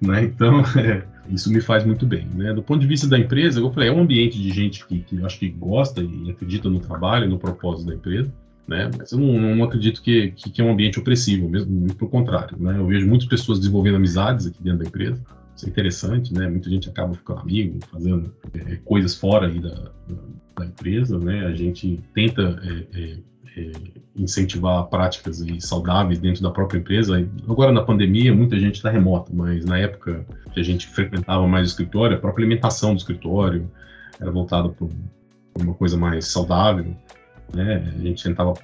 Né? 0.00 0.24
Então, 0.24 0.60
é, 0.78 1.04
isso 1.28 1.50
me 1.50 1.60
faz 1.60 1.84
muito 1.84 2.06
bem. 2.06 2.28
Né? 2.34 2.52
Do 2.52 2.62
ponto 2.62 2.80
de 2.80 2.86
vista 2.86 3.08
da 3.08 3.18
empresa, 3.18 3.60
eu 3.60 3.72
falei, 3.72 3.88
é 3.88 3.92
um 3.92 4.00
ambiente 4.00 4.40
de 4.40 4.50
gente 4.50 4.86
que, 4.86 5.00
que 5.00 5.24
acho 5.24 5.38
que 5.38 5.48
gosta 5.48 6.02
e 6.02 6.30
acredita 6.30 6.68
no 6.68 6.80
trabalho, 6.80 7.28
no 7.28 7.38
propósito 7.38 7.88
da 7.88 7.94
empresa. 7.94 8.32
Né? 8.66 8.90
Mas 8.96 9.12
eu 9.12 9.18
não, 9.18 9.56
não 9.56 9.64
acredito 9.64 10.02
que, 10.02 10.30
que, 10.30 10.50
que, 10.50 10.60
é 10.62 10.64
um 10.64 10.72
ambiente 10.72 10.98
opressivo, 10.98 11.48
mesmo 11.48 11.70
muito 11.70 11.96
pelo 11.96 12.10
contrário. 12.10 12.56
Né? 12.58 12.78
Eu 12.78 12.86
vejo 12.86 13.06
muitas 13.06 13.28
pessoas 13.28 13.58
desenvolvendo 13.58 13.96
amizades 13.96 14.46
aqui 14.46 14.62
dentro 14.62 14.78
da 14.78 14.86
empresa. 14.86 15.20
Isso 15.56 15.66
é 15.66 15.68
interessante, 15.68 16.34
né? 16.34 16.48
Muita 16.48 16.68
gente 16.68 16.88
acaba 16.88 17.14
ficando 17.14 17.40
amigo, 17.40 17.78
fazendo 17.90 18.34
é, 18.54 18.76
coisas 18.84 19.14
fora 19.14 19.46
aí 19.46 19.60
da, 19.60 19.74
da, 19.74 20.16
da, 20.58 20.66
empresa, 20.66 21.18
né? 21.18 21.46
A 21.46 21.54
gente 21.54 22.00
tenta 22.12 22.60
é, 22.64 23.00
é, 23.00 23.18
é, 23.56 23.72
incentivar 24.16 24.84
práticas 24.86 25.44
saudáveis 25.60 26.18
dentro 26.18 26.42
da 26.42 26.50
própria 26.50 26.78
empresa. 26.78 27.24
Agora, 27.48 27.70
na 27.70 27.82
pandemia, 27.82 28.34
muita 28.34 28.58
gente 28.58 28.76
está 28.76 28.90
remota, 28.90 29.30
mas 29.32 29.64
na 29.64 29.78
época 29.78 30.26
que 30.52 30.58
a 30.58 30.62
gente 30.62 30.88
frequentava 30.88 31.46
mais 31.46 31.68
o 31.68 31.70
escritório, 31.70 32.16
a 32.16 32.20
própria 32.20 32.44
alimentação 32.44 32.92
do 32.92 32.98
escritório 32.98 33.70
era 34.20 34.30
voltada 34.32 34.68
para 34.70 34.88
uma 35.62 35.74
coisa 35.74 35.96
mais 35.96 36.26
saudável. 36.26 36.96
Né? 37.52 37.92
A 37.96 37.98
gente 37.98 38.22
tentava 38.22 38.54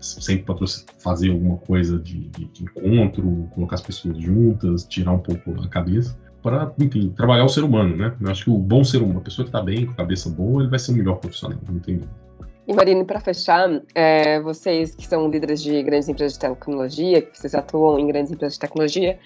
sempre 0.00 0.54
fazer 0.98 1.30
alguma 1.30 1.56
coisa 1.58 1.98
de, 1.98 2.28
de, 2.28 2.44
de, 2.46 2.64
encontro, 2.64 3.48
colocar 3.54 3.74
as 3.74 3.80
pessoas 3.80 4.18
juntas, 4.18 4.84
tirar 4.84 5.12
um 5.12 5.18
pouco 5.18 5.60
a 5.62 5.68
cabeça, 5.68 6.16
para, 6.42 6.72
trabalhar 7.16 7.44
o 7.44 7.48
ser 7.48 7.64
humano, 7.64 7.96
né? 7.96 8.14
Eu 8.20 8.30
acho 8.30 8.44
que 8.44 8.50
o 8.50 8.58
bom 8.58 8.84
ser 8.84 9.02
humano, 9.02 9.18
a 9.18 9.22
pessoa 9.22 9.44
que 9.44 9.48
está 9.48 9.60
bem, 9.60 9.86
com 9.86 9.92
a 9.92 9.96
cabeça 9.96 10.30
boa, 10.30 10.62
ele 10.62 10.70
vai 10.70 10.78
ser 10.78 10.92
o 10.92 10.94
melhor 10.94 11.16
profissional, 11.16 11.58
não 11.68 11.80
tem. 11.80 12.00
E 12.68 12.74
Marina, 12.74 13.04
para 13.04 13.20
fechar, 13.20 13.68
é, 13.94 14.40
vocês 14.40 14.94
que 14.94 15.06
são 15.06 15.28
líderes 15.28 15.62
de 15.62 15.82
grandes 15.82 16.08
empresas 16.08 16.34
de 16.34 16.40
tecnologia, 16.40 17.22
que 17.22 17.36
vocês 17.36 17.54
atuam 17.54 17.98
em 17.98 18.06
grandes 18.06 18.32
empresas 18.32 18.54
de 18.54 18.60
tecnologia, 18.60 19.18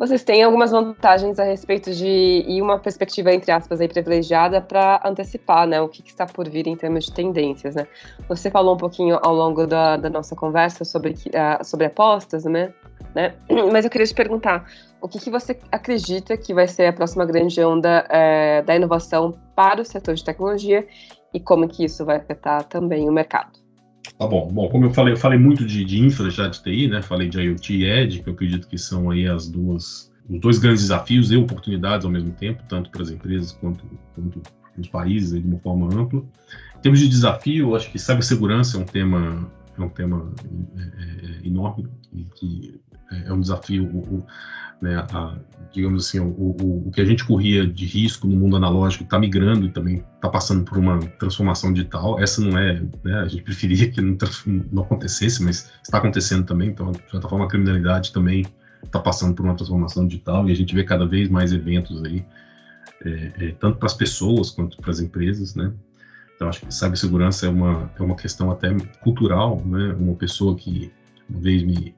vocês 0.00 0.24
têm 0.24 0.42
algumas 0.42 0.70
vantagens 0.70 1.38
a 1.38 1.44
respeito 1.44 1.92
de 1.92 2.42
e 2.48 2.62
uma 2.62 2.78
perspectiva 2.78 3.34
entre 3.34 3.52
aspas 3.52 3.82
aí 3.82 3.86
privilegiada 3.86 4.58
para 4.58 4.98
antecipar, 5.04 5.66
né, 5.66 5.78
o 5.78 5.88
que, 5.88 6.02
que, 6.02 6.08
está 6.08 6.24
por 6.24 6.48
vir 6.48 6.66
em 6.66 6.74
termos 6.74 7.04
de 7.04 7.12
tendências, 7.12 7.74
né? 7.74 7.86
Você 8.26 8.50
falou 8.50 8.76
um 8.76 8.78
pouquinho 8.78 9.18
ao 9.22 9.34
longo 9.34 9.66
da, 9.66 9.98
da 9.98 10.08
nossa 10.08 10.34
conversa 10.34 10.86
sobre 10.86 11.10
uh, 11.10 11.62
sobre 11.62 11.84
apostas, 11.84 12.46
né? 12.46 12.72
né? 13.14 13.34
Mas 13.70 13.84
eu 13.84 13.90
queria 13.90 14.06
te 14.06 14.14
perguntar, 14.14 14.66
o 15.02 15.06
que, 15.06 15.18
que 15.18 15.30
você 15.30 15.58
acredita 15.70 16.34
que 16.34 16.54
vai 16.54 16.66
ser 16.66 16.86
a 16.86 16.92
próxima 16.94 17.26
grande 17.26 17.62
onda 17.62 18.06
é, 18.08 18.62
da 18.62 18.74
inovação 18.74 19.38
para 19.54 19.82
o 19.82 19.84
setor 19.84 20.14
de 20.14 20.24
tecnologia 20.24 20.86
e 21.34 21.38
como 21.38 21.68
que 21.68 21.84
isso 21.84 22.06
vai 22.06 22.16
afetar 22.16 22.64
também 22.64 23.06
o 23.06 23.12
mercado. 23.12 23.58
Tá 24.18 24.26
bom. 24.26 24.48
Bom, 24.52 24.68
como 24.68 24.86
eu 24.86 24.90
falei, 24.90 25.14
eu 25.14 25.16
falei 25.16 25.38
muito 25.38 25.64
de, 25.64 25.84
de 25.84 26.00
infra 26.00 26.30
já 26.30 26.48
de 26.48 26.62
TI, 26.62 26.88
né? 26.88 27.02
Falei 27.02 27.28
de 27.28 27.40
IoT 27.40 27.74
e 27.74 27.84
Edge, 27.84 28.22
que 28.22 28.28
eu 28.28 28.32
acredito 28.32 28.68
que 28.68 28.78
são 28.78 29.10
aí 29.10 29.26
as 29.26 29.48
duas, 29.48 30.12
os 30.28 30.40
dois 30.40 30.58
grandes 30.58 30.82
desafios 30.82 31.30
e 31.30 31.36
oportunidades 31.36 32.04
ao 32.04 32.10
mesmo 32.12 32.32
tempo, 32.32 32.62
tanto 32.68 32.90
para 32.90 33.02
as 33.02 33.10
empresas 33.10 33.52
quanto, 33.52 33.84
quanto 34.14 34.40
para 34.40 34.80
os 34.80 34.88
países 34.88 35.40
de 35.40 35.46
uma 35.46 35.58
forma 35.58 35.86
ampla. 35.94 36.20
Em 36.76 36.80
termos 36.80 37.00
de 37.00 37.08
desafio, 37.08 37.74
acho 37.74 37.90
que 37.90 37.98
cibersegurança 37.98 38.78
é 38.78 38.80
um 38.80 38.84
tema 38.84 39.50
é 39.78 39.82
um 39.82 39.88
tema 39.88 40.32
é, 40.76 40.82
é, 40.82 41.46
enorme 41.46 41.88
e 42.12 42.24
que 42.24 42.80
é, 43.10 43.28
é 43.28 43.32
um 43.32 43.40
desafio. 43.40 43.84
O, 43.84 44.26
né, 44.80 44.96
a, 45.12 45.36
digamos 45.72 46.06
assim, 46.06 46.18
o, 46.18 46.28
o, 46.28 46.88
o, 46.88 46.90
que 46.90 47.00
a 47.00 47.04
gente 47.04 47.24
corria 47.24 47.66
de 47.66 47.84
risco 47.84 48.26
no 48.26 48.36
mundo 48.36 48.56
analógico 48.56 49.04
está 49.04 49.18
migrando 49.18 49.66
e 49.66 49.70
também 49.70 50.02
está 50.14 50.28
passando 50.28 50.64
por 50.64 50.78
uma 50.78 50.98
transformação 50.98 51.72
digital. 51.72 52.18
Essa 52.18 52.40
não 52.40 52.58
é, 52.58 52.82
né, 53.04 53.20
a 53.20 53.28
gente 53.28 53.42
preferia 53.44 53.90
que 53.90 54.00
não, 54.00 54.16
não 54.72 54.82
acontecesse, 54.82 55.42
mas 55.42 55.70
está 55.82 55.98
acontecendo 55.98 56.44
também. 56.44 56.70
Então, 56.70 56.90
de 56.92 57.10
certa 57.10 57.28
forma, 57.28 57.44
a 57.44 57.48
criminalidade 57.48 58.12
também 58.12 58.46
está 58.84 58.98
passando 58.98 59.34
por 59.34 59.44
uma 59.44 59.54
transformação 59.54 60.06
digital 60.06 60.48
e 60.48 60.52
a 60.52 60.56
gente 60.56 60.74
vê 60.74 60.82
cada 60.82 61.06
vez 61.06 61.28
mais 61.28 61.52
eventos 61.52 62.02
aí, 62.02 62.24
é, 63.04 63.32
é, 63.38 63.54
tanto 63.60 63.78
para 63.78 63.86
as 63.86 63.94
pessoas 63.94 64.50
quanto 64.50 64.78
para 64.78 64.90
as 64.90 65.00
empresas, 65.00 65.54
né? 65.54 65.72
Então, 66.34 66.48
acho 66.48 66.60
que 66.60 66.74
cibersegurança 66.74 67.44
é 67.44 67.48
uma, 67.50 67.90
é 67.98 68.02
uma 68.02 68.16
questão 68.16 68.50
até 68.50 68.74
cultural, 69.02 69.62
né? 69.64 69.94
Uma 69.98 70.14
pessoa 70.14 70.56
que 70.56 70.90
uma 71.28 71.38
vez 71.38 71.62
me 71.62 71.94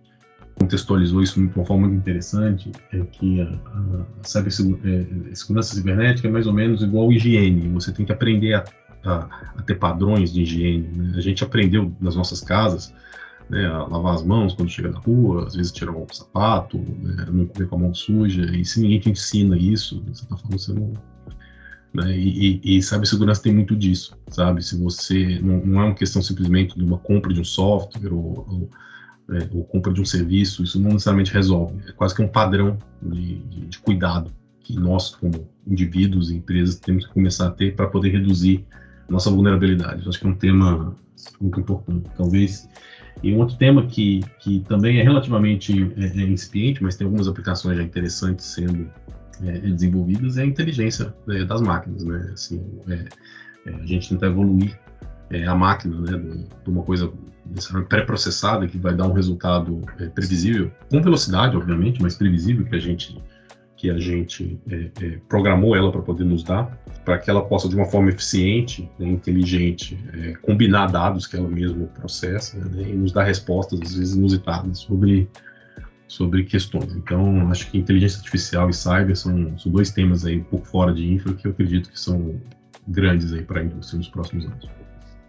contextualizou 0.62 1.22
isso 1.22 1.40
de 1.40 1.52
uma 1.54 1.64
forma 1.64 1.88
muito 1.88 2.00
interessante, 2.00 2.70
é 2.92 3.00
que 3.00 3.40
a, 3.40 3.44
a 3.44 4.24
cibersegurança 4.24 5.72
é, 5.72 5.76
cibernética 5.76 6.28
é 6.28 6.30
mais 6.30 6.46
ou 6.46 6.52
menos 6.52 6.82
igual 6.82 7.12
higiene. 7.12 7.68
Você 7.70 7.92
tem 7.92 8.06
que 8.06 8.12
aprender 8.12 8.54
a, 8.54 8.64
a, 9.04 9.28
a 9.58 9.62
ter 9.62 9.74
padrões 9.74 10.32
de 10.32 10.42
higiene. 10.42 10.88
Né? 10.88 11.14
A 11.16 11.20
gente 11.20 11.42
aprendeu 11.42 11.92
nas 12.00 12.14
nossas 12.14 12.40
casas 12.40 12.94
né, 13.50 13.66
a 13.66 13.84
lavar 13.86 14.14
as 14.14 14.22
mãos 14.22 14.54
quando 14.54 14.70
chega 14.70 14.90
na 14.90 14.98
rua, 14.98 15.46
às 15.46 15.56
vezes 15.56 15.72
tirar 15.72 15.92
o 15.92 16.06
sapato, 16.12 16.78
né, 16.78 17.26
não 17.30 17.46
comer 17.46 17.68
com 17.68 17.76
a 17.76 17.78
mão 17.78 17.94
suja, 17.94 18.44
e 18.56 18.64
se 18.64 18.80
ninguém 18.80 19.00
te 19.00 19.10
ensina 19.10 19.56
isso, 19.58 20.00
de 20.00 20.16
certa 20.16 20.36
forma 20.36 20.58
você 20.58 20.72
não. 20.72 20.92
Né, 21.92 22.16
e, 22.16 22.60
e, 22.62 22.78
e 22.78 22.82
cibersegurança 22.82 23.42
tem 23.42 23.52
muito 23.52 23.76
disso, 23.76 24.16
sabe? 24.28 24.62
Se 24.62 24.80
você. 24.82 25.38
Não, 25.42 25.58
não, 25.58 25.80
é 25.80 25.84
uma 25.86 25.94
questão 25.94 26.22
simplesmente 26.22 26.74
de 26.74 26.82
uma 26.82 26.96
compra 26.96 27.34
de 27.34 27.40
um 27.40 27.44
software 27.44 28.14
ou, 28.14 28.46
ou 28.48 28.70
é, 29.32 29.48
ou 29.52 29.64
compra 29.64 29.92
de 29.92 30.00
um 30.00 30.04
serviço, 30.04 30.62
isso 30.62 30.80
não 30.80 30.90
necessariamente 30.92 31.32
resolve. 31.32 31.74
É 31.88 31.92
quase 31.92 32.14
que 32.14 32.22
um 32.22 32.28
padrão 32.28 32.78
de, 33.00 33.36
de, 33.36 33.66
de 33.66 33.78
cuidado 33.78 34.30
que 34.60 34.74
nós, 34.78 35.14
como 35.14 35.48
indivíduos 35.66 36.30
e 36.30 36.36
empresas, 36.36 36.76
temos 36.76 37.06
que 37.06 37.12
começar 37.12 37.48
a 37.48 37.50
ter 37.50 37.74
para 37.74 37.86
poder 37.86 38.10
reduzir 38.10 38.64
nossa 39.08 39.30
vulnerabilidade. 39.30 40.08
acho 40.08 40.18
que 40.18 40.26
é 40.26 40.30
um 40.30 40.34
tema 40.34 40.96
muito 41.40 41.60
importante. 41.60 42.08
Talvez. 42.16 42.68
E 43.22 43.32
um 43.32 43.38
outro 43.38 43.56
tema 43.56 43.86
que, 43.86 44.20
que 44.40 44.60
também 44.60 44.98
é 44.98 45.02
relativamente 45.02 45.92
é, 45.96 46.06
é 46.06 46.22
incipiente, 46.22 46.82
mas 46.82 46.96
tem 46.96 47.04
algumas 47.04 47.28
aplicações 47.28 47.76
já 47.76 47.82
interessantes 47.82 48.46
sendo 48.46 48.90
é, 49.44 49.52
desenvolvidas 49.58 50.38
é 50.38 50.42
a 50.42 50.46
inteligência 50.46 51.14
é, 51.28 51.44
das 51.44 51.60
máquinas, 51.60 52.04
né? 52.04 52.30
Assim, 52.32 52.60
é, 52.88 53.04
é, 53.66 53.74
a 53.74 53.86
gente 53.86 54.08
tenta 54.08 54.26
evoluir 54.26 54.78
é, 55.32 55.46
a 55.46 55.54
máquina, 55.54 55.98
né, 56.00 56.46
de, 56.64 56.70
uma 56.70 56.82
coisa 56.82 57.10
pré-processada 57.88 58.66
que 58.68 58.78
vai 58.78 58.94
dar 58.94 59.08
um 59.08 59.12
resultado 59.12 59.80
é, 59.98 60.06
previsível, 60.06 60.70
com 60.90 61.02
velocidade, 61.02 61.56
obviamente, 61.56 62.00
mas 62.00 62.14
previsível 62.14 62.64
que 62.64 62.76
a 62.76 62.78
gente 62.78 63.20
que 63.76 63.90
a 63.90 63.98
gente 63.98 64.60
programou 65.28 65.74
ela 65.74 65.90
para 65.90 66.00
poder 66.00 66.22
nos 66.22 66.44
dar, 66.44 66.66
para 67.04 67.18
que 67.18 67.28
ela 67.28 67.44
possa 67.44 67.68
de 67.68 67.74
uma 67.74 67.84
forma 67.84 68.10
eficiente, 68.10 68.88
né, 68.96 69.08
inteligente, 69.08 69.98
combinar 70.40 70.86
dados 70.86 71.26
que 71.26 71.36
ela 71.36 71.48
mesma 71.48 71.86
processa 71.86 72.58
né, 72.58 72.90
e 72.90 72.92
nos 72.92 73.10
dar 73.10 73.24
respostas 73.24 73.80
às 73.82 73.96
vezes 73.96 74.14
inusitadas 74.14 74.78
sobre 74.78 75.28
sobre 76.06 76.44
questões. 76.44 76.94
Então, 76.94 77.50
acho 77.50 77.70
que 77.70 77.78
inteligência 77.78 78.18
artificial 78.18 78.68
e 78.68 78.74
cyber 78.74 79.16
são, 79.16 79.58
são 79.58 79.72
dois 79.72 79.90
temas 79.90 80.24
aí 80.24 80.38
um 80.38 80.44
pouco 80.44 80.66
fora 80.68 80.92
de 80.92 81.10
infra 81.10 81.32
que 81.34 81.46
eu 81.46 81.50
acredito 81.50 81.90
que 81.90 81.98
são 81.98 82.38
grandes 82.86 83.32
aí 83.32 83.42
para 83.42 83.60
a 83.60 83.64
indústria 83.64 83.98
nos 83.98 84.08
próximos 84.08 84.44
anos. 84.44 84.68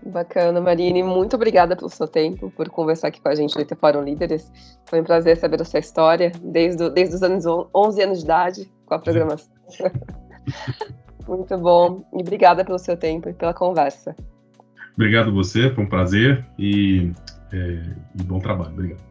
Bacana, 0.05 0.59
Marine. 0.59 1.01
Muito 1.03 1.35
obrigada 1.35 1.75
pelo 1.75 1.89
seu 1.89 2.07
tempo, 2.07 2.51
por 2.51 2.69
conversar 2.69 3.07
aqui 3.07 3.21
com 3.21 3.29
a 3.29 3.35
gente 3.35 3.55
no 3.55 3.61
IT 3.61 3.75
Fórum 3.75 4.03
Líderes. 4.03 4.51
Foi 4.85 5.01
um 5.01 5.03
prazer 5.03 5.37
saber 5.37 5.61
a 5.61 5.65
sua 5.65 5.79
história, 5.79 6.31
desde, 6.41 6.89
desde 6.89 7.15
os 7.15 7.23
anos 7.23 7.45
11 7.73 8.01
anos 8.01 8.19
de 8.19 8.25
idade, 8.25 8.71
com 8.85 8.93
a 8.95 8.99
programação. 8.99 9.51
Muito 11.27 11.57
bom. 11.57 12.03
E 12.13 12.21
obrigada 12.21 12.65
pelo 12.65 12.77
seu 12.77 12.97
tempo 12.97 13.29
e 13.29 13.33
pela 13.33 13.53
conversa. 13.53 14.15
Obrigado 14.95 15.33
você, 15.33 15.69
foi 15.71 15.83
um 15.83 15.89
prazer 15.89 16.45
e, 16.59 17.11
é, 17.51 17.81
e 18.19 18.23
bom 18.23 18.39
trabalho. 18.39 18.73
Obrigado. 18.73 19.01